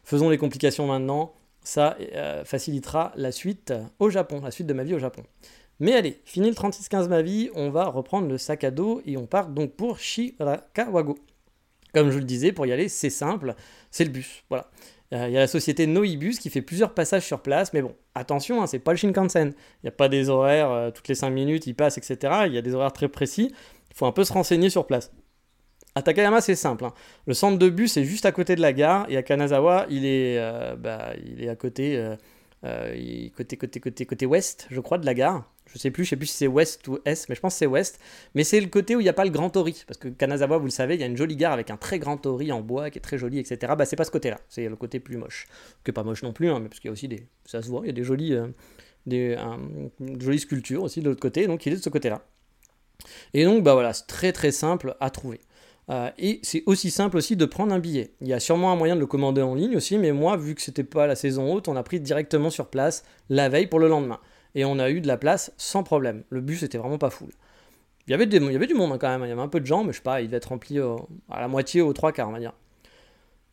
faisons 0.04 0.30
les 0.30 0.38
complications 0.38 0.86
maintenant 0.86 1.34
ça 1.62 1.96
euh, 2.14 2.44
facilitera 2.44 3.12
la 3.16 3.32
suite 3.32 3.72
au 3.98 4.10
Japon, 4.10 4.40
la 4.42 4.50
suite 4.50 4.66
de 4.66 4.72
ma 4.72 4.84
vie 4.84 4.94
au 4.94 4.98
Japon. 4.98 5.22
Mais 5.78 5.94
allez, 5.94 6.20
fini 6.24 6.48
le 6.48 6.54
36-15 6.54 7.08
ma 7.08 7.22
vie, 7.22 7.50
on 7.54 7.70
va 7.70 7.86
reprendre 7.86 8.28
le 8.28 8.38
sac 8.38 8.64
à 8.64 8.70
dos 8.70 9.00
et 9.06 9.16
on 9.16 9.26
part 9.26 9.48
donc 9.48 9.72
pour 9.72 9.98
Shirakawago. 9.98 11.18
Comme 11.94 12.10
je 12.10 12.18
le 12.18 12.24
disais, 12.24 12.52
pour 12.52 12.66
y 12.66 12.72
aller, 12.72 12.88
c'est 12.88 13.10
simple, 13.10 13.54
c'est 13.90 14.04
le 14.04 14.10
bus. 14.10 14.44
Voilà. 14.48 14.70
Il 15.12 15.32
y 15.32 15.36
a 15.36 15.40
la 15.40 15.48
société 15.48 15.88
Noibus 15.88 16.38
qui 16.38 16.50
fait 16.50 16.62
plusieurs 16.62 16.94
passages 16.94 17.26
sur 17.26 17.40
place, 17.40 17.72
mais 17.72 17.82
bon, 17.82 17.96
attention, 18.14 18.62
hein, 18.62 18.68
c'est 18.68 18.78
pas 18.78 18.92
le 18.92 18.96
Shinkansen. 18.96 19.48
Il 19.48 19.84
n'y 19.84 19.88
a 19.88 19.92
pas 19.92 20.08
des 20.08 20.30
horaires, 20.30 20.70
euh, 20.70 20.90
toutes 20.92 21.08
les 21.08 21.16
5 21.16 21.30
minutes, 21.30 21.66
il 21.66 21.74
passe, 21.74 21.98
etc. 21.98 22.44
Il 22.46 22.52
y 22.52 22.58
a 22.58 22.62
des 22.62 22.74
horaires 22.74 22.92
très 22.92 23.08
précis. 23.08 23.52
Il 23.90 23.96
faut 23.96 24.06
un 24.06 24.12
peu 24.12 24.22
se 24.22 24.32
renseigner 24.32 24.70
sur 24.70 24.86
place. 24.86 25.10
À 25.96 26.02
Takayama, 26.02 26.40
c'est 26.40 26.54
simple. 26.54 26.84
Hein. 26.84 26.94
Le 27.26 27.34
centre 27.34 27.58
de 27.58 27.68
bus 27.68 27.96
est 27.96 28.04
juste 28.04 28.24
à 28.24 28.30
côté 28.30 28.54
de 28.54 28.60
la 28.60 28.72
gare 28.72 29.06
et 29.08 29.16
à 29.16 29.24
Kanazawa, 29.24 29.86
il 29.90 30.06
est, 30.06 30.38
euh, 30.38 30.76
bah, 30.76 31.12
il 31.26 31.42
est 31.42 31.48
à 31.48 31.56
côté, 31.56 31.96
euh, 31.96 33.30
côté, 33.36 33.56
côté, 33.56 33.80
côté, 33.80 34.06
côté 34.06 34.26
ouest, 34.26 34.68
je 34.70 34.78
crois, 34.78 34.98
de 34.98 35.06
la 35.06 35.14
gare. 35.14 35.50
Je 35.72 35.78
sais 35.78 35.90
plus, 35.90 36.04
je 36.04 36.10
sais 36.10 36.16
plus 36.16 36.26
si 36.26 36.36
c'est 36.36 36.46
ouest 36.46 36.86
ou 36.88 36.98
est, 37.04 37.28
mais 37.28 37.34
je 37.34 37.40
pense 37.40 37.54
que 37.54 37.58
c'est 37.58 37.66
ouest. 37.66 38.00
Mais 38.34 38.44
c'est 38.44 38.60
le 38.60 38.66
côté 38.66 38.96
où 38.96 39.00
il 39.00 39.04
n'y 39.04 39.08
a 39.08 39.14
pas 39.14 39.24
le 39.24 39.30
grand 39.30 39.50
tori. 39.50 39.84
Parce 39.86 39.98
que 39.98 40.08
Kanazawa, 40.08 40.58
vous 40.58 40.64
le 40.64 40.70
savez, 40.70 40.94
il 40.94 41.00
y 41.00 41.04
a 41.04 41.06
une 41.06 41.16
jolie 41.16 41.36
gare 41.36 41.52
avec 41.52 41.70
un 41.70 41.76
très 41.76 41.98
grand 41.98 42.16
tori 42.16 42.50
en 42.52 42.60
bois 42.60 42.90
qui 42.90 42.98
est 42.98 43.02
très 43.02 43.18
joli, 43.18 43.38
etc. 43.38 43.72
Bah, 43.76 43.84
c'est 43.84 43.96
pas 43.96 44.04
ce 44.04 44.10
côté-là. 44.10 44.40
C'est 44.48 44.68
le 44.68 44.76
côté 44.76 45.00
plus 45.00 45.16
moche. 45.16 45.46
Que 45.84 45.92
pas 45.92 46.02
moche 46.02 46.22
non 46.22 46.32
plus, 46.32 46.50
hein, 46.50 46.60
parce 46.62 46.80
qu'il 46.80 46.88
y 46.88 46.90
a 46.90 46.92
aussi 46.92 47.08
des. 47.08 47.26
Ça 47.46 47.62
se 47.62 47.68
voit, 47.68 47.82
il 47.84 47.86
y 47.86 47.90
a 47.90 47.94
des 47.94 48.04
jolies, 48.04 48.36
des, 49.06 49.36
jolies 50.18 50.40
sculptures 50.40 50.82
aussi 50.82 51.00
de 51.00 51.08
l'autre 51.08 51.20
côté. 51.20 51.46
Donc 51.46 51.66
il 51.66 51.72
est 51.72 51.76
de 51.76 51.82
ce 51.82 51.90
côté-là. 51.90 52.22
Et 53.32 53.44
donc, 53.44 53.62
bah 53.62 53.74
voilà, 53.74 53.92
c'est 53.92 54.06
très 54.06 54.32
très 54.32 54.52
simple 54.52 54.96
à 55.00 55.10
trouver. 55.10 55.40
Euh, 55.90 56.10
et 56.18 56.38
c'est 56.42 56.62
aussi 56.66 56.90
simple 56.90 57.16
aussi 57.16 57.36
de 57.36 57.44
prendre 57.44 57.72
un 57.72 57.80
billet. 57.80 58.12
Il 58.20 58.28
y 58.28 58.32
a 58.32 58.40
sûrement 58.40 58.70
un 58.72 58.76
moyen 58.76 58.94
de 58.94 59.00
le 59.00 59.06
commander 59.06 59.42
en 59.42 59.54
ligne 59.54 59.76
aussi, 59.76 59.98
mais 59.98 60.12
moi, 60.12 60.36
vu 60.36 60.54
que 60.54 60.62
c'était 60.62 60.84
pas 60.84 61.06
la 61.06 61.16
saison 61.16 61.52
haute, 61.52 61.66
on 61.66 61.76
a 61.76 61.82
pris 61.82 61.98
directement 62.00 62.50
sur 62.50 62.68
place 62.68 63.04
la 63.28 63.48
veille 63.48 63.66
pour 63.66 63.80
le 63.80 63.88
lendemain. 63.88 64.20
Et 64.54 64.64
on 64.64 64.78
a 64.78 64.90
eu 64.90 65.00
de 65.00 65.06
la 65.06 65.16
place 65.16 65.52
sans 65.56 65.82
problème. 65.82 66.24
Le 66.30 66.40
bus 66.40 66.62
était 66.62 66.78
vraiment 66.78 66.98
pas 66.98 67.10
full. 67.10 67.30
Il 68.06 68.10
y 68.10 68.14
avait, 68.14 68.24
il 68.24 68.62
y 68.62 68.66
du 68.66 68.74
monde 68.74 68.92
hein, 68.92 68.98
quand 68.98 69.08
même, 69.08 69.22
il 69.24 69.28
y 69.28 69.32
avait 69.32 69.40
un 69.40 69.48
peu 69.48 69.60
de 69.60 69.66
gens, 69.66 69.84
mais 69.84 69.92
je 69.92 69.98
sais 69.98 70.02
pas, 70.02 70.20
il 70.20 70.26
devait 70.26 70.38
être 70.38 70.46
rempli 70.48 70.80
à 71.30 71.40
la 71.40 71.48
moitié, 71.48 71.80
aux 71.80 71.92
trois 71.92 72.12
quarts, 72.12 72.28
on 72.28 72.32
va 72.32 72.40
dire. 72.40 72.54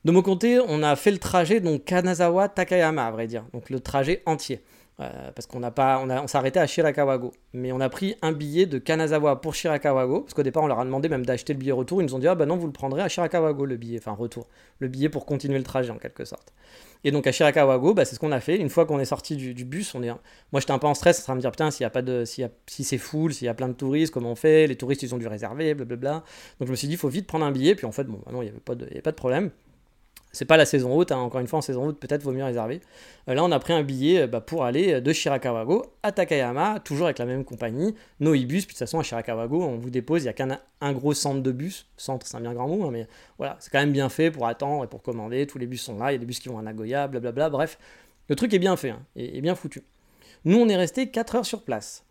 De 0.03 0.11
mon 0.11 0.21
côté, 0.21 0.59
on 0.67 0.81
a 0.83 0.95
fait 0.95 1.11
le 1.11 1.17
trajet 1.17 1.59
donc 1.59 1.83
Kanazawa-Takayama, 1.83 3.05
à 3.05 3.11
vrai 3.11 3.27
dire, 3.27 3.43
donc 3.53 3.69
le 3.69 3.79
trajet 3.79 4.23
entier. 4.25 4.63
Euh, 4.99 5.31
parce 5.35 5.45
qu'on 5.45 5.59
n'a 5.59 5.71
on, 5.77 6.09
on 6.09 6.25
s'est 6.25 6.39
arrêté 6.39 6.59
à 6.59 6.65
Shirakawago. 6.65 7.31
Mais 7.53 7.71
on 7.71 7.79
a 7.81 7.89
pris 7.89 8.15
un 8.23 8.31
billet 8.31 8.65
de 8.65 8.79
Kanazawa 8.79 9.39
pour 9.41 9.53
Shirakawago, 9.53 10.21
parce 10.21 10.33
qu'au 10.33 10.41
départ 10.41 10.63
on 10.63 10.67
leur 10.67 10.79
a 10.79 10.85
demandé 10.85 11.07
même 11.07 11.23
d'acheter 11.23 11.53
le 11.53 11.59
billet 11.59 11.71
retour. 11.71 12.01
Ils 12.01 12.05
nous 12.05 12.15
ont 12.15 12.19
dit 12.19 12.27
ah 12.27 12.33
bah 12.33 12.47
non 12.47 12.57
vous 12.57 12.65
le 12.65 12.73
prendrez 12.73 13.03
à 13.03 13.07
Shirakawago 13.07 13.65
le 13.65 13.77
billet, 13.77 13.99
enfin 13.99 14.13
retour, 14.13 14.47
le 14.79 14.87
billet 14.87 15.09
pour 15.09 15.27
continuer 15.27 15.59
le 15.59 15.63
trajet 15.63 15.91
en 15.91 15.99
quelque 15.99 16.25
sorte. 16.25 16.51
Et 17.03 17.11
donc 17.11 17.27
à 17.27 17.31
Shirakawago, 17.31 17.93
bah, 17.93 18.05
c'est 18.05 18.15
ce 18.15 18.19
qu'on 18.19 18.31
a 18.31 18.39
fait. 18.39 18.57
Une 18.57 18.69
fois 18.69 18.87
qu'on 18.87 18.99
est 18.99 19.05
sorti 19.05 19.35
du, 19.35 19.65
bus, 19.65 19.93
on 19.93 20.01
est, 20.01 20.09
moi 20.09 20.61
j'étais 20.61 20.71
un 20.71 20.79
peu 20.79 20.87
en 20.87 20.95
stress, 20.95 21.21
ça 21.21 21.35
me 21.35 21.41
dire 21.41 21.51
putain 21.51 21.69
s'il 21.69 21.83
y 21.83 21.85
a 21.85 21.91
pas 21.91 22.01
de, 22.01 22.23
si 22.25 22.43
c'est 22.83 22.97
full, 22.97 23.35
s'il 23.35 23.45
y 23.45 23.49
a 23.49 23.53
plein 23.53 23.67
de 23.67 23.73
touristes, 23.73 24.11
comment 24.11 24.31
on 24.31 24.35
fait? 24.35 24.65
Les 24.65 24.77
touristes 24.77 25.03
ils 25.03 25.13
ont 25.13 25.19
dû 25.19 25.27
réserver, 25.27 25.75
blablabla. 25.75 26.23
Donc 26.59 26.65
je 26.65 26.71
me 26.71 26.75
suis 26.75 26.87
dit 26.87 26.95
il 26.95 26.99
faut 26.99 27.07
vite 27.07 27.27
prendre 27.27 27.45
un 27.45 27.51
billet. 27.51 27.75
Puis 27.75 27.85
en 27.85 27.91
fait 27.91 28.05
bon, 28.05 28.19
bah 28.25 28.31
non 28.31 28.41
il 28.41 28.45
n'y 28.45 28.49
avait 28.49 28.75
de, 28.75 28.85
avait 28.85 29.01
pas 29.01 29.11
de 29.11 29.15
problème. 29.15 29.51
C'est 30.37 30.45
pas 30.45 30.55
la 30.55 30.67
saison 30.67 30.95
haute, 30.95 31.11
hein. 31.11 31.17
encore 31.17 31.41
une 31.41 31.47
fois 31.47 31.57
en 31.57 31.61
saison 31.63 31.87
haute 31.87 31.99
peut-être 31.99 32.21
vaut 32.21 32.31
mieux 32.31 32.43
réserver. 32.43 32.79
Euh, 33.27 33.33
là 33.33 33.43
on 33.43 33.51
a 33.51 33.57
pris 33.57 33.73
un 33.73 33.81
billet 33.81 34.21
euh, 34.21 34.27
bah, 34.27 34.39
pour 34.39 34.63
aller 34.65 34.93
euh, 34.93 35.01
de 35.01 35.11
Shirakawago 35.11 35.87
à 36.03 36.11
Takayama, 36.11 36.79
toujours 36.79 37.07
avec 37.07 37.17
la 37.17 37.25
même 37.25 37.43
compagnie, 37.43 37.95
Noibus, 38.19 38.47
puis 38.47 38.67
de 38.67 38.67
toute 38.67 38.77
façon 38.77 38.99
à 38.99 39.03
Shirakawago 39.03 39.63
on 39.63 39.79
vous 39.79 39.89
dépose, 39.89 40.21
il 40.21 40.25
n'y 40.25 40.29
a 40.29 40.33
qu'un 40.33 40.59
un 40.79 40.93
gros 40.93 41.15
centre 41.15 41.41
de 41.41 41.51
bus, 41.51 41.87
centre 41.97 42.27
c'est 42.27 42.37
un 42.37 42.41
bien 42.41 42.53
grand 42.53 42.67
mot, 42.67 42.85
hein, 42.85 42.91
mais 42.91 43.07
voilà, 43.39 43.57
c'est 43.59 43.71
quand 43.71 43.79
même 43.79 43.91
bien 43.91 44.09
fait 44.09 44.29
pour 44.29 44.45
attendre 44.45 44.83
et 44.83 44.87
pour 44.87 45.01
commander, 45.01 45.47
tous 45.47 45.57
les 45.57 45.65
bus 45.65 45.81
sont 45.81 45.97
là, 45.97 46.11
il 46.11 46.13
y 46.13 46.17
a 46.17 46.19
des 46.19 46.27
bus 46.27 46.39
qui 46.39 46.49
vont 46.49 46.59
à 46.59 46.61
Nagoya, 46.61 47.07
blablabla, 47.07 47.49
bref, 47.49 47.79
le 48.29 48.35
truc 48.35 48.53
est 48.53 48.59
bien 48.59 48.77
fait, 48.77 48.91
hein, 48.91 49.01
et 49.15 49.41
bien 49.41 49.55
foutu. 49.55 49.81
Nous 50.45 50.59
on 50.59 50.69
est 50.69 50.77
resté 50.77 51.09
4 51.09 51.35
heures 51.35 51.45
sur 51.47 51.63
place 51.63 52.05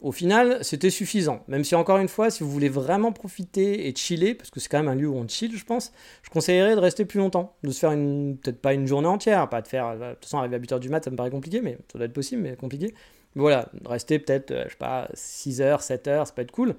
au 0.00 0.12
final, 0.12 0.58
c'était 0.62 0.90
suffisant. 0.90 1.42
Même 1.48 1.64
si, 1.64 1.74
encore 1.74 1.98
une 1.98 2.08
fois, 2.08 2.30
si 2.30 2.44
vous 2.44 2.50
voulez 2.50 2.68
vraiment 2.68 3.12
profiter 3.12 3.88
et 3.88 3.94
chiller, 3.94 4.34
parce 4.34 4.50
que 4.50 4.60
c'est 4.60 4.68
quand 4.68 4.78
même 4.78 4.88
un 4.88 4.94
lieu 4.94 5.08
où 5.08 5.16
on 5.16 5.26
chill, 5.26 5.56
je 5.56 5.64
pense, 5.64 5.92
je 6.22 6.30
conseillerais 6.30 6.76
de 6.76 6.80
rester 6.80 7.04
plus 7.04 7.18
longtemps. 7.18 7.56
De 7.64 7.70
se 7.70 7.80
faire 7.80 7.92
une, 7.92 8.36
peut-être 8.38 8.60
pas 8.60 8.74
une 8.74 8.86
journée 8.86 9.08
entière, 9.08 9.48
pas 9.48 9.60
de 9.60 9.68
faire, 9.68 9.98
de 9.98 10.14
toute 10.14 10.24
façon, 10.24 10.38
arriver 10.38 10.56
à 10.56 10.60
8h 10.60 10.78
du 10.78 10.88
mat, 10.88 11.04
ça 11.04 11.10
me 11.10 11.16
paraît 11.16 11.30
compliqué, 11.30 11.60
mais 11.60 11.78
ça 11.90 11.98
doit 11.98 12.06
être 12.06 12.12
possible, 12.12 12.42
mais 12.42 12.54
compliqué. 12.54 12.94
Voilà, 13.34 13.68
rester 13.86 14.18
peut-être, 14.18 14.52
euh, 14.52 14.64
je 14.66 14.70
sais 14.70 14.78
pas, 14.78 15.08
6 15.14 15.60
h 15.60 15.80
7 15.80 16.06
h 16.08 16.26
ça 16.26 16.32
peut 16.32 16.42
être 16.42 16.52
cool. 16.52 16.74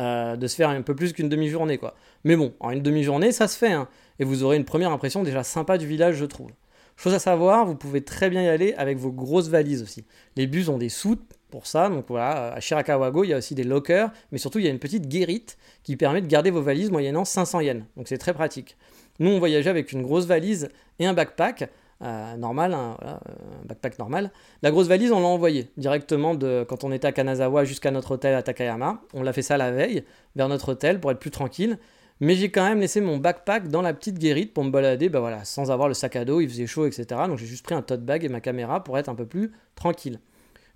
Euh, 0.00 0.34
de 0.34 0.46
se 0.48 0.56
faire 0.56 0.70
un 0.70 0.82
peu 0.82 0.96
plus 0.96 1.12
qu'une 1.12 1.28
demi-journée, 1.28 1.78
quoi. 1.78 1.94
Mais 2.24 2.34
bon, 2.34 2.52
en 2.58 2.70
une 2.70 2.82
demi-journée, 2.82 3.30
ça 3.30 3.46
se 3.46 3.56
fait, 3.56 3.72
hein. 3.72 3.88
Et 4.18 4.24
vous 4.24 4.42
aurez 4.42 4.56
une 4.56 4.64
première 4.64 4.90
impression 4.90 5.22
déjà 5.22 5.42
sympa 5.44 5.78
du 5.78 5.86
village, 5.86 6.16
je 6.16 6.24
trouve. 6.24 6.50
Chose 6.96 7.14
à 7.14 7.18
savoir, 7.18 7.66
vous 7.66 7.74
pouvez 7.74 8.02
très 8.02 8.30
bien 8.30 8.42
y 8.42 8.48
aller 8.48 8.74
avec 8.74 8.98
vos 8.98 9.10
grosses 9.10 9.48
valises 9.48 9.82
aussi. 9.82 10.04
Les 10.36 10.46
bus 10.46 10.68
ont 10.68 10.78
des 10.78 10.88
soutes 10.88 11.38
pour 11.54 11.68
ça. 11.68 11.88
Donc 11.88 12.06
voilà, 12.08 12.52
à 12.52 12.58
Shirakawago, 12.58 13.22
il 13.22 13.30
y 13.30 13.32
a 13.32 13.36
aussi 13.36 13.54
des 13.54 13.62
lockers, 13.62 14.10
mais 14.32 14.38
surtout 14.38 14.58
il 14.58 14.64
y 14.64 14.68
a 14.68 14.72
une 14.72 14.80
petite 14.80 15.06
guérite 15.06 15.56
qui 15.84 15.96
permet 15.96 16.20
de 16.20 16.26
garder 16.26 16.50
vos 16.50 16.60
valises 16.60 16.90
moyennant 16.90 17.24
500 17.24 17.60
yens. 17.60 17.84
Donc 17.96 18.08
c'est 18.08 18.18
très 18.18 18.34
pratique. 18.34 18.76
Nous, 19.20 19.30
on 19.30 19.38
voyageait 19.38 19.70
avec 19.70 19.92
une 19.92 20.02
grosse 20.02 20.26
valise 20.26 20.68
et 20.98 21.06
un 21.06 21.14
backpack. 21.14 21.70
Euh, 22.02 22.36
normal, 22.36 22.74
un, 22.74 22.96
backpack 23.66 24.00
normal. 24.00 24.32
La 24.62 24.72
grosse 24.72 24.88
valise, 24.88 25.12
on 25.12 25.20
l'a 25.20 25.26
envoyée 25.26 25.70
directement 25.76 26.34
de 26.34 26.66
quand 26.68 26.82
on 26.82 26.90
était 26.90 27.06
à 27.06 27.12
Kanazawa 27.12 27.64
jusqu'à 27.64 27.92
notre 27.92 28.10
hôtel 28.10 28.34
à 28.34 28.42
Takayama. 28.42 29.00
On 29.14 29.22
l'a 29.22 29.32
fait 29.32 29.42
ça 29.42 29.56
la 29.56 29.70
veille, 29.70 30.02
vers 30.34 30.48
notre 30.48 30.72
hôtel, 30.72 30.98
pour 30.98 31.12
être 31.12 31.20
plus 31.20 31.30
tranquille. 31.30 31.78
Mais 32.18 32.34
j'ai 32.34 32.50
quand 32.50 32.64
même 32.64 32.80
laissé 32.80 33.00
mon 33.00 33.18
backpack 33.18 33.68
dans 33.68 33.80
la 33.80 33.94
petite 33.94 34.18
guérite 34.18 34.52
pour 34.52 34.64
me 34.64 34.70
balader, 34.70 35.08
bah 35.08 35.20
voilà, 35.20 35.44
sans 35.44 35.70
avoir 35.70 35.86
le 35.86 35.94
sac 35.94 36.16
à 36.16 36.24
dos, 36.24 36.40
il 36.40 36.48
faisait 36.48 36.66
chaud, 36.66 36.86
etc. 36.86 37.06
Donc 37.28 37.38
j'ai 37.38 37.46
juste 37.46 37.64
pris 37.64 37.76
un 37.76 37.82
tote 37.82 38.04
bag 38.04 38.24
et 38.24 38.28
ma 38.28 38.40
caméra 38.40 38.82
pour 38.82 38.98
être 38.98 39.08
un 39.08 39.14
peu 39.14 39.26
plus 39.26 39.52
tranquille. 39.76 40.18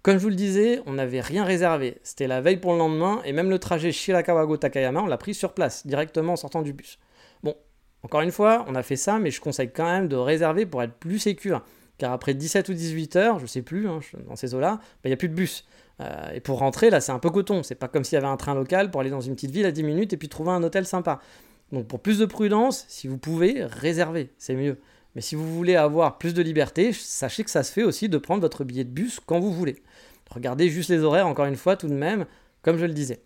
Comme 0.02 0.16
je 0.16 0.22
vous 0.22 0.28
le 0.28 0.36
disais, 0.36 0.80
on 0.86 0.94
n'avait 0.94 1.20
rien 1.20 1.44
réservé. 1.44 1.98
C'était 2.02 2.26
la 2.26 2.40
veille 2.40 2.58
pour 2.58 2.72
le 2.72 2.78
lendemain, 2.78 3.20
et 3.24 3.32
même 3.32 3.50
le 3.50 3.58
trajet 3.58 3.90
Shirakawago-Takayama, 3.90 5.00
on 5.00 5.06
l'a 5.06 5.18
pris 5.18 5.34
sur 5.34 5.52
place, 5.52 5.86
directement 5.86 6.34
en 6.34 6.36
sortant 6.36 6.62
du 6.62 6.72
bus. 6.72 6.98
Bon, 7.42 7.56
encore 8.02 8.20
une 8.20 8.30
fois, 8.30 8.64
on 8.68 8.74
a 8.74 8.82
fait 8.82 8.96
ça, 8.96 9.18
mais 9.18 9.30
je 9.30 9.40
conseille 9.40 9.70
quand 9.72 9.84
même 9.84 10.08
de 10.08 10.16
réserver 10.16 10.66
pour 10.66 10.82
être 10.82 10.94
plus 10.94 11.18
sécure. 11.18 11.64
Car 11.98 12.12
après 12.12 12.34
17 12.34 12.68
ou 12.68 12.74
18 12.74 13.16
heures, 13.16 13.38
je 13.40 13.46
sais 13.46 13.62
plus, 13.62 13.88
hein, 13.88 13.98
dans 14.28 14.36
ces 14.36 14.54
eaux-là, 14.54 14.76
bah, 14.76 14.82
il 15.04 15.08
n'y 15.08 15.14
a 15.14 15.16
plus 15.16 15.28
de 15.28 15.34
bus. 15.34 15.66
Euh, 16.00 16.30
et 16.32 16.40
pour 16.40 16.58
rentrer, 16.58 16.90
là, 16.90 17.00
c'est 17.00 17.10
un 17.10 17.18
peu 17.18 17.30
coton. 17.30 17.64
C'est 17.64 17.74
pas 17.74 17.88
comme 17.88 18.04
s'il 18.04 18.14
y 18.14 18.18
avait 18.18 18.28
un 18.28 18.36
train 18.36 18.54
local 18.54 18.92
pour 18.92 19.00
aller 19.00 19.10
dans 19.10 19.20
une 19.20 19.34
petite 19.34 19.50
ville 19.50 19.66
à 19.66 19.72
10 19.72 19.82
minutes 19.82 20.12
et 20.12 20.16
puis 20.16 20.28
trouver 20.28 20.52
un 20.52 20.62
hôtel 20.62 20.86
sympa. 20.86 21.20
Donc 21.72 21.88
pour 21.88 22.00
plus 22.00 22.18
de 22.18 22.24
prudence, 22.24 22.84
si 22.88 23.08
vous 23.08 23.18
pouvez, 23.18 23.64
réservez, 23.64 24.30
c'est 24.38 24.54
mieux. 24.54 24.78
Mais 25.18 25.22
si 25.22 25.34
vous 25.34 25.52
voulez 25.52 25.74
avoir 25.74 26.16
plus 26.16 26.32
de 26.32 26.42
liberté, 26.42 26.92
sachez 26.92 27.42
que 27.42 27.50
ça 27.50 27.64
se 27.64 27.72
fait 27.72 27.82
aussi 27.82 28.08
de 28.08 28.18
prendre 28.18 28.40
votre 28.40 28.62
billet 28.62 28.84
de 28.84 28.90
bus 28.90 29.18
quand 29.18 29.40
vous 29.40 29.52
voulez. 29.52 29.82
Regardez 30.30 30.68
juste 30.68 30.90
les 30.90 31.00
horaires, 31.00 31.26
encore 31.26 31.46
une 31.46 31.56
fois, 31.56 31.76
tout 31.76 31.88
de 31.88 31.92
même, 31.92 32.24
comme 32.62 32.78
je 32.78 32.86
le 32.86 32.92
disais. 32.92 33.24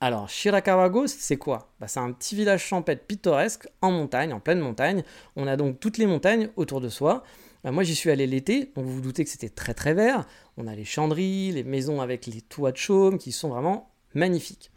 Alors, 0.00 0.28
Shirakawago, 0.28 1.06
c'est 1.06 1.36
quoi? 1.36 1.72
Bah, 1.78 1.86
C'est 1.86 2.00
un 2.00 2.10
petit 2.10 2.34
village 2.34 2.64
champêtre 2.64 3.04
pittoresque 3.06 3.68
en 3.80 3.92
montagne, 3.92 4.32
en 4.32 4.40
pleine 4.40 4.58
montagne. 4.58 5.04
On 5.36 5.46
a 5.46 5.56
donc 5.56 5.78
toutes 5.78 5.98
les 5.98 6.06
montagnes 6.06 6.48
autour 6.56 6.80
de 6.80 6.88
soi. 6.88 7.22
Bah, 7.62 7.70
moi, 7.70 7.84
j'y 7.84 7.94
suis 7.94 8.10
allé 8.10 8.26
l'été, 8.26 8.72
donc 8.74 8.84
vous 8.84 8.94
vous 8.94 9.00
doutez 9.00 9.22
que 9.22 9.30
c'était 9.30 9.48
très 9.48 9.72
très 9.72 9.94
vert. 9.94 10.26
On 10.56 10.66
a 10.66 10.74
les 10.74 10.84
chandries, 10.84 11.52
les 11.52 11.62
maisons 11.62 12.00
avec 12.00 12.26
les 12.26 12.40
toits 12.40 12.72
de 12.72 12.76
chaume 12.76 13.18
qui 13.18 13.30
sont 13.30 13.50
vraiment 13.50 13.88
magnifiques. 14.14 14.72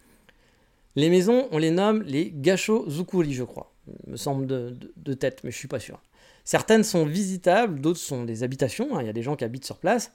Les 0.96 1.10
maisons, 1.10 1.48
on 1.52 1.58
les 1.58 1.72
nomme 1.72 2.04
les 2.04 2.32
Gacho 2.32 2.88
Zukuri, 2.88 3.34
je 3.34 3.44
crois. 3.44 3.74
Il 4.06 4.12
me 4.12 4.18
semble 4.18 4.46
de, 4.46 5.14
tête, 5.16 5.42
mais 5.44 5.50
je 5.50 5.58
suis 5.58 5.68
pas 5.68 5.80
sûr. 5.80 6.00
Certaines 6.48 6.86
sont 6.86 7.06
visitables, 7.06 7.82
d'autres 7.82 8.00
sont 8.00 8.24
des 8.24 8.42
habitations. 8.42 8.96
Hein. 8.96 9.02
Il 9.02 9.06
y 9.06 9.10
a 9.10 9.14
des 9.14 9.22
gens 9.22 9.36
qui 9.36 9.44
habitent 9.44 9.66
sur 9.66 9.80
place. 9.80 10.14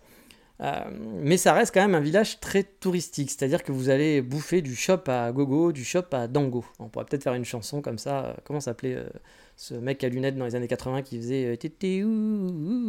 Euh, 0.62 0.80
mais 1.20 1.36
ça 1.36 1.52
reste 1.52 1.74
quand 1.74 1.82
même 1.82 1.94
un 1.94 2.00
village 2.00 2.40
très 2.40 2.62
touristique, 2.62 3.30
c'est-à-dire 3.30 3.62
que 3.62 3.70
vous 3.70 3.90
allez 3.90 4.22
bouffer 4.22 4.62
du 4.62 4.74
shop 4.74 5.02
à 5.08 5.30
gogo, 5.30 5.72
du 5.72 5.84
shop 5.84 6.04
à 6.12 6.28
dango. 6.28 6.64
On 6.78 6.88
pourrait 6.88 7.04
peut-être 7.04 7.24
faire 7.24 7.34
une 7.34 7.44
chanson 7.44 7.82
comme 7.82 7.98
ça. 7.98 8.24
Euh, 8.24 8.34
comment 8.44 8.60
s'appelait 8.60 8.94
euh, 8.94 9.10
ce 9.56 9.74
mec 9.74 10.02
à 10.02 10.08
lunettes 10.08 10.36
dans 10.36 10.44
les 10.44 10.54
années 10.54 10.68
80 10.68 11.02
qui 11.02 11.18
faisait 11.18 11.56
Tété 11.56 12.02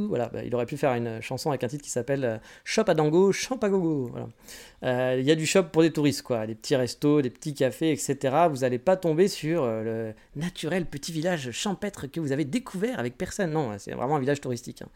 Voilà, 0.08 0.30
bah, 0.30 0.43
il 0.43 0.54
aurait 0.56 0.65
pu 0.65 0.78
faire 0.78 0.93
une 0.93 1.21
chanson 1.21 1.49
avec 1.49 1.63
un 1.63 1.67
titre 1.67 1.84
qui 1.84 1.89
s'appelle 1.89 2.41
Shop 2.63 2.86
à 2.88 2.93
dango, 2.93 3.32
shop 3.32 3.60
à 3.62 3.69
gogo. 3.69 4.12
Voilà. 4.12 5.17
Il 5.17 5.26
y 5.26 5.32
a 5.32 5.36
du 5.36 5.45
shop 5.45 5.63
pour 5.71 5.82
des 5.82 5.91
touristes, 5.91 6.23
quoi, 6.23 6.47
des 6.47 6.56
petits 6.56 6.76
restos, 6.76 7.21
des 7.21 7.30
petits 7.30 7.54
cafés, 7.54 7.91
etc. 7.91 8.17
Vous 8.49 8.60
n'allez 8.60 8.80
pas 8.80 8.97
tomber 8.97 9.28
sur 9.28 9.65
le 9.65 10.13
naturel 10.36 10.86
petit 10.86 11.12
village 11.12 11.52
champêtre 11.52 12.08
que 12.08 12.19
vous 12.19 12.32
avez 12.32 12.45
découvert 12.45 12.99
avec 12.99 13.17
personne. 13.17 13.52
Non, 13.52 13.71
c'est 13.78 13.91
vraiment 13.91 14.15
un 14.15 14.19
village 14.19 14.41
touristique. 14.41 14.82
Hein. 14.82 14.89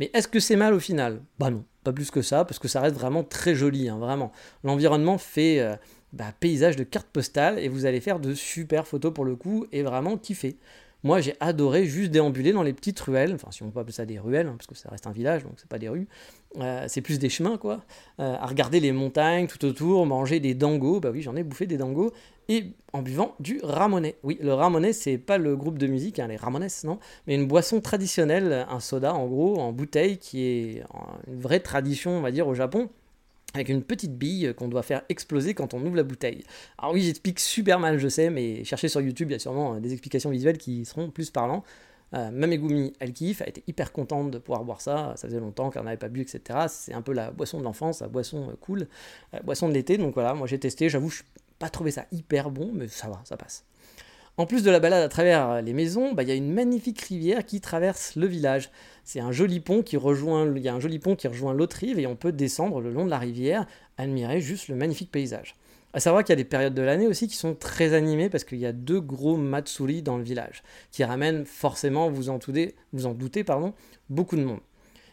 Mais 0.00 0.10
est-ce 0.14 0.28
que 0.28 0.40
c'est 0.40 0.56
mal 0.56 0.74
au 0.74 0.80
final? 0.80 1.20
Bah 1.38 1.50
non, 1.50 1.64
pas 1.84 1.92
plus 1.92 2.10
que 2.10 2.22
ça, 2.22 2.44
parce 2.44 2.58
que 2.58 2.68
ça 2.68 2.80
reste 2.80 2.94
vraiment 2.94 3.24
très 3.24 3.54
joli, 3.54 3.88
hein, 3.88 3.98
vraiment. 3.98 4.32
L'environnement 4.62 5.18
fait 5.18 5.60
euh, 5.60 5.74
bah, 6.12 6.32
paysage 6.38 6.76
de 6.76 6.84
carte 6.84 7.08
postale 7.08 7.58
et 7.58 7.68
vous 7.68 7.86
allez 7.86 8.00
faire 8.00 8.20
de 8.20 8.34
super 8.34 8.86
photos 8.86 9.12
pour 9.12 9.24
le 9.24 9.36
coup 9.36 9.66
et 9.72 9.82
vraiment 9.82 10.16
kiffer. 10.16 10.56
Moi, 11.04 11.20
j'ai 11.20 11.34
adoré 11.38 11.84
juste 11.84 12.10
déambuler 12.10 12.52
dans 12.52 12.64
les 12.64 12.72
petites 12.72 12.98
ruelles, 12.98 13.32
enfin, 13.34 13.52
si 13.52 13.62
on 13.62 13.70
peut 13.70 13.78
appeler 13.78 13.92
ça 13.92 14.04
des 14.04 14.18
ruelles, 14.18 14.48
hein, 14.48 14.54
parce 14.58 14.66
que 14.66 14.74
ça 14.74 14.88
reste 14.90 15.06
un 15.06 15.12
village, 15.12 15.44
donc 15.44 15.52
c'est 15.56 15.68
pas 15.68 15.78
des 15.78 15.88
rues, 15.88 16.08
euh, 16.58 16.86
c'est 16.88 17.02
plus 17.02 17.20
des 17.20 17.28
chemins, 17.28 17.56
quoi, 17.56 17.84
euh, 18.18 18.34
à 18.34 18.46
regarder 18.46 18.80
les 18.80 18.90
montagnes 18.90 19.46
tout 19.46 19.64
autour, 19.64 20.06
manger 20.06 20.40
des 20.40 20.54
dangos, 20.54 20.98
bah 20.98 21.10
oui, 21.12 21.22
j'en 21.22 21.36
ai 21.36 21.44
bouffé 21.44 21.66
des 21.66 21.76
dangos, 21.76 22.12
et 22.48 22.72
en 22.92 23.02
buvant 23.02 23.36
du 23.38 23.60
ramonet. 23.62 24.16
Oui, 24.24 24.38
le 24.40 24.52
ramonet, 24.54 24.92
c'est 24.92 25.18
pas 25.18 25.38
le 25.38 25.56
groupe 25.56 25.78
de 25.78 25.86
musique, 25.86 26.18
hein, 26.18 26.26
les 26.26 26.36
ramones, 26.36 26.66
non, 26.82 26.98
mais 27.26 27.36
une 27.36 27.46
boisson 27.46 27.80
traditionnelle, 27.80 28.66
un 28.68 28.80
soda, 28.80 29.14
en 29.14 29.26
gros, 29.26 29.60
en 29.60 29.72
bouteille, 29.72 30.18
qui 30.18 30.42
est 30.42 30.82
une 31.28 31.38
vraie 31.38 31.60
tradition, 31.60 32.18
on 32.18 32.22
va 32.22 32.32
dire, 32.32 32.48
au 32.48 32.54
Japon 32.54 32.90
avec 33.54 33.68
une 33.68 33.82
petite 33.82 34.16
bille 34.16 34.52
qu'on 34.56 34.68
doit 34.68 34.82
faire 34.82 35.02
exploser 35.08 35.54
quand 35.54 35.74
on 35.74 35.84
ouvre 35.84 35.96
la 35.96 36.02
bouteille. 36.02 36.44
Alors 36.76 36.92
oui, 36.92 37.02
j'explique 37.02 37.40
super 37.40 37.78
mal, 37.80 37.98
je 37.98 38.08
sais, 38.08 38.30
mais 38.30 38.64
cherchez 38.64 38.88
sur 38.88 39.00
YouTube, 39.00 39.30
il 39.30 39.32
y 39.32 39.36
a 39.36 39.38
sûrement 39.38 39.74
euh, 39.74 39.80
des 39.80 39.92
explications 39.92 40.30
visuelles 40.30 40.58
qui 40.58 40.84
seront 40.84 41.10
plus 41.10 41.30
parlants. 41.30 41.64
Euh, 42.14 42.30
Mamegumi, 42.30 42.94
elle 43.00 43.12
kiffe, 43.12 43.42
elle 43.42 43.50
était 43.50 43.64
hyper 43.66 43.92
contente 43.92 44.30
de 44.30 44.38
pouvoir 44.38 44.64
boire 44.64 44.80
ça, 44.80 45.12
ça 45.16 45.28
faisait 45.28 45.40
longtemps 45.40 45.70
qu'elle 45.70 45.82
n'avait 45.82 45.98
pas 45.98 46.08
bu, 46.08 46.22
etc. 46.22 46.66
C'est 46.68 46.94
un 46.94 47.02
peu 47.02 47.12
la 47.12 47.30
boisson 47.30 47.58
de 47.58 47.64
l'enfance, 47.64 48.00
la 48.00 48.08
boisson 48.08 48.48
euh, 48.50 48.54
cool, 48.60 48.86
la 49.32 49.40
boisson 49.40 49.68
de 49.68 49.74
l'été, 49.74 49.98
donc 49.98 50.14
voilà, 50.14 50.34
moi 50.34 50.46
j'ai 50.46 50.58
testé, 50.58 50.88
j'avoue, 50.88 51.10
je 51.10 51.22
n'ai 51.22 51.28
pas 51.58 51.68
trouvé 51.68 51.90
ça 51.90 52.06
hyper 52.12 52.50
bon, 52.50 52.70
mais 52.72 52.88
ça 52.88 53.08
va, 53.08 53.20
ça 53.24 53.36
passe. 53.36 53.64
En 54.38 54.46
plus 54.46 54.62
de 54.62 54.70
la 54.70 54.78
balade 54.78 55.02
à 55.02 55.08
travers 55.08 55.62
les 55.62 55.72
maisons, 55.72 56.12
bah, 56.12 56.22
il 56.22 56.28
y 56.28 56.32
a 56.32 56.36
une 56.36 56.52
magnifique 56.52 57.00
rivière 57.00 57.44
qui 57.44 57.60
traverse 57.60 58.14
le 58.14 58.28
village. 58.28 58.70
C'est 59.02 59.18
un 59.18 59.32
joli 59.32 59.58
pont 59.58 59.82
qui 59.82 59.96
rejoint, 59.96 60.46
il 60.54 60.62
y 60.62 60.68
a 60.68 60.74
un 60.74 60.78
joli 60.78 61.00
pont 61.00 61.16
qui 61.16 61.26
rejoint 61.26 61.52
l'autre 61.52 61.78
rive 61.78 61.98
et 61.98 62.06
on 62.06 62.14
peut 62.14 62.30
descendre 62.30 62.80
le 62.80 62.92
long 62.92 63.04
de 63.04 63.10
la 63.10 63.18
rivière, 63.18 63.66
admirer 63.96 64.40
juste 64.40 64.68
le 64.68 64.76
magnifique 64.76 65.10
paysage. 65.10 65.56
À 65.92 65.98
savoir 65.98 66.22
qu'il 66.22 66.30
y 66.30 66.34
a 66.34 66.36
des 66.36 66.44
périodes 66.44 66.74
de 66.74 66.82
l'année 66.82 67.08
aussi 67.08 67.26
qui 67.26 67.34
sont 67.34 67.56
très 67.56 67.94
animées 67.94 68.28
parce 68.28 68.44
qu'il 68.44 68.58
y 68.58 68.66
a 68.66 68.70
deux 68.72 69.00
gros 69.00 69.36
matsuri 69.36 70.02
dans 70.02 70.16
le 70.16 70.22
village 70.22 70.62
qui 70.92 71.02
ramènent 71.02 71.44
forcément, 71.44 72.08
vous 72.08 72.28
en 72.28 72.38
doutez, 72.38 73.42
pardon, 73.42 73.74
beaucoup 74.08 74.36
de 74.36 74.44
monde. 74.44 74.60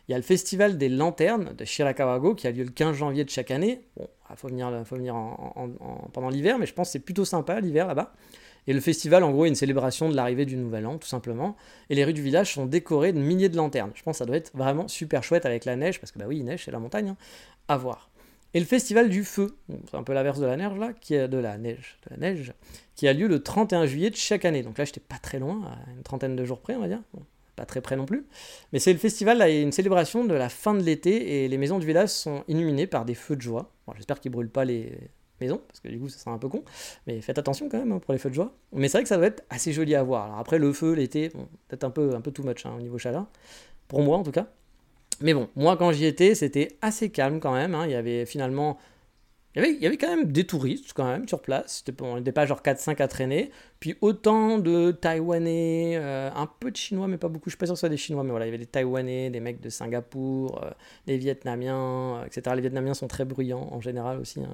Il 0.08 0.12
y 0.12 0.14
a 0.14 0.18
le 0.18 0.24
festival 0.24 0.78
des 0.78 0.90
lanternes 0.90 1.56
de 1.58 1.66
Shirakawago 1.66 2.36
qui 2.36 2.46
a 2.46 2.52
lieu 2.52 2.64
le 2.64 2.70
15 2.70 2.96
janvier 2.96 3.24
de 3.24 3.32
chaque 3.32 3.50
année. 3.50 3.82
Bon, 3.98 4.08
il 4.30 4.36
faut 4.36 4.50
venir, 4.50 4.72
faut 4.86 4.98
venir 4.98 5.16
pendant 6.14 6.30
l'hiver, 6.30 6.60
mais 6.60 6.68
je 6.68 6.76
pense 6.76 6.90
que 6.90 6.92
c'est 6.92 7.00
plutôt 7.00 7.26
sympa 7.26 7.60
l'hiver 7.60 7.88
là-bas. 7.88 8.14
Et 8.68 8.74
le 8.74 8.80
festival, 8.80 9.24
en 9.24 9.32
gros, 9.32 9.46
est 9.46 9.50
une 9.50 9.56
célébration 9.56 10.10
de 10.10 10.16
l'arrivée 10.16 10.46
du 10.46 10.56
Nouvel 10.56 10.88
An, 10.88 10.98
tout 10.98 11.08
simplement. 11.08 11.56
Et 11.90 11.96
les 11.96 12.04
rues 12.04 12.14
du 12.14 12.22
village 12.22 12.54
sont 12.54 12.66
décorées 12.66 13.14
de 13.14 13.20
milliers 13.20 13.50
de 13.50 13.58
lanternes. 13.58 13.92
Je 13.94 14.04
pense 14.04 14.16
que 14.16 14.18
ça 14.20 14.26
doit 14.26 14.38
être 14.38 14.52
vraiment 14.56 14.88
super 14.88 15.24
chouette 15.24 15.46
avec 15.46 15.66
la 15.66 15.76
neige, 15.76 16.00
parce 16.00 16.12
que 16.12 16.20
bah 16.20 16.26
oui, 16.28 16.38
il 16.38 16.46
neige, 16.46 16.66
c'est 16.66 16.72
la 16.72 16.80
montagne, 16.80 17.10
hein, 17.10 17.18
à 17.68 17.78
voir. 17.78 18.10
Et 18.54 18.60
le 18.60 18.66
festival 18.66 19.10
du 19.10 19.24
feu, 19.26 19.58
c'est 19.92 19.98
un 19.98 20.04
peu 20.04 20.14
l'inverse 20.14 20.40
de 20.40 20.46
la 20.46 20.56
neige 20.56 20.78
là, 20.78 20.94
qui 20.94 21.14
est 21.14 21.28
de 21.28 21.38
la 21.38 21.58
neige, 21.58 22.00
de 22.06 22.16
la 22.16 22.18
neige, 22.18 22.54
qui 22.96 23.08
a 23.08 23.14
lieu 23.14 23.28
le 23.28 23.44
31 23.44 23.86
juillet 23.86 24.10
de 24.10 24.16
chaque 24.16 24.46
année. 24.46 24.64
Donc 24.64 24.78
là, 24.78 24.86
j'étais 24.86 25.02
pas 25.02 25.18
très 25.18 25.40
loin, 25.40 25.62
à 25.66 25.92
une 25.92 26.04
trentaine 26.04 26.36
de 26.36 26.46
jours 26.46 26.62
près, 26.62 26.74
on 26.76 26.80
va 26.80 26.88
dire. 26.88 27.02
pas 27.58 27.66
très 27.66 27.82
près 27.82 27.98
non 27.98 28.06
plus. 28.06 28.26
Mais 28.72 28.80
c'est 28.80 28.94
le 28.94 29.00
festival, 29.00 29.38
là, 29.38 29.50
une 29.50 29.74
célébration 29.74 30.24
de 30.24 30.34
la 30.34 30.48
fin 30.48 30.74
de 30.74 30.82
l'été, 30.82 31.44
et 31.44 31.48
les 31.50 31.58
maisons 31.58 31.80
du 31.80 31.86
village 31.86 32.10
sont 32.10 32.46
illuminées 32.48 32.88
par 32.88 33.04
des 33.04 33.14
feux 33.14 33.36
de 33.36 33.42
joie. 33.42 33.74
J'espère 33.98 34.22
qu'ils 34.22 34.32
brûlent 34.32 34.50
pas 34.50 34.64
les, 34.64 34.98
maison, 35.42 35.62
parce 35.68 35.80
que 35.80 35.88
du 35.88 36.00
coup 36.00 36.10
ça 36.10 36.18
sera 36.18 36.32
un 36.32 36.38
peu 36.38 36.48
con, 36.48 36.64
mais 37.08 37.22
faites 37.22 37.38
attention 37.38 37.70
quand 37.70 37.78
même 37.78 37.92
hein, 37.92 38.00
pour 38.00 38.14
les 38.14 38.20
feux 38.20 38.30
de 38.30 38.36
joie. 38.36 38.54
Mais 38.72 38.88
c'est 38.88 38.98
vrai 38.98 39.04
que 39.04 39.10
ça 39.10 39.18
doit 39.18 39.28
être 39.28 39.44
assez 39.50 39.74
joli 39.74 39.96
à 39.96 40.04
voir. 40.04 40.26
Alors 40.26 40.40
après 40.40 40.60
le 40.60 40.72
feu, 40.74 40.94
l'été, 40.94 41.30
peut-être 41.30 41.84
un 41.84 41.90
peu, 41.90 42.16
un 42.16 42.22
peu 42.22 42.32
too 42.32 42.44
much 42.44 42.66
hein, 42.66 42.74
au 42.78 42.82
niveau 42.82 42.98
chaleur, 42.98 43.26
pour 43.88 44.02
moi 44.02 44.18
en 44.18 44.24
tout 44.24 44.32
cas. 44.32 44.48
Mais 45.22 45.34
bon, 45.34 45.50
moi 45.56 45.78
quand 45.78 45.92
j'y 45.92 46.06
étais, 46.06 46.36
c'était 46.36 46.78
assez 46.82 47.10
calme 47.10 47.40
quand 47.40 47.54
même. 47.54 47.76
Hein. 47.76 47.86
Il 47.86 47.92
y 47.92 47.96
avait 47.96 48.26
finalement 48.26 48.78
il 49.56 49.82
y, 49.82 49.86
avait, 49.86 49.96
quand 49.96 50.14
même 50.14 50.34
des 50.34 50.46
touristes 50.46 50.92
quand 50.94 51.06
même 51.06 51.30
sur 51.30 51.42
place. 51.42 51.86
On 52.02 52.18
n'était 52.18 52.34
pas 52.34 52.46
genre 52.46 52.62
4-5 52.62 53.02
à 53.02 53.08
traîner. 53.08 53.52
Puis 53.80 53.96
autant 54.02 54.58
de 54.60 54.92
Taïwanais, 54.92 55.94
euh, 55.96 56.30
un 56.36 56.46
peu 56.46 56.72
de 56.72 56.76
Chinois, 56.76 57.08
mais 57.08 57.18
pas 57.18 57.30
beaucoup. 57.30 57.50
Je 57.50 57.52
suis 57.52 57.58
pas 57.58 57.66
sûr 57.66 57.78
ce 57.78 57.80
soit 57.80 57.90
des 57.90 57.96
Chinois, 57.96 58.24
mais 58.24 58.32
voilà, 58.32 58.46
il 58.46 58.50
y 58.50 58.54
avait 58.54 58.58
des 58.58 58.66
Taïwanais, 58.66 59.30
des 59.30 59.40
mecs 59.40 59.62
de 59.62 59.70
Singapour, 59.70 60.62
euh, 60.62 60.72
des 61.08 61.18
Vietnamiens, 61.18 62.18
euh, 62.18 62.26
etc. 62.26 62.54
Les 62.56 62.62
Vietnamiens 62.62 62.94
sont 62.94 63.08
très 63.08 63.24
bruyants 63.24 63.70
en 63.72 63.80
général 63.80 64.20
aussi. 64.20 64.42
Hein. 64.42 64.50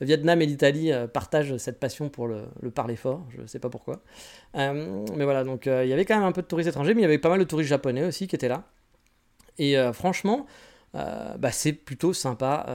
Le 0.00 0.06
Vietnam 0.06 0.42
et 0.42 0.46
l'Italie 0.46 0.92
partagent 1.12 1.56
cette 1.56 1.80
passion 1.80 2.10
pour 2.10 2.26
le, 2.26 2.48
parler 2.74 2.96
fort. 2.96 3.24
Je 3.30 3.40
ne 3.40 3.46
sais 3.46 3.58
pas 3.58 3.70
pourquoi. 3.70 4.02
mais 4.54 5.24
voilà, 5.24 5.42
donc 5.42 5.64
il 5.66 5.88
y 5.88 5.92
avait 5.92 6.04
quand 6.04 6.16
même 6.16 6.24
un 6.24 6.32
peu 6.32 6.42
de 6.42 6.46
touristes 6.46 6.68
étrangers, 6.68 6.92
mais 6.92 7.00
il 7.00 7.04
y 7.04 7.06
avait 7.06 7.18
pas 7.18 7.30
mal 7.30 7.38
de 7.38 7.44
touristes 7.44 7.70
japonais 7.70 8.04
aussi 8.04 8.26
qui 8.26 8.36
étaient 8.36 8.48
là. 8.48 8.64
Et 9.58 9.76
franchement, 9.94 10.46
bah, 10.92 11.50
c'est 11.50 11.72
plutôt 11.72 12.12
sympa 12.12 12.66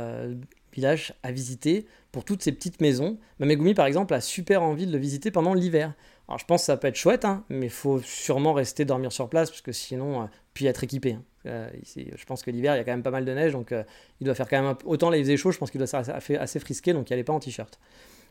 village 0.73 1.13
à 1.23 1.31
visiter 1.31 1.86
pour 2.12 2.25
toutes 2.25 2.43
ces 2.43 2.51
petites 2.51 2.81
maisons. 2.81 3.17
Mamegumi, 3.39 3.73
par 3.73 3.86
exemple, 3.86 4.13
a 4.13 4.21
super 4.21 4.63
envie 4.63 4.86
de 4.86 4.91
le 4.91 4.97
visiter 4.97 5.31
pendant 5.31 5.53
l'hiver. 5.53 5.93
Alors 6.27 6.39
je 6.39 6.45
pense 6.45 6.62
que 6.62 6.65
ça 6.65 6.77
peut 6.77 6.88
être 6.88 6.95
chouette, 6.95 7.25
hein, 7.25 7.43
mais 7.49 7.67
il 7.67 7.71
faut 7.71 7.99
sûrement 8.01 8.53
rester 8.53 8.86
dormir 8.86 9.12
sur 9.12 9.29
place, 9.29 9.49
parce 9.49 9.62
que 9.62 9.71
sinon, 9.71 10.21
euh, 10.21 10.25
puis 10.53 10.65
être 10.67 10.83
équipé. 10.83 11.13
Hein. 11.13 11.23
Euh, 11.45 11.69
je 11.95 12.25
pense 12.25 12.43
que 12.43 12.51
l'hiver, 12.51 12.75
il 12.75 12.77
y 12.77 12.81
a 12.81 12.83
quand 12.83 12.91
même 12.91 13.03
pas 13.03 13.12
mal 13.12 13.25
de 13.25 13.33
neige, 13.33 13.51
donc 13.51 13.71
euh, 13.71 13.83
il 14.21 14.25
doit 14.25 14.36
faire 14.36 14.47
quand 14.47 14.62
même... 14.62 14.75
Autant 14.86 15.09
là, 15.09 15.17
il 15.17 15.25
je 15.25 15.57
pense 15.57 15.69
qu'il 15.69 15.79
doit 15.79 15.88
être 15.88 16.09
assez, 16.09 16.36
assez 16.36 16.59
frisqué, 16.59 16.93
donc 16.93 17.09
il 17.09 17.13
allait 17.13 17.23
pas 17.23 17.33
en 17.33 17.39
t-shirt. 17.39 17.79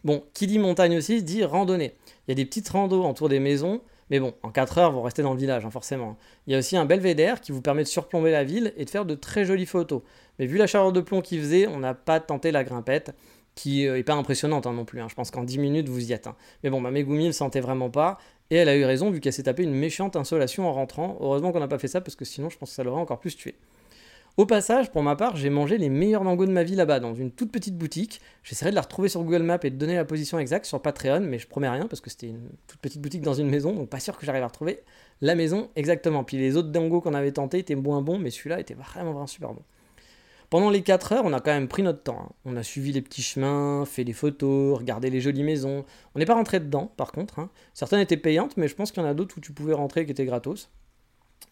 Bon, 0.04 0.24
qui 0.32 0.46
dit 0.46 0.58
montagne 0.58 0.96
aussi, 0.96 1.22
dit 1.22 1.44
randonnée. 1.44 1.94
Il 2.26 2.30
y 2.30 2.32
a 2.32 2.34
des 2.34 2.44
petites 2.44 2.68
randos 2.68 3.04
autour 3.04 3.28
des 3.28 3.40
maisons, 3.40 3.80
Mais 4.10 4.20
bon, 4.20 4.34
en 4.42 4.50
4 4.50 4.78
heures, 4.78 4.92
vous 4.92 5.02
restez 5.02 5.22
dans 5.22 5.32
le 5.32 5.38
village, 5.38 5.64
hein, 5.64 5.70
forcément. 5.70 6.16
Il 6.46 6.52
y 6.52 6.56
a 6.56 6.58
aussi 6.58 6.76
un 6.76 6.84
belvédère 6.84 7.40
qui 7.40 7.52
vous 7.52 7.62
permet 7.62 7.82
de 7.82 7.88
surplomber 7.88 8.30
la 8.30 8.44
ville 8.44 8.72
et 8.76 8.84
de 8.84 8.90
faire 8.90 9.04
de 9.04 9.14
très 9.14 9.44
jolies 9.44 9.66
photos. 9.66 10.02
Mais 10.38 10.46
vu 10.46 10.58
la 10.58 10.66
chaleur 10.66 10.92
de 10.92 11.00
plomb 11.00 11.20
qu'il 11.20 11.40
faisait, 11.40 11.66
on 11.66 11.78
n'a 11.78 11.94
pas 11.94 12.20
tenté 12.20 12.50
la 12.50 12.64
grimpette, 12.64 13.14
qui 13.54 13.86
n'est 13.86 14.02
pas 14.02 14.14
impressionnante 14.14 14.66
hein, 14.66 14.72
non 14.72 14.84
plus. 14.84 15.00
Hein. 15.00 15.08
Je 15.08 15.14
pense 15.14 15.30
qu'en 15.30 15.44
10 15.44 15.58
minutes, 15.58 15.88
vous 15.88 16.10
y 16.10 16.12
êtes. 16.12 16.28
Mais 16.62 16.70
bon, 16.70 16.80
ma 16.80 16.90
Megumi 16.90 17.26
ne 17.26 17.32
sentait 17.32 17.60
vraiment 17.60 17.90
pas. 17.90 18.18
Et 18.50 18.56
elle 18.56 18.68
a 18.68 18.76
eu 18.76 18.84
raison, 18.84 19.10
vu 19.10 19.20
qu'elle 19.20 19.32
s'est 19.32 19.44
tapée 19.44 19.62
une 19.62 19.74
méchante 19.74 20.16
insolation 20.16 20.68
en 20.68 20.72
rentrant. 20.72 21.16
Heureusement 21.20 21.52
qu'on 21.52 21.60
n'a 21.60 21.68
pas 21.68 21.78
fait 21.78 21.88
ça, 21.88 22.00
parce 22.00 22.16
que 22.16 22.24
sinon, 22.24 22.50
je 22.50 22.58
pense 22.58 22.70
que 22.70 22.74
ça 22.74 22.82
l'aurait 22.84 23.00
encore 23.00 23.18
plus 23.18 23.36
tué. 23.36 23.54
Au 24.38 24.46
passage, 24.46 24.90
pour 24.90 25.02
ma 25.02 25.14
part, 25.14 25.36
j'ai 25.36 25.50
mangé 25.50 25.76
les 25.76 25.90
meilleurs 25.90 26.24
dangos 26.24 26.46
de 26.46 26.52
ma 26.52 26.62
vie 26.62 26.74
là-bas, 26.74 27.00
dans 27.00 27.14
une 27.14 27.30
toute 27.30 27.52
petite 27.52 27.76
boutique. 27.76 28.22
J'essaierai 28.42 28.70
de 28.70 28.74
la 28.74 28.80
retrouver 28.80 29.10
sur 29.10 29.22
Google 29.22 29.42
Maps 29.42 29.58
et 29.62 29.68
de 29.68 29.76
donner 29.76 29.94
la 29.94 30.06
position 30.06 30.38
exacte 30.38 30.64
sur 30.64 30.80
Patreon, 30.80 31.20
mais 31.20 31.38
je 31.38 31.46
promets 31.46 31.68
rien 31.68 31.86
parce 31.86 32.00
que 32.00 32.08
c'était 32.08 32.28
une 32.28 32.48
toute 32.66 32.80
petite 32.80 33.02
boutique 33.02 33.20
dans 33.20 33.34
une 33.34 33.50
maison, 33.50 33.74
donc 33.74 33.90
pas 33.90 34.00
sûr 34.00 34.16
que 34.16 34.24
j'arrive 34.24 34.42
à 34.42 34.46
retrouver 34.46 34.80
la 35.20 35.34
maison 35.34 35.68
exactement. 35.76 36.24
Puis 36.24 36.38
les 36.38 36.56
autres 36.56 36.70
dangos 36.70 37.02
qu'on 37.02 37.12
avait 37.12 37.32
tentés 37.32 37.58
étaient 37.58 37.74
moins 37.74 38.00
bons, 38.00 38.18
mais 38.18 38.30
celui-là 38.30 38.58
était 38.58 38.72
vraiment, 38.72 39.12
vraiment 39.12 39.26
super 39.26 39.52
bon. 39.52 39.62
Pendant 40.48 40.70
les 40.70 40.82
4 40.82 41.12
heures, 41.12 41.24
on 41.26 41.32
a 41.34 41.40
quand 41.40 41.52
même 41.52 41.68
pris 41.68 41.82
notre 41.82 42.02
temps. 42.02 42.26
Hein. 42.26 42.32
On 42.46 42.56
a 42.56 42.62
suivi 42.62 42.92
les 42.92 43.02
petits 43.02 43.22
chemins, 43.22 43.84
fait 43.84 44.04
des 44.04 44.12
photos, 44.14 44.78
regardé 44.78 45.10
les 45.10 45.20
jolies 45.20 45.44
maisons. 45.44 45.84
On 46.14 46.18
n'est 46.18 46.26
pas 46.26 46.34
rentré 46.34 46.58
dedans, 46.58 46.90
par 46.96 47.12
contre. 47.12 47.38
Hein. 47.38 47.50
Certaines 47.74 48.00
étaient 48.00 48.16
payantes, 48.16 48.56
mais 48.56 48.68
je 48.68 48.74
pense 48.74 48.92
qu'il 48.92 49.02
y 49.02 49.06
en 49.06 49.08
a 49.08 49.14
d'autres 49.14 49.36
où 49.36 49.40
tu 49.40 49.52
pouvais 49.52 49.74
rentrer 49.74 50.06
qui 50.06 50.10
étaient 50.10 50.24
gratos. 50.24 50.70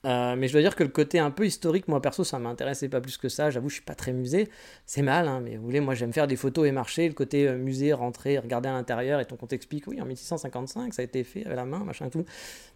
Euh, 0.06 0.34
mais 0.36 0.48
je 0.48 0.52
dois 0.52 0.62
dire 0.62 0.76
que 0.76 0.82
le 0.82 0.88
côté 0.88 1.18
un 1.18 1.30
peu 1.30 1.46
historique, 1.46 1.86
moi 1.86 2.00
perso, 2.00 2.24
ça 2.24 2.38
m'intéressait 2.38 2.88
pas 2.88 3.00
plus 3.00 3.18
que 3.18 3.28
ça. 3.28 3.50
J'avoue, 3.50 3.68
je 3.68 3.74
suis 3.74 3.84
pas 3.84 3.94
très 3.94 4.12
musée. 4.12 4.48
C'est 4.86 5.02
mal, 5.02 5.28
hein, 5.28 5.40
mais 5.40 5.56
vous 5.56 5.64
voulez, 5.64 5.80
moi 5.80 5.94
j'aime 5.94 6.12
faire 6.12 6.26
des 6.26 6.36
photos 6.36 6.66
et 6.66 6.72
marcher. 6.72 7.06
Le 7.06 7.14
côté 7.14 7.46
euh, 7.48 7.56
musée, 7.56 7.92
rentrer, 7.92 8.38
regarder 8.38 8.68
à 8.68 8.72
l'intérieur 8.72 9.20
et 9.20 9.26
ton 9.26 9.36
compte 9.36 9.52
explique, 9.52 9.86
oui, 9.86 10.00
en 10.00 10.06
1655, 10.06 10.94
ça 10.94 11.02
a 11.02 11.04
été 11.04 11.22
fait 11.24 11.44
avec 11.44 11.56
la 11.56 11.64
main, 11.64 11.84
machin 11.84 12.06
et 12.06 12.10
tout. 12.10 12.24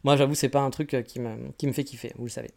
Moi, 0.03 0.17
j'avoue, 0.17 0.35
c'est 0.35 0.49
pas 0.49 0.61
un 0.61 0.71
truc 0.71 0.95
euh, 0.95 1.03
qui 1.03 1.21
me, 1.21 1.51
qui 1.57 1.67
me 1.67 1.73
fait 1.73 1.85
kiffer, 1.85 2.13
vous 2.17 2.25
le 2.25 2.31
savez. 2.31 2.51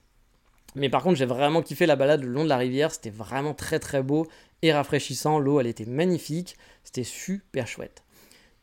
Mais 0.76 0.90
par 0.90 1.02
contre, 1.02 1.16
j'ai 1.16 1.26
vraiment 1.26 1.62
kiffé 1.62 1.86
la 1.86 1.96
balade 1.96 2.22
le 2.22 2.30
long 2.30 2.44
de 2.44 2.50
la 2.50 2.58
rivière. 2.58 2.92
C'était 2.92 3.10
vraiment 3.10 3.54
très 3.54 3.80
très 3.80 4.04
beau 4.04 4.28
et 4.62 4.74
rafraîchissant. 4.74 5.40
L'eau, 5.40 5.60
elle 5.60 5.68
était 5.68 5.86
magnifique. 5.86 6.58
C'était 6.84 7.04
super 7.04 7.68
chouette. 7.68 8.04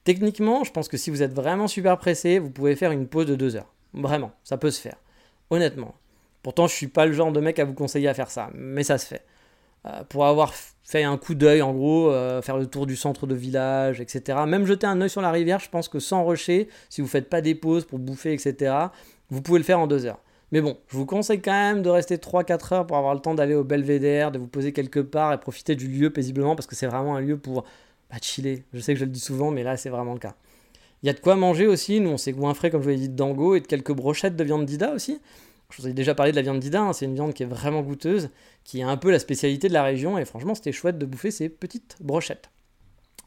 Techniquement, 0.05 0.65
je 0.65 0.71
pense 0.71 0.89
que 0.89 0.99
si 0.99 1.11
vous 1.11 1.23
êtes 1.23 1.33
vraiment 1.33 1.67
super 1.67 1.97
pressé, 1.99 2.39
vous 2.39 2.51
pouvez 2.51 2.77
faire 2.77 2.93
une 2.93 3.09
pause 3.09 3.27
de 3.27 3.35
deux 3.35 3.57
heures. 3.57 3.73
Vraiment, 3.95 4.33
ça 4.45 4.59
peut 4.59 4.71
se 4.71 4.81
faire 4.81 4.97
honnêtement. 5.51 5.95
Pourtant, 6.43 6.67
je 6.67 6.75
suis 6.75 6.89
pas 6.89 7.07
le 7.07 7.13
genre 7.13 7.33
de 7.33 7.41
mec 7.41 7.59
à 7.59 7.65
vous 7.65 7.75
conseiller 7.75 8.09
à 8.09 8.15
faire 8.15 8.31
ça, 8.31 8.51
mais 8.55 8.83
ça 8.83 8.99
se 8.99 9.07
fait. 9.07 9.25
Euh, 9.87 10.03
pour 10.09 10.25
avoir 10.25 10.55
fait 10.83 11.03
un 11.03 11.17
coup 11.19 11.35
d'œil, 11.35 11.61
en 11.63 11.73
gros, 11.73 12.11
euh, 12.11 12.41
faire 12.43 12.57
le 12.57 12.67
tour 12.67 12.87
du 12.87 12.97
centre 12.97 13.27
de 13.27 13.35
village, 13.35 14.01
etc. 14.01 14.39
Même 14.47 14.67
jeter 14.67 14.87
un 14.87 15.01
œil 15.01 15.11
sur 15.11 15.21
la 15.21 15.31
rivière, 15.31 15.59
je 15.61 15.69
pense 15.69 15.89
que 15.89 15.99
sans 15.99 16.25
rusher, 16.25 16.69
si 16.89 17.01
vous 17.01 17.07
faites 17.07 17.29
pas 17.29 17.41
des 17.41 17.55
pauses 17.55 17.85
pour 17.85 17.99
bouffer, 17.99 18.33
etc., 18.33 18.75
vous 19.31 19.43
pouvez 19.43 19.59
le 19.59 19.65
faire 19.65 19.81
en 19.81 19.87
deux 19.87 20.07
heures. 20.07 20.21
Mais 20.53 20.61
bon, 20.61 20.79
je 20.89 20.97
vous 20.97 21.07
conseille 21.07 21.41
quand 21.41 21.53
même 21.53 21.83
de 21.83 21.91
rester 21.91 22.17
3-4 22.17 22.75
heures 22.75 22.87
pour 22.87 22.97
avoir 22.97 23.15
le 23.15 23.21
temps 23.21 23.35
d'aller 23.35 23.55
au 23.55 23.65
belvédère, 23.65 24.31
de 24.31 24.39
vous 24.39 24.47
poser 24.47 24.73
quelque 24.73 25.01
part 25.01 25.33
et 25.33 25.39
profiter 25.39 25.75
du 25.75 25.89
lieu 25.89 26.11
paisiblement 26.11 26.55
parce 26.55 26.67
que 26.67 26.77
c'est 26.77 26.87
vraiment 26.87 27.17
un 27.17 27.21
lieu 27.21 27.37
pour 27.37 27.65
bah, 28.11 28.17
chiller. 28.23 28.65
Je 28.73 28.81
sais 28.81 28.95
que 28.95 29.01
je 29.01 29.05
le 29.05 29.11
dis 29.11 29.21
souvent, 29.21 29.51
mais 29.51 29.63
là 29.65 29.77
c'est 29.77 29.91
vraiment 29.91 30.13
le 30.13 30.19
cas. 30.21 30.37
Il 31.05 31.07
y 31.07 31.11
a 31.11 31.13
de 31.13 31.21
quoi 31.21 31.37
manger 31.37 31.67
aussi. 31.67 32.01
Nous, 32.01 32.09
on 32.09 32.17
s'est 32.17 32.33
goinfré, 32.33 32.71
comme 32.71 32.81
je 32.81 32.85
vous 32.85 32.91
l'ai 32.91 32.97
dit, 32.97 33.11
dango 33.11 33.55
et 33.55 33.61
de 33.61 33.67
quelques 33.67 33.93
brochettes 33.93 34.37
de 34.37 34.43
viande 34.43 34.65
d'Ida 34.65 34.95
aussi. 34.95 35.21
Je 35.69 35.83
vous 35.83 35.89
ai 35.89 35.93
déjà 35.93 36.15
parlé 36.15 36.33
de 36.33 36.37
la 36.37 36.41
viande 36.41 36.61
d'Ida. 36.61 36.81
Hein. 36.81 36.95
C'est 36.95 37.05
une 37.05 37.13
viande 37.13 37.35
qui 37.35 37.43
est 37.43 37.47
vraiment 37.47 37.83
goûteuse, 37.83 38.31
qui 38.65 38.81
est 38.81 38.85
un 38.85 38.97
peu 38.97 39.11
la 39.11 39.19
spécialité 39.19 39.69
de 39.69 39.75
la 39.75 39.83
région. 39.83 40.17
Et 40.17 40.25
franchement, 40.25 40.55
c'était 40.55 40.73
chouette 40.73 40.97
de 40.97 41.05
bouffer 41.05 41.31
ces 41.31 41.51
petites 41.51 41.99
brochettes. 42.01 42.49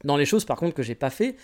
Dans 0.02 0.16
les 0.16 0.24
choses, 0.24 0.44
par 0.44 0.56
contre, 0.56 0.74
que 0.74 0.82
j'ai 0.82 0.96
pas 0.96 1.10
fait, 1.10 1.36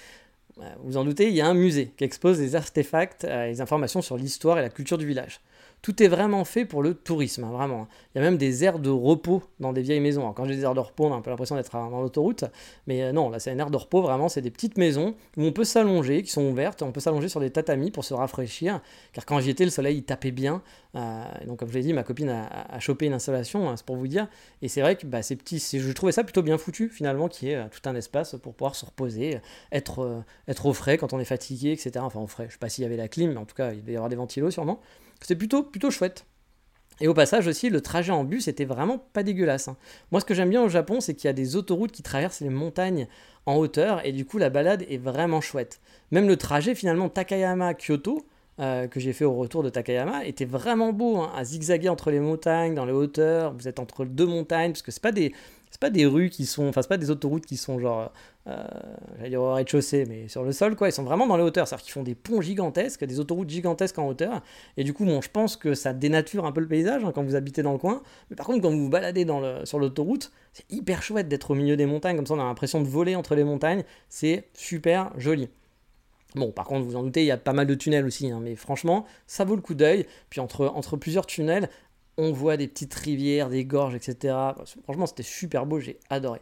euh, 0.60 0.68
vous 0.82 0.96
en 0.96 1.04
doutez, 1.04 1.28
il 1.28 1.36
y 1.36 1.40
a 1.40 1.46
un 1.46 1.54
musée 1.54 1.92
qui 1.96 2.02
expose 2.02 2.38
des 2.38 2.56
artefacts 2.56 3.22
et 3.22 3.28
euh, 3.30 3.52
des 3.52 3.60
informations 3.60 4.02
sur 4.02 4.16
l'histoire 4.16 4.58
et 4.58 4.62
la 4.62 4.70
culture 4.70 4.98
du 4.98 5.06
village. 5.06 5.40
Tout 5.84 6.02
est 6.02 6.08
vraiment 6.08 6.46
fait 6.46 6.64
pour 6.64 6.82
le 6.82 6.94
tourisme, 6.94 7.44
hein, 7.44 7.50
vraiment. 7.52 7.88
Il 8.14 8.18
y 8.18 8.20
a 8.22 8.24
même 8.24 8.38
des 8.38 8.64
aires 8.64 8.78
de 8.78 8.88
repos 8.88 9.42
dans 9.60 9.74
des 9.74 9.82
vieilles 9.82 10.00
maisons. 10.00 10.32
quand 10.32 10.46
j'ai 10.46 10.56
des 10.56 10.62
aires 10.62 10.72
de 10.72 10.80
repos, 10.80 11.04
on 11.04 11.12
a 11.12 11.16
un 11.16 11.20
peu 11.20 11.28
l'impression 11.28 11.56
d'être 11.56 11.72
dans 11.72 12.00
l'autoroute, 12.00 12.46
mais 12.86 13.02
euh, 13.02 13.12
non, 13.12 13.28
là 13.28 13.38
c'est 13.38 13.52
une 13.52 13.60
aire 13.60 13.70
de 13.70 13.76
repos, 13.76 14.00
vraiment, 14.00 14.30
c'est 14.30 14.40
des 14.40 14.50
petites 14.50 14.78
maisons 14.78 15.14
où 15.36 15.44
on 15.44 15.52
peut 15.52 15.64
s'allonger, 15.64 16.22
qui 16.22 16.30
sont 16.30 16.40
ouvertes, 16.40 16.80
on 16.80 16.90
peut 16.90 17.00
s'allonger 17.00 17.28
sur 17.28 17.38
des 17.38 17.50
tatamis 17.50 17.90
pour 17.90 18.02
se 18.02 18.14
rafraîchir, 18.14 18.80
car 19.12 19.26
quand 19.26 19.40
j'y 19.40 19.50
étais, 19.50 19.66
le 19.66 19.70
soleil 19.70 19.98
il 19.98 20.04
tapait 20.04 20.30
bien. 20.30 20.62
Euh, 20.94 21.22
donc 21.46 21.58
comme 21.58 21.68
je 21.68 21.74
l'ai 21.74 21.82
dit, 21.82 21.92
ma 21.92 22.02
copine 22.02 22.30
a, 22.30 22.80
chopé 22.80 23.04
une 23.04 23.12
installation, 23.12 23.68
hein, 23.68 23.76
c'est 23.76 23.84
pour 23.84 23.96
vous 23.96 24.08
dire, 24.08 24.26
et 24.62 24.68
c'est 24.68 24.80
vrai 24.80 24.96
que 24.96 25.06
bah, 25.06 25.20
ces 25.20 25.36
petits, 25.36 25.58
je 25.58 25.92
trouvais 25.92 26.12
ça 26.12 26.24
plutôt 26.24 26.40
bien 26.40 26.56
foutu 26.56 26.88
finalement, 26.88 27.28
qui 27.28 27.50
est 27.50 27.56
euh, 27.56 27.64
tout 27.70 27.86
un 27.86 27.94
espace 27.94 28.36
pour 28.42 28.54
pouvoir 28.54 28.74
se 28.74 28.86
reposer, 28.86 29.38
être, 29.70 30.24
être 30.48 30.64
au 30.64 30.72
frais 30.72 30.96
quand 30.96 31.12
on 31.12 31.20
est 31.20 31.26
fatigué, 31.26 31.72
etc. 31.72 31.92
Enfin 31.98 32.20
au 32.20 32.26
frais, 32.26 32.46
je 32.48 32.52
sais 32.52 32.58
pas 32.58 32.70
s'il 32.70 32.84
y 32.84 32.86
avait 32.86 32.96
la 32.96 33.08
clim, 33.08 33.32
mais 33.32 33.38
en 33.38 33.44
tout 33.44 33.54
cas 33.54 33.72
il 33.72 33.82
devait 33.82 33.92
y 33.92 33.96
avoir 33.96 34.08
des 34.08 34.16
ventilos 34.16 34.50
sûrement. 34.50 34.80
C'était 35.20 35.36
plutôt, 35.36 35.62
plutôt 35.62 35.90
chouette. 35.90 36.26
Et 37.00 37.08
au 37.08 37.14
passage 37.14 37.48
aussi, 37.48 37.70
le 37.70 37.80
trajet 37.80 38.12
en 38.12 38.24
bus 38.24 38.46
était 38.46 38.64
vraiment 38.64 38.98
pas 38.98 39.22
dégueulasse. 39.22 39.68
Hein. 39.68 39.76
Moi, 40.12 40.20
ce 40.20 40.24
que 40.24 40.34
j'aime 40.34 40.50
bien 40.50 40.62
au 40.62 40.68
Japon, 40.68 41.00
c'est 41.00 41.14
qu'il 41.14 41.26
y 41.26 41.30
a 41.30 41.32
des 41.32 41.56
autoroutes 41.56 41.90
qui 41.90 42.02
traversent 42.02 42.40
les 42.40 42.50
montagnes 42.50 43.08
en 43.46 43.56
hauteur, 43.56 44.04
et 44.06 44.12
du 44.12 44.24
coup, 44.24 44.38
la 44.38 44.48
balade 44.48 44.84
est 44.88 44.98
vraiment 44.98 45.40
chouette. 45.40 45.80
Même 46.12 46.28
le 46.28 46.36
trajet, 46.36 46.74
finalement, 46.74 47.08
Takayama-Kyoto, 47.08 48.24
euh, 48.60 48.86
que 48.86 49.00
j'ai 49.00 49.12
fait 49.12 49.24
au 49.24 49.34
retour 49.34 49.64
de 49.64 49.70
Takayama, 49.70 50.24
était 50.24 50.44
vraiment 50.44 50.92
beau, 50.92 51.16
hein, 51.18 51.32
à 51.34 51.44
zigzaguer 51.44 51.88
entre 51.88 52.10
les 52.12 52.20
montagnes, 52.20 52.74
dans 52.74 52.86
les 52.86 52.92
hauteurs. 52.92 53.52
Vous 53.54 53.66
êtes 53.66 53.80
entre 53.80 54.04
deux 54.04 54.26
montagnes, 54.26 54.70
parce 54.70 54.82
que 54.82 54.92
c'est 54.92 55.02
pas 55.02 55.12
des, 55.12 55.34
c'est 55.72 55.80
pas 55.80 55.90
des 55.90 56.06
rues 56.06 56.30
qui 56.30 56.46
sont, 56.46 56.68
enfin 56.68 56.82
c'est 56.82 56.88
pas 56.88 56.96
des 56.96 57.10
autoroutes 57.10 57.46
qui 57.46 57.56
sont 57.56 57.80
genre, 57.80 58.12
j'allais 58.46 59.30
dire 59.30 59.40
au 59.40 59.52
rez-de-chaussée, 59.52 60.04
mais 60.06 60.28
sur 60.28 60.42
le 60.42 60.52
sol 60.52 60.76
quoi, 60.76 60.88
ils 60.88 60.92
sont 60.92 61.02
vraiment 61.02 61.26
dans 61.26 61.36
les 61.36 61.42
hauteurs, 61.42 61.66
c'est-à-dire 61.66 61.84
qu'ils 61.84 61.92
font 61.92 62.02
des 62.02 62.14
ponts 62.14 62.40
gigantesques, 62.40 63.04
des 63.04 63.20
autoroutes 63.20 63.48
gigantesques 63.48 63.98
en 63.98 64.06
hauteur, 64.06 64.42
et 64.76 64.84
du 64.84 64.92
coup 64.92 65.04
bon, 65.04 65.20
je 65.20 65.30
pense 65.30 65.56
que 65.56 65.74
ça 65.74 65.92
dénature 65.92 66.44
un 66.44 66.52
peu 66.52 66.60
le 66.60 66.68
paysage 66.68 67.04
hein, 67.04 67.12
quand 67.14 67.22
vous 67.22 67.36
habitez 67.36 67.62
dans 67.62 67.72
le 67.72 67.78
coin, 67.78 68.02
mais 68.30 68.36
par 68.36 68.46
contre 68.46 68.60
quand 68.60 68.70
vous 68.70 68.84
vous 68.84 68.90
baladez 68.90 69.26
sur 69.64 69.78
l'autoroute, 69.78 70.30
c'est 70.52 70.70
hyper 70.70 71.02
chouette 71.02 71.28
d'être 71.28 71.50
au 71.50 71.54
milieu 71.54 71.76
des 71.76 71.86
montagnes, 71.86 72.16
comme 72.16 72.26
ça 72.26 72.34
on 72.34 72.40
a 72.40 72.44
l'impression 72.44 72.80
de 72.80 72.86
voler 72.86 73.16
entre 73.16 73.34
les 73.34 73.44
montagnes, 73.44 73.84
c'est 74.08 74.44
super 74.52 75.10
joli. 75.18 75.48
Bon, 76.34 76.50
par 76.50 76.66
contre, 76.66 76.84
vous 76.84 76.96
en 76.96 77.04
doutez, 77.04 77.22
il 77.22 77.26
y 77.26 77.30
a 77.30 77.36
pas 77.36 77.52
mal 77.52 77.68
de 77.68 77.76
tunnels 77.76 78.04
aussi, 78.04 78.28
hein, 78.28 78.40
mais 78.42 78.56
franchement, 78.56 79.06
ça 79.28 79.44
vaut 79.44 79.54
le 79.54 79.62
coup 79.62 79.74
d'œil. 79.74 80.04
Puis 80.30 80.40
entre, 80.40 80.66
entre 80.66 80.96
plusieurs 80.96 81.26
tunnels, 81.26 81.68
on 82.16 82.32
voit 82.32 82.56
des 82.56 82.66
petites 82.66 82.92
rivières, 82.92 83.48
des 83.48 83.64
gorges, 83.64 83.94
etc. 83.94 84.34
Franchement, 84.82 85.06
c'était 85.06 85.22
super 85.22 85.64
beau, 85.64 85.78
j'ai 85.78 86.00
adoré. 86.10 86.40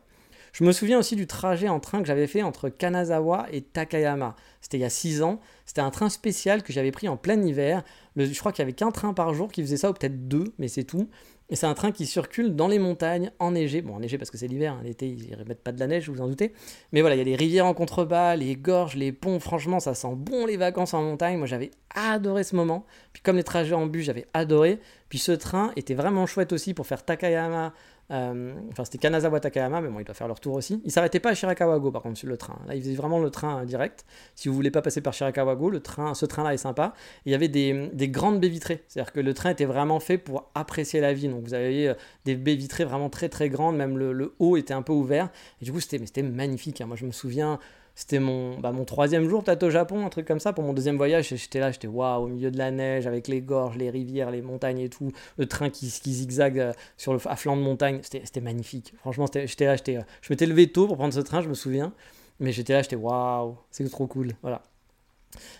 Je 0.52 0.64
me 0.64 0.72
souviens 0.72 0.98
aussi 0.98 1.16
du 1.16 1.26
trajet 1.26 1.70
en 1.70 1.80
train 1.80 2.00
que 2.00 2.06
j'avais 2.06 2.26
fait 2.26 2.42
entre 2.42 2.68
Kanazawa 2.68 3.46
et 3.52 3.62
Takayama. 3.62 4.36
C'était 4.60 4.76
il 4.76 4.82
y 4.82 4.84
a 4.84 4.90
6 4.90 5.22
ans. 5.22 5.40
C'était 5.64 5.80
un 5.80 5.90
train 5.90 6.10
spécial 6.10 6.62
que 6.62 6.74
j'avais 6.74 6.90
pris 6.90 7.08
en 7.08 7.16
plein 7.16 7.40
hiver. 7.42 7.82
je 8.16 8.38
crois 8.38 8.52
qu'il 8.52 8.60
y 8.60 8.64
avait 8.64 8.74
qu'un 8.74 8.90
train 8.90 9.14
par 9.14 9.32
jour 9.32 9.50
qui 9.50 9.62
faisait 9.62 9.78
ça, 9.78 9.90
ou 9.90 9.94
peut-être 9.94 10.28
deux, 10.28 10.52
mais 10.58 10.68
c'est 10.68 10.84
tout. 10.84 11.08
Et 11.48 11.56
c'est 11.56 11.66
un 11.66 11.74
train 11.74 11.90
qui 11.90 12.06
circule 12.06 12.54
dans 12.54 12.68
les 12.68 12.78
montagnes, 12.78 13.30
enneigé. 13.38 13.82
Bon, 13.82 13.96
enneigé 13.96 14.16
parce 14.18 14.30
que 14.30 14.38
c'est 14.38 14.46
l'hiver, 14.46 14.72
hein, 14.72 14.80
l'été 14.84 15.08
ils 15.08 15.30
ne 15.30 15.36
remettent 15.36 15.62
pas 15.62 15.72
de 15.72 15.80
la 15.80 15.86
neige, 15.86 16.08
vous 16.08 16.20
en 16.20 16.28
doutez. 16.28 16.52
Mais 16.92 17.00
voilà, 17.00 17.16
il 17.16 17.18
y 17.18 17.22
a 17.22 17.24
les 17.24 17.36
rivières 17.36 17.66
en 17.66 17.74
contrebas, 17.74 18.36
les 18.36 18.54
gorges, 18.56 18.94
les 18.94 19.12
ponts. 19.12 19.40
Franchement, 19.40 19.80
ça 19.80 19.94
sent 19.94 20.14
bon 20.16 20.46
les 20.46 20.56
vacances 20.56 20.94
en 20.94 21.02
montagne. 21.02 21.36
Moi, 21.38 21.46
j'avais 21.46 21.70
adoré 21.94 22.44
ce 22.44 22.56
moment. 22.56 22.86
Puis, 23.12 23.22
comme 23.22 23.36
les 23.36 23.44
trajets 23.44 23.74
en 23.74 23.86
bus, 23.86 24.04
j'avais 24.04 24.26
adoré. 24.32 24.80
Puis, 25.08 25.18
ce 25.18 25.32
train 25.32 25.72
était 25.76 25.94
vraiment 25.94 26.26
chouette 26.26 26.52
aussi 26.52 26.72
pour 26.72 26.86
faire 26.86 27.04
Takayama, 27.04 27.74
enfin, 28.12 28.84
c'était 28.84 28.98
Kanazawa 28.98 29.40
Takayama, 29.40 29.80
mais 29.80 29.88
bon, 29.88 29.98
il 29.98 30.04
doit 30.04 30.14
faire 30.14 30.28
leur 30.28 30.38
tour 30.38 30.54
aussi. 30.54 30.82
Il 30.84 30.90
s'arrêtait 30.90 31.20
pas 31.20 31.30
à 31.30 31.34
Shirakawago, 31.34 31.90
par 31.90 32.02
contre, 32.02 32.18
sur 32.18 32.28
le 32.28 32.36
train. 32.36 32.58
Là, 32.66 32.74
il 32.74 32.82
faisait 32.82 32.94
vraiment 32.94 33.18
le 33.18 33.30
train 33.30 33.62
euh, 33.62 33.64
direct. 33.64 34.04
Si 34.34 34.48
vous 34.48 34.54
voulez 34.54 34.70
pas 34.70 34.82
passer 34.82 35.00
par 35.00 35.14
Shirakawago, 35.14 35.70
le 35.70 35.80
train, 35.80 36.14
ce 36.14 36.26
train-là 36.26 36.52
est 36.52 36.58
sympa. 36.58 36.92
il 37.24 37.32
y 37.32 37.34
avait 37.34 37.48
des, 37.48 37.90
grandes 38.08 38.40
baies 38.40 38.48
vitrées. 38.48 38.84
C'est-à-dire 38.88 39.12
que 39.12 39.20
le 39.20 39.32
train 39.32 39.50
était 39.50 39.64
vraiment 39.64 39.98
fait 39.98 40.18
pour 40.18 40.50
apprécier 40.54 41.00
la 41.00 41.14
vie. 41.14 41.28
Donc, 41.28 41.42
vous 41.44 41.54
avez 41.54 41.88
euh, 41.88 41.94
des 42.24 42.34
baies 42.34 42.54
vitrées 42.54 42.84
vraiment 42.84 43.08
très 43.08 43.28
très 43.28 43.48
grandes. 43.48 43.76
Même 43.76 43.96
le, 43.96 44.34
haut 44.38 44.56
était 44.56 44.74
un 44.74 44.82
peu 44.82 44.92
ouvert. 44.92 45.30
Du 45.62 45.72
coup, 45.72 45.80
c'était 45.80 46.22
magnifique. 46.22 46.80
Hein. 46.80 46.86
Moi, 46.86 46.96
je 46.96 47.06
me 47.06 47.12
souviens 47.12 47.58
c'était 47.94 48.18
mon, 48.18 48.58
bah, 48.58 48.72
mon 48.72 48.84
troisième 48.84 49.28
jour 49.28 49.44
peut-être 49.44 49.62
au 49.62 49.70
Japon, 49.70 50.06
un 50.06 50.08
truc 50.08 50.26
comme 50.26 50.40
ça, 50.40 50.52
pour 50.52 50.64
mon 50.64 50.72
deuxième 50.72 50.96
voyage. 50.96 51.28
J'étais 51.28 51.60
là, 51.60 51.70
j'étais 51.70 51.88
waouh, 51.88 52.24
au 52.24 52.28
milieu 52.28 52.50
de 52.50 52.58
la 52.58 52.70
neige, 52.70 53.06
avec 53.06 53.28
les 53.28 53.40
gorges, 53.40 53.76
les 53.76 53.90
rivières, 53.90 54.30
les 54.30 54.42
montagnes 54.42 54.78
et 54.78 54.88
tout, 54.88 55.12
le 55.36 55.46
train 55.46 55.70
qui, 55.70 55.86
qui 55.86 56.12
zigzague 56.12 56.58
euh, 56.58 56.72
sur 56.96 57.12
le, 57.12 57.20
à 57.26 57.36
flanc 57.36 57.56
de 57.56 57.62
montagne. 57.62 58.00
C'était 58.02 58.40
magnifique. 58.40 58.94
Franchement, 58.98 59.26
j'étais 59.32 59.66
là, 59.66 59.76
euh, 59.88 60.02
je 60.22 60.32
m'étais 60.32 60.46
levé 60.46 60.68
tôt 60.68 60.86
pour 60.86 60.96
prendre 60.96 61.14
ce 61.14 61.20
train, 61.20 61.42
je 61.42 61.48
me 61.48 61.54
souviens. 61.54 61.92
Mais 62.40 62.52
j'étais 62.52 62.72
là, 62.72 62.82
j'étais 62.82 62.96
waouh, 62.96 63.56
c'est 63.70 63.88
trop 63.90 64.06
cool. 64.06 64.32
Voilà. 64.42 64.62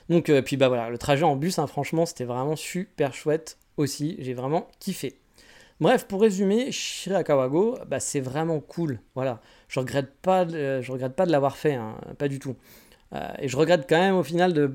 Donc, 0.08 0.28
euh, 0.28 0.42
puis 0.42 0.56
bah 0.56 0.68
voilà, 0.68 0.90
le 0.90 0.98
trajet 0.98 1.24
en 1.24 1.36
bus, 1.36 1.58
hein, 1.58 1.66
franchement, 1.66 2.06
c'était 2.06 2.24
vraiment 2.24 2.56
super 2.56 3.14
chouette 3.14 3.58
aussi. 3.76 4.16
J'ai 4.18 4.34
vraiment 4.34 4.68
kiffé. 4.80 5.18
Bref, 5.80 6.06
pour 6.06 6.20
résumer, 6.20 6.70
Shirakawago, 6.70 7.78
bah, 7.88 7.98
c'est 7.98 8.20
vraiment 8.20 8.60
cool. 8.60 9.00
Voilà, 9.14 9.40
je 9.72 9.80
regrette 9.80 10.12
pas, 10.20 10.46
je 10.46 10.92
regrette 10.92 11.14
pas 11.14 11.24
de 11.24 11.32
l'avoir 11.32 11.56
fait, 11.56 11.74
hein, 11.74 11.96
pas 12.18 12.28
du 12.28 12.38
tout. 12.38 12.56
Euh, 13.14 13.26
et 13.38 13.48
je 13.48 13.56
regrette 13.56 13.86
quand 13.88 13.98
même 13.98 14.16
au 14.16 14.22
final 14.22 14.52
de 14.52 14.66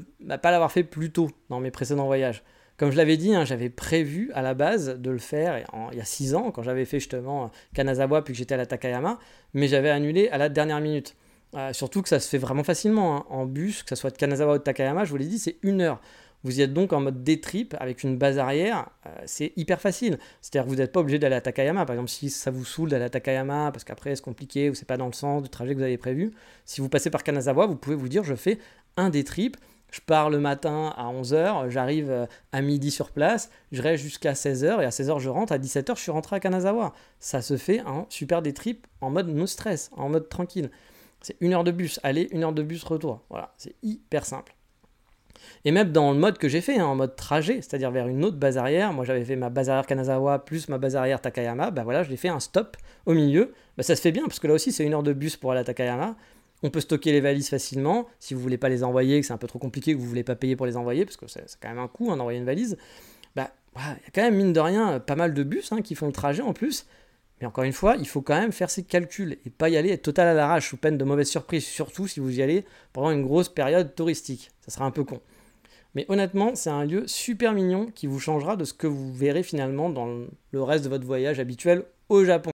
pas 0.41 0.49
l'avoir 0.49 0.71
fait 0.71 0.83
plus 0.83 1.11
tôt 1.11 1.29
dans 1.49 1.59
mes 1.59 1.69
précédents 1.69 2.07
voyages. 2.07 2.43
Comme 2.77 2.91
je 2.91 2.97
l'avais 2.97 3.15
dit, 3.15 3.33
hein, 3.33 3.45
j'avais 3.45 3.69
prévu 3.69 4.31
à 4.33 4.41
la 4.41 4.55
base 4.55 4.97
de 4.99 5.11
le 5.11 5.19
faire 5.19 5.63
il 5.91 5.97
y 5.97 6.01
a 6.01 6.05
6 6.05 6.33
ans, 6.33 6.49
quand 6.49 6.63
j'avais 6.63 6.85
fait 6.85 6.99
justement 6.99 7.51
Kanazawa 7.75 8.23
puis 8.23 8.33
que 8.33 8.37
j'étais 8.39 8.55
à 8.55 8.57
la 8.57 8.65
Takayama, 8.65 9.19
mais 9.53 9.67
j'avais 9.67 9.91
annulé 9.91 10.29
à 10.29 10.39
la 10.39 10.49
dernière 10.49 10.81
minute. 10.81 11.15
Euh, 11.53 11.73
surtout 11.73 12.01
que 12.01 12.09
ça 12.09 12.19
se 12.19 12.27
fait 12.27 12.39
vraiment 12.39 12.63
facilement 12.63 13.17
hein. 13.17 13.25
en 13.29 13.45
bus, 13.45 13.83
que 13.83 13.89
ce 13.89 13.95
soit 13.95 14.09
de 14.09 14.17
Kanazawa 14.17 14.55
ou 14.55 14.57
de 14.57 14.63
Takayama, 14.63 15.05
je 15.05 15.11
vous 15.11 15.17
l'ai 15.17 15.25
dit, 15.25 15.37
c'est 15.37 15.57
une 15.61 15.81
heure. 15.81 16.01
Vous 16.43 16.59
y 16.59 16.61
êtes 16.61 16.73
donc 16.73 16.93
en 16.93 17.01
mode 17.01 17.23
détrip 17.23 17.75
avec 17.79 18.03
une 18.03 18.17
base 18.17 18.37
arrière, 18.37 18.89
euh, 19.05 19.09
c'est 19.25 19.53
hyper 19.55 19.81
facile. 19.81 20.19
C'est-à-dire 20.41 20.65
que 20.65 20.69
vous 20.69 20.77
n'êtes 20.77 20.91
pas 20.91 20.99
obligé 20.99 21.19
d'aller 21.19 21.35
à 21.35 21.41
Takayama. 21.41 21.85
Par 21.85 21.95
exemple, 21.95 22.09
si 22.09 22.29
ça 22.29 22.51
vous 22.51 22.65
saoule 22.65 22.89
d'aller 22.89 23.05
à 23.05 23.09
Takayama 23.09 23.71
parce 23.71 23.83
qu'après 23.83 24.15
c'est 24.15 24.23
compliqué 24.23 24.69
ou 24.69 24.75
c'est 24.75 24.85
pas 24.85 24.97
dans 24.97 25.07
le 25.07 25.13
sens 25.13 25.43
du 25.43 25.49
trajet 25.49 25.73
que 25.73 25.79
vous 25.79 25.83
avez 25.83 25.97
prévu, 25.97 26.31
si 26.65 26.81
vous 26.81 26.89
passez 26.89 27.09
par 27.09 27.23
Kanazawa, 27.23 27.65
vous 27.65 27.75
pouvez 27.75 27.95
vous 27.95 28.07
dire 28.07 28.23
je 28.23 28.35
fais 28.35 28.59
un 28.97 29.09
détrip. 29.09 29.57
Je 29.89 30.01
pars 30.01 30.29
le 30.29 30.39
matin 30.39 30.93
à 30.97 31.05
11h, 31.13 31.69
j'arrive 31.69 32.11
euh, 32.11 32.25
à 32.51 32.61
midi 32.61 32.91
sur 32.91 33.11
place, 33.11 33.49
je 33.71 33.81
reste 33.81 34.03
jusqu'à 34.03 34.33
16h 34.33 34.81
et 34.81 34.85
à 34.85 34.89
16h 34.89 35.19
je 35.19 35.29
rentre, 35.29 35.53
à 35.53 35.57
17h 35.57 35.95
je 35.95 36.01
suis 36.01 36.11
rentré 36.11 36.35
à 36.35 36.39
Kanazawa. 36.41 36.93
Ça 37.19 37.41
se 37.41 37.55
fait 37.55 37.79
un 37.79 38.05
super 38.09 38.41
détrip 38.41 38.85
en 38.99 39.09
mode 39.09 39.29
no 39.29 39.47
stress, 39.47 39.89
en 39.95 40.09
mode 40.09 40.27
tranquille. 40.27 40.71
C'est 41.21 41.37
une 41.39 41.53
heure 41.53 41.63
de 41.63 41.71
bus 41.71 42.01
aller, 42.03 42.27
une 42.31 42.43
heure 42.43 42.53
de 42.53 42.63
bus 42.63 42.83
retour. 42.83 43.23
Voilà, 43.29 43.53
c'est 43.57 43.75
hyper 43.81 44.25
simple. 44.25 44.56
Et 45.65 45.71
même 45.71 45.91
dans 45.91 46.11
le 46.11 46.17
mode 46.17 46.37
que 46.37 46.47
j'ai 46.47 46.61
fait, 46.61 46.79
hein, 46.79 46.85
en 46.85 46.95
mode 46.95 47.15
trajet, 47.15 47.55
c'est-à-dire 47.61 47.91
vers 47.91 48.07
une 48.07 48.23
autre 48.23 48.37
base 48.37 48.57
arrière, 48.57 48.93
moi 48.93 49.05
j'avais 49.05 49.23
fait 49.23 49.35
ma 49.35 49.49
base 49.49 49.69
arrière 49.69 49.85
Kanazawa 49.85 50.39
plus 50.39 50.69
ma 50.69 50.77
base 50.77 50.95
arrière 50.95 51.21
Takayama, 51.21 51.71
bah 51.71 51.83
voilà, 51.83 52.03
je 52.03 52.09
l'ai 52.09 52.17
fait 52.17 52.29
un 52.29 52.39
stop 52.39 52.77
au 53.05 53.13
milieu. 53.13 53.53
Bah 53.77 53.83
ça 53.83 53.95
se 53.95 54.01
fait 54.01 54.11
bien, 54.11 54.23
parce 54.23 54.39
que 54.39 54.47
là 54.47 54.53
aussi 54.53 54.71
c'est 54.71 54.83
une 54.83 54.93
heure 54.93 55.03
de 55.03 55.13
bus 55.13 55.37
pour 55.37 55.51
aller 55.51 55.61
à 55.61 55.63
Takayama. 55.63 56.15
On 56.63 56.69
peut 56.71 56.79
stocker 56.79 57.11
les 57.11 57.21
valises 57.21 57.49
facilement, 57.49 58.07
si 58.19 58.33
vous 58.33 58.39
voulez 58.39 58.57
pas 58.57 58.69
les 58.69 58.83
envoyer, 58.83 59.21
que 59.21 59.27
c'est 59.27 59.33
un 59.33 59.37
peu 59.37 59.47
trop 59.47 59.59
compliqué, 59.59 59.93
que 59.93 59.99
vous 59.99 60.07
voulez 60.07 60.23
pas 60.23 60.35
payer 60.35 60.55
pour 60.55 60.65
les 60.65 60.75
envoyer, 60.75 61.05
parce 61.05 61.17
que 61.17 61.27
c'est 61.27 61.45
quand 61.61 61.69
même 61.69 61.77
un 61.77 61.87
coût 61.87 62.11
hein, 62.11 62.17
d'envoyer 62.17 62.39
une 62.39 62.45
valise. 62.45 62.77
Bah, 63.35 63.51
il 63.75 63.81
y 63.81 64.07
a 64.07 64.11
quand 64.13 64.23
même, 64.23 64.35
mine 64.35 64.53
de 64.53 64.59
rien, 64.59 64.99
pas 64.99 65.15
mal 65.15 65.35
de 65.35 65.43
bus 65.43 65.71
hein, 65.71 65.81
qui 65.83 65.93
font 65.93 66.07
le 66.07 66.13
trajet 66.13 66.41
en 66.41 66.53
plus. 66.53 66.87
Mais 67.39 67.45
encore 67.45 67.63
une 67.63 67.73
fois, 67.73 67.95
il 67.97 68.07
faut 68.07 68.21
quand 68.21 68.39
même 68.39 68.51
faire 68.51 68.69
ses 68.69 68.83
calculs 68.83 69.37
et 69.45 69.49
pas 69.51 69.69
y 69.69 69.77
aller 69.77 69.95
total 69.99 70.27
à 70.27 70.33
l'arrache 70.33 70.69
sous 70.69 70.77
peine 70.77 70.97
de 70.97 71.03
mauvaise 71.03 71.29
surprise, 71.29 71.63
surtout 71.63 72.07
si 72.07 72.19
vous 72.19 72.39
y 72.39 72.41
allez 72.41 72.65
pendant 72.93 73.11
une 73.11 73.23
grosse 73.23 73.49
période 73.49 73.93
touristique. 73.93 74.49
Ça 74.61 74.71
sera 74.71 74.85
un 74.85 74.91
peu 74.91 75.03
con. 75.03 75.21
Mais 75.97 76.05
honnêtement, 76.09 76.53
c'est 76.53 76.69
un 76.69 76.85
lieu 76.85 77.07
super 77.07 77.53
mignon 77.53 77.87
qui 77.87 78.05
vous 78.05 78.19
changera 78.19 78.55
de 78.55 78.65
ce 78.65 78.71
que 78.71 78.85
vous 78.85 79.11
verrez 79.11 79.41
finalement 79.41 79.89
dans 79.89 80.05
le 80.51 80.61
reste 80.61 80.83
de 80.83 80.89
votre 80.89 81.07
voyage 81.07 81.39
habituel 81.39 81.85
au 82.07 82.23
Japon. 82.23 82.51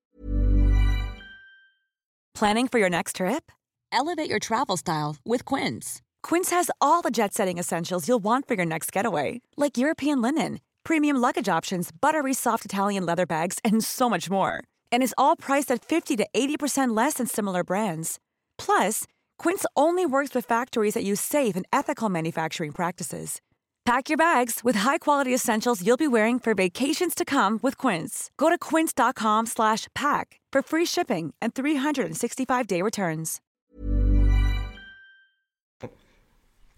Planning 2.34 2.70
for 2.70 2.80
your 2.80 2.90
next 2.90 3.18
trip? 3.18 3.52
Elevate 3.92 4.30
your 4.30 4.40
travel 4.40 4.78
style 4.78 5.18
with 5.26 5.44
Quince. 5.44 6.00
Quince 6.24 6.52
has 6.52 6.72
all 6.80 7.02
the 7.02 7.12
jet 7.12 7.34
setting 7.34 7.58
essentials 7.58 8.08
you'll 8.08 8.24
want 8.24 8.48
for 8.48 8.54
your 8.56 8.66
next 8.66 8.94
getaway, 8.94 9.42
like 9.58 9.78
European 9.78 10.22
linen, 10.22 10.62
premium 10.86 11.18
luggage 11.18 11.50
options, 11.50 11.92
buttery 11.92 12.34
soft 12.34 12.64
Italian 12.64 13.06
leather 13.06 13.26
bags, 13.26 13.60
and 13.66 13.84
so 13.84 14.10
much 14.10 14.30
more. 14.30 14.64
And 14.90 15.04
is 15.04 15.14
all 15.18 15.36
priced 15.36 15.70
at 15.70 15.84
50 15.84 16.16
to 16.16 16.26
80% 16.34 16.96
less 16.96 17.16
than 17.16 17.28
similar 17.28 17.66
brands. 17.66 18.20
Plus, 18.58 19.06
Quince 19.38 19.66
only 19.76 20.06
works 20.06 20.34
with 20.34 20.48
factories 20.48 20.96
that 20.96 21.04
use 21.04 21.22
safe 21.22 21.56
and 21.56 21.66
ethical 21.72 22.10
manufacturing 22.10 22.72
practices. 22.72 23.40
Pack 23.86 24.10
your 24.10 24.18
bags 24.18 24.62
with 24.64 24.78
high-quality 24.78 25.34
essentials 25.34 25.86
you'll 25.86 25.98
be 25.98 26.08
wearing 26.08 26.40
for 26.40 26.54
vacations 26.56 27.14
to 27.14 27.26
come 27.26 27.60
with 27.62 27.78
Quince. 27.78 28.32
Go 28.38 28.50
to 28.50 28.58
quince.com/pack 28.58 30.40
for 30.54 30.62
free 30.62 30.86
shipping 30.86 31.34
and 31.42 31.54
365-day 31.54 32.82
returns. 32.82 33.42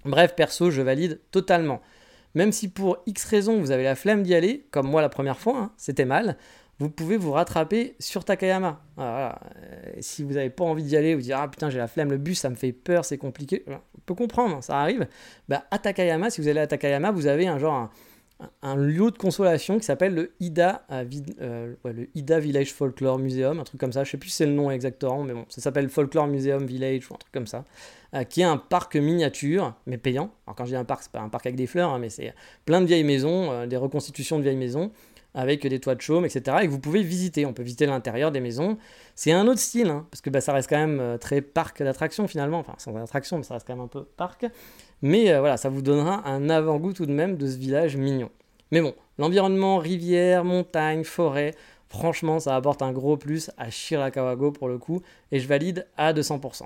Bref, 0.06 0.36
perso, 0.36 0.70
je 0.70 0.82
valide 0.82 1.20
totalement. 1.32 1.82
Même 2.36 2.52
si 2.52 2.68
pour 2.68 2.98
X 3.06 3.24
raisons 3.26 3.60
vous 3.60 3.72
avez 3.72 3.84
la 3.84 3.96
flemme 3.96 4.22
d'y 4.22 4.36
aller, 4.36 4.68
comme 4.72 4.88
moi 4.88 5.02
la 5.02 5.10
première 5.10 5.40
fois, 5.40 5.58
hein, 5.58 5.72
c'était 5.78 6.06
mal, 6.06 6.38
vous 6.80 6.90
pouvez 6.90 7.18
vous 7.18 7.32
rattraper 7.32 7.96
sur 8.00 8.26
Takayama. 8.26 8.82
Euh, 9.00 9.30
si 10.00 10.24
vous 10.24 10.34
n'avez 10.34 10.50
pas 10.50 10.66
envie 10.66 10.84
d'y 10.84 10.98
aller, 10.98 11.16
vous 11.16 11.22
dites 11.22 11.34
Ah 11.36 11.48
putain, 11.48 11.70
j'ai 11.70 11.78
la 11.78 11.88
flemme, 11.88 12.12
le 12.12 12.18
bus, 12.18 12.40
ça 12.40 12.50
me 12.50 12.56
fait 12.56 12.74
peur, 12.74 13.06
c'est 13.06 13.18
compliqué. 13.18 13.64
On 13.68 14.02
peut 14.06 14.16
comprendre, 14.16 14.62
ça 14.62 14.82
arrive. 14.82 15.08
Bah, 15.48 15.66
à 15.72 15.80
Takayama, 15.80 16.30
si 16.30 16.42
vous 16.42 16.48
allez 16.50 16.60
à 16.60 16.68
Takayama, 16.68 17.12
vous 17.12 17.28
avez 17.28 17.48
un 17.48 17.60
genre 17.60 17.90
un, 18.62 18.76
lieu 18.76 19.10
de 19.12 19.18
consolation 19.18 19.80
qui 19.80 19.86
s'appelle 19.86 20.14
le 20.14 20.34
Ida, 20.42 20.86
euh, 20.92 21.06
euh, 21.42 21.76
le 21.86 22.10
Ida 22.14 22.42
Village 22.42 22.74
Folklore 22.74 23.20
Museum, 23.20 23.58
un 23.58 23.64
truc 23.64 23.80
comme 23.80 23.94
ça. 23.94 24.04
Je 24.04 24.12
sais 24.12 24.18
plus 24.18 24.30
si 24.30 24.36
c'est 24.36 24.46
le 24.46 24.52
nom 24.52 24.70
exactement, 24.70 25.24
mais 25.24 25.34
bon, 25.34 25.46
ça 25.48 25.62
s'appelle 25.62 25.88
Folklore 25.88 26.28
Museum 26.28 26.66
Village 26.66 27.10
ou 27.10 27.14
un 27.14 27.18
truc 27.18 27.32
comme 27.32 27.48
ça. 27.48 27.64
qui 28.28 28.42
est 28.42 28.46
un 28.46 28.58
parc 28.58 28.98
miniature, 28.98 29.76
mais 29.86 29.98
payant. 29.98 30.32
Alors 30.46 30.58
quand 30.58 30.66
je 30.66 30.72
dis 30.72 30.76
un 30.76 30.84
parc, 30.84 31.04
c'est 31.04 31.12
pas 31.14 31.22
un 31.22 31.30
parc 31.30 31.46
avec 31.46 31.56
des 31.56 31.68
fleurs, 31.68 31.92
hein, 31.92 32.00
mais 32.00 32.10
c'est 32.10 32.34
plein 32.66 32.82
de 32.82 32.86
vieilles 32.86 33.06
maisons, 33.06 33.66
des 33.66 33.78
reconstitutions 33.78 34.38
de 34.38 34.44
vieilles 34.44 34.58
maisons 34.58 34.92
avec 35.36 35.68
des 35.68 35.80
toits 35.80 35.94
de 35.94 36.02
chaume, 36.02 36.26
etc. 36.26 36.58
Et 36.62 36.66
que 36.66 36.72
vous 36.72 36.80
pouvez 36.80 37.04
visiter. 37.04 37.46
On 37.46 37.54
peut 37.54 37.62
visiter 37.62 37.86
l'intérieur 37.86 38.32
des 38.32 38.40
maisons. 38.40 38.78
C'est 39.14 39.32
un 39.32 39.48
autre 39.48 39.60
style, 39.60 39.90
hein, 39.90 40.08
parce 40.10 40.22
que 40.22 40.30
bah, 40.30 40.42
ça 40.42 40.54
reste 40.54 40.70
quand 40.70 40.78
même 40.78 41.00
euh, 41.00 41.18
très 41.18 41.42
parc 41.42 41.84
d'attractions 41.84 42.28
finalement. 42.28 42.60
Enfin, 42.60 42.74
sans 42.78 42.96
attraction, 42.96 43.38
mais 43.38 43.44
ça 43.44 43.54
reste 43.54 43.68
quand 43.68 43.76
même 43.76 43.86
un 43.86 43.90
peu 43.90 44.04
parc. 44.04 44.46
Mais 45.02 45.32
euh, 45.32 45.42
voilà, 45.42 45.58
ça 45.58 45.70
vous 45.70 45.82
donnera 45.82 46.28
un 46.28 46.50
avant-goût 46.50 46.94
tout 46.94 47.06
de 47.06 47.12
même 47.12 47.38
de 47.38 47.46
ce 47.46 47.58
village 47.58 47.98
mignon. 47.98 48.32
Mais 48.72 48.82
bon, 48.82 48.96
l'environnement, 49.18 49.78
rivière, 49.78 50.44
montagne, 50.44 51.04
forêt, 51.04 51.54
franchement, 51.90 52.40
ça 52.40 52.56
apporte 52.56 52.82
un 52.82 52.92
gros 52.92 53.18
plus 53.18 53.52
à 53.58 53.70
Shirakawago 53.70 54.52
pour 54.52 54.68
le 54.68 54.78
coup, 54.78 55.02
et 55.32 55.40
je 55.40 55.48
valide 55.48 55.86
à 55.98 56.14
200%. 56.14 56.64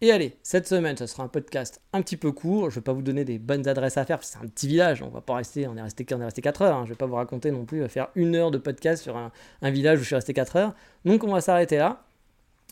Et 0.00 0.12
allez, 0.12 0.36
cette 0.44 0.68
semaine, 0.68 0.96
ce 0.96 1.06
sera 1.06 1.24
un 1.24 1.28
podcast 1.28 1.80
un 1.92 2.02
petit 2.02 2.16
peu 2.16 2.30
court. 2.30 2.70
Je 2.70 2.76
ne 2.76 2.80
vais 2.80 2.84
pas 2.84 2.92
vous 2.92 3.02
donner 3.02 3.24
des 3.24 3.40
bonnes 3.40 3.66
adresses 3.66 3.96
à 3.96 4.04
faire, 4.04 4.18
parce 4.18 4.30
que 4.30 4.38
c'est 4.38 4.44
un 4.44 4.48
petit 4.48 4.68
village. 4.68 5.02
On 5.02 5.08
va 5.08 5.20
pas 5.20 5.34
rester, 5.34 5.66
on 5.66 5.76
est 5.76 5.82
resté, 5.82 6.06
on 6.12 6.20
est 6.20 6.24
resté 6.24 6.40
4 6.40 6.62
heures. 6.62 6.76
Hein. 6.76 6.82
Je 6.84 6.90
ne 6.90 6.94
vais 6.94 6.98
pas 6.98 7.06
vous 7.06 7.16
raconter 7.16 7.50
non 7.50 7.64
plus, 7.64 7.86
faire 7.88 8.08
une 8.14 8.36
heure 8.36 8.52
de 8.52 8.58
podcast 8.58 9.02
sur 9.02 9.16
un, 9.16 9.32
village 9.70 9.98
où 9.98 10.02
je 10.02 10.06
suis 10.06 10.14
resté 10.14 10.32
4 10.34 10.54
heures. 10.54 10.74
Donc 11.04 11.24
on 11.24 11.32
va 11.32 11.40
s'arrêter 11.40 11.78
là. 11.78 12.04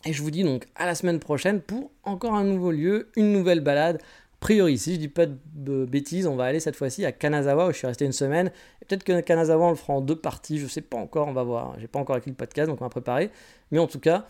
Et 0.05 0.13
je 0.13 0.21
vous 0.23 0.31
dis 0.31 0.43
donc 0.43 0.67
à 0.75 0.85
la 0.85 0.95
semaine 0.95 1.19
prochaine 1.19 1.59
pour 1.59 1.91
encore 2.03 2.33
un 2.33 2.45
nouveau 2.45 2.71
lieu, 2.71 3.09
une 3.17 3.33
nouvelle 3.33 3.59
balade. 3.59 3.97
A 3.97 4.39
priori, 4.39 4.77
si 4.77 4.93
je 4.93 4.99
dis 4.99 5.07
pas 5.09 5.25
de 5.25 5.83
bêtises, 5.83 6.27
on 6.27 6.37
va 6.37 6.45
aller 6.45 6.61
cette 6.61 6.77
fois-ci 6.77 7.03
à 7.05 7.11
Kanazawa 7.11 7.67
où 7.67 7.71
je 7.71 7.77
suis 7.77 7.87
resté 7.87 8.05
une 8.05 8.13
semaine. 8.13 8.51
peut-être 8.87 9.03
que 9.03 9.19
Kanazawa 9.19 9.65
on 9.65 9.69
le 9.71 9.75
fera 9.75 9.93
en 9.93 10.01
deux 10.01 10.15
parties, 10.15 10.59
je 10.59 10.65
ne 10.65 10.69
sais 10.69 10.81
pas 10.81 10.97
encore, 10.97 11.27
on 11.27 11.33
va 11.33 11.43
voir. 11.43 11.77
J'ai 11.77 11.87
pas 11.87 11.99
encore 11.99 12.15
écrit 12.15 12.31
le 12.31 12.37
podcast, 12.37 12.69
donc 12.69 12.79
on 12.79 12.85
va 12.85 12.89
préparer. 12.89 13.31
Mais 13.71 13.79
en 13.79 13.87
tout 13.87 13.99
cas, 13.99 14.27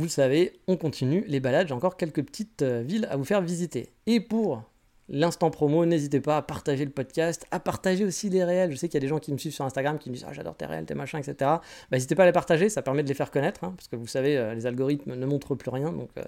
vous 0.00 0.06
le 0.06 0.10
savez, 0.10 0.54
on 0.66 0.78
continue 0.78 1.24
les 1.26 1.40
balades, 1.40 1.68
j'ai 1.68 1.74
encore 1.74 1.98
quelques 1.98 2.24
petites 2.24 2.62
euh, 2.62 2.80
villes 2.80 3.06
à 3.10 3.18
vous 3.18 3.24
faire 3.26 3.42
visiter. 3.42 3.90
Et 4.06 4.18
pour 4.18 4.62
l'instant 5.10 5.50
promo, 5.50 5.84
n'hésitez 5.84 6.20
pas 6.22 6.38
à 6.38 6.42
partager 6.42 6.86
le 6.86 6.90
podcast, 6.90 7.44
à 7.50 7.60
partager 7.60 8.06
aussi 8.06 8.30
les 8.30 8.42
réels. 8.42 8.70
Je 8.70 8.76
sais 8.76 8.88
qu'il 8.88 8.94
y 8.94 8.96
a 8.96 9.02
des 9.02 9.08
gens 9.08 9.18
qui 9.18 9.30
me 9.30 9.36
suivent 9.36 9.52
sur 9.52 9.66
Instagram 9.66 9.98
qui 9.98 10.08
me 10.08 10.14
disent 10.14 10.24
ah, 10.26 10.32
j'adore 10.32 10.56
tes 10.56 10.64
réels, 10.64 10.86
tes 10.86 10.94
machins, 10.94 11.18
etc. 11.18 11.34
Bah, 11.38 11.60
n'hésitez 11.92 12.14
pas 12.14 12.22
à 12.22 12.26
les 12.26 12.32
partager, 12.32 12.70
ça 12.70 12.80
permet 12.80 13.02
de 13.02 13.08
les 13.08 13.14
faire 13.14 13.30
connaître, 13.30 13.62
hein, 13.62 13.74
parce 13.76 13.88
que 13.88 13.96
vous 13.96 14.06
savez, 14.06 14.38
euh, 14.38 14.54
les 14.54 14.64
algorithmes 14.64 15.16
ne 15.16 15.26
montrent 15.26 15.54
plus 15.54 15.70
rien, 15.70 15.92
donc 15.92 16.08
euh, 16.16 16.22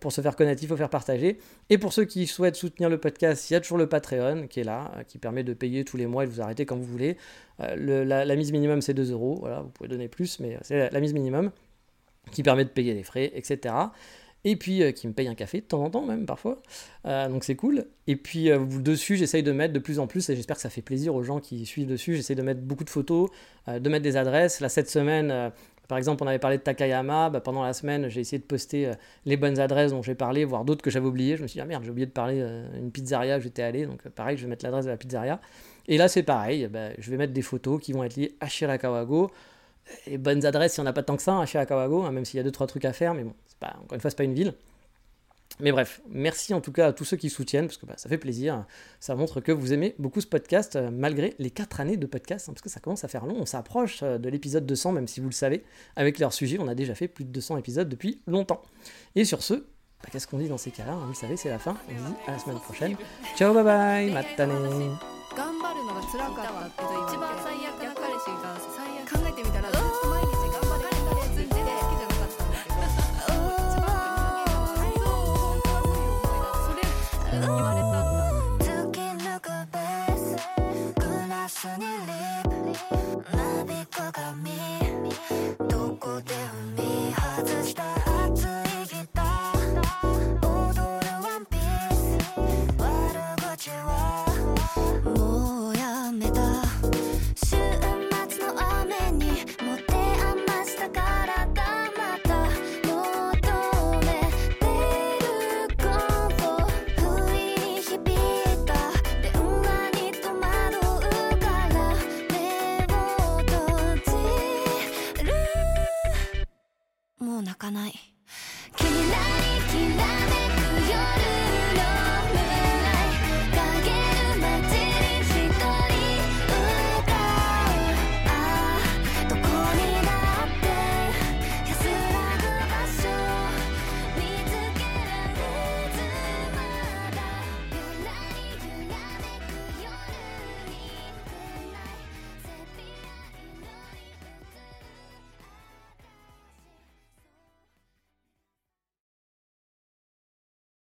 pour 0.00 0.12
se 0.12 0.22
faire 0.22 0.34
connaître, 0.34 0.62
il 0.62 0.66
faut 0.66 0.78
faire 0.78 0.88
partager. 0.88 1.36
Et 1.68 1.76
pour 1.76 1.92
ceux 1.92 2.06
qui 2.06 2.26
souhaitent 2.26 2.56
soutenir 2.56 2.88
le 2.88 2.96
podcast, 2.96 3.50
il 3.50 3.52
y 3.52 3.56
a 3.56 3.60
toujours 3.60 3.76
le 3.76 3.86
Patreon 3.86 4.46
qui 4.46 4.60
est 4.60 4.64
là, 4.64 4.92
qui 5.08 5.18
permet 5.18 5.44
de 5.44 5.52
payer 5.52 5.84
tous 5.84 5.98
les 5.98 6.06
mois 6.06 6.24
et 6.24 6.26
de 6.26 6.32
vous 6.32 6.40
arrêter 6.40 6.64
quand 6.64 6.76
vous 6.76 6.84
voulez. 6.84 7.18
la, 7.58 8.34
mise 8.34 8.50
minimum 8.50 8.80
c'est 8.80 8.94
2 8.94 9.12
euros, 9.12 9.36
voilà, 9.40 9.60
vous 9.60 9.68
pouvez 9.68 9.90
donner 9.90 10.08
plus, 10.08 10.40
mais 10.40 10.56
c'est 10.62 10.90
la 10.90 11.00
mise 11.00 11.12
minimum 11.12 11.50
qui 12.30 12.42
permet 12.42 12.64
de 12.64 12.70
payer 12.70 12.94
les 12.94 13.02
frais, 13.02 13.32
etc. 13.34 13.74
Et 14.44 14.56
puis 14.56 14.82
euh, 14.82 14.92
qui 14.92 15.06
me 15.06 15.12
paye 15.12 15.28
un 15.28 15.34
café 15.34 15.60
de 15.60 15.66
temps 15.66 15.82
en 15.82 15.90
temps 15.90 16.04
même 16.04 16.26
parfois. 16.26 16.62
Euh, 17.06 17.28
donc 17.28 17.44
c'est 17.44 17.56
cool. 17.56 17.86
Et 18.06 18.16
puis 18.16 18.50
euh, 18.50 18.64
dessus, 18.64 19.16
j'essaye 19.16 19.42
de 19.42 19.52
mettre 19.52 19.74
de 19.74 19.78
plus 19.78 19.98
en 19.98 20.06
plus, 20.06 20.28
et 20.30 20.36
j'espère 20.36 20.56
que 20.56 20.62
ça 20.62 20.70
fait 20.70 20.82
plaisir 20.82 21.14
aux 21.14 21.22
gens 21.22 21.40
qui 21.40 21.66
suivent 21.66 21.86
dessus, 21.86 22.16
j'essaye 22.16 22.36
de 22.36 22.42
mettre 22.42 22.60
beaucoup 22.60 22.84
de 22.84 22.90
photos, 22.90 23.30
de 23.68 23.88
mettre 23.88 24.02
des 24.02 24.16
adresses. 24.16 24.60
Là 24.60 24.68
cette 24.68 24.88
semaine, 24.88 25.52
par 25.88 25.98
exemple, 25.98 26.22
on 26.22 26.26
avait 26.26 26.38
parlé 26.38 26.56
de 26.56 26.62
Takayama, 26.62 27.30
bah, 27.30 27.40
pendant 27.40 27.64
la 27.64 27.72
semaine, 27.72 28.08
j'ai 28.08 28.20
essayé 28.20 28.38
de 28.38 28.44
poster 28.44 28.92
les 29.26 29.36
bonnes 29.36 29.58
adresses 29.58 29.90
dont 29.90 30.02
j'ai 30.02 30.14
parlé, 30.14 30.44
voire 30.44 30.64
d'autres 30.64 30.82
que 30.82 30.90
j'avais 30.90 31.06
oubliées. 31.06 31.36
Je 31.36 31.42
me 31.42 31.48
suis 31.48 31.58
dit, 31.58 31.60
ah 31.60 31.66
merde, 31.66 31.82
j'ai 31.84 31.90
oublié 31.90 32.06
de 32.06 32.12
parler 32.12 32.44
d'une 32.74 32.90
pizzeria 32.90 33.38
où 33.38 33.40
j'étais 33.40 33.62
allé, 33.62 33.86
donc 33.86 34.08
pareil, 34.08 34.36
je 34.36 34.42
vais 34.44 34.48
mettre 34.48 34.64
l'adresse 34.64 34.86
de 34.86 34.90
la 34.90 34.96
pizzeria. 34.96 35.40
Et 35.86 35.98
là 35.98 36.08
c'est 36.08 36.22
pareil, 36.22 36.68
bah, 36.68 36.90
je 36.98 37.10
vais 37.10 37.16
mettre 37.16 37.32
des 37.32 37.42
photos 37.42 37.80
qui 37.80 37.92
vont 37.92 38.04
être 38.04 38.16
liées 38.16 38.34
à 38.40 38.48
Shirakawago 38.48 39.30
les 40.06 40.18
bonnes 40.18 40.44
adresses, 40.44 40.76
il 40.76 40.80
n'y 40.80 40.86
en 40.86 40.90
a 40.90 40.92
pas 40.92 41.02
tant 41.02 41.16
que 41.16 41.22
ça 41.22 41.32
à 41.32 41.36
hein, 41.36 41.46
chez 41.46 41.58
Akawago, 41.58 42.02
hein, 42.02 42.12
même 42.12 42.24
s'il 42.24 42.38
y 42.38 42.40
a 42.40 42.42
deux 42.42 42.50
trois 42.50 42.66
trucs 42.66 42.84
à 42.84 42.92
faire, 42.92 43.14
mais 43.14 43.24
bon, 43.24 43.34
encore 43.62 43.94
une 43.94 44.00
fois, 44.00 44.10
c'est 44.10 44.16
pas 44.16 44.24
une 44.24 44.34
ville. 44.34 44.54
Mais 45.58 45.72
bref, 45.72 46.00
merci 46.08 46.54
en 46.54 46.60
tout 46.60 46.72
cas 46.72 46.88
à 46.88 46.92
tous 46.92 47.04
ceux 47.04 47.16
qui 47.16 47.28
soutiennent, 47.28 47.66
parce 47.66 47.76
que 47.76 47.86
bah, 47.86 47.94
ça 47.96 48.08
fait 48.08 48.18
plaisir. 48.18 48.64
Ça 48.98 49.14
montre 49.14 49.40
que 49.40 49.52
vous 49.52 49.72
aimez 49.72 49.94
beaucoup 49.98 50.20
ce 50.20 50.26
podcast, 50.26 50.76
euh, 50.76 50.90
malgré 50.90 51.34
les 51.38 51.50
4 51.50 51.80
années 51.80 51.96
de 51.96 52.06
podcast, 52.06 52.48
hein, 52.48 52.52
parce 52.52 52.62
que 52.62 52.68
ça 52.70 52.80
commence 52.80 53.04
à 53.04 53.08
faire 53.08 53.26
long. 53.26 53.36
On 53.38 53.46
s'approche 53.46 54.00
euh, 54.02 54.18
de 54.18 54.28
l'épisode 54.28 54.64
200, 54.64 54.92
même 54.92 55.08
si 55.08 55.20
vous 55.20 55.28
le 55.28 55.34
savez, 55.34 55.64
avec 55.96 56.18
leur 56.18 56.32
sujet, 56.32 56.58
on 56.58 56.68
a 56.68 56.74
déjà 56.74 56.94
fait 56.94 57.08
plus 57.08 57.24
de 57.24 57.30
200 57.30 57.58
épisodes 57.58 57.88
depuis 57.88 58.22
longtemps. 58.26 58.62
Et 59.16 59.24
sur 59.24 59.42
ce, 59.42 59.54
bah, 59.54 60.08
qu'est-ce 60.10 60.26
qu'on 60.26 60.38
dit 60.38 60.48
dans 60.48 60.58
ces 60.58 60.70
cas-là 60.70 60.94
Vous 60.94 61.08
le 61.08 61.14
savez, 61.14 61.36
c'est 61.36 61.50
la 61.50 61.58
fin. 61.58 61.76
On 61.88 61.98
se 61.98 62.08
dit 62.08 62.16
à 62.26 62.32
la 62.32 62.38
semaine 62.38 62.60
prochaine. 62.60 62.96
Ciao, 63.36 63.52
bye 63.52 63.64
bye, 63.64 64.10
matane 64.10 64.96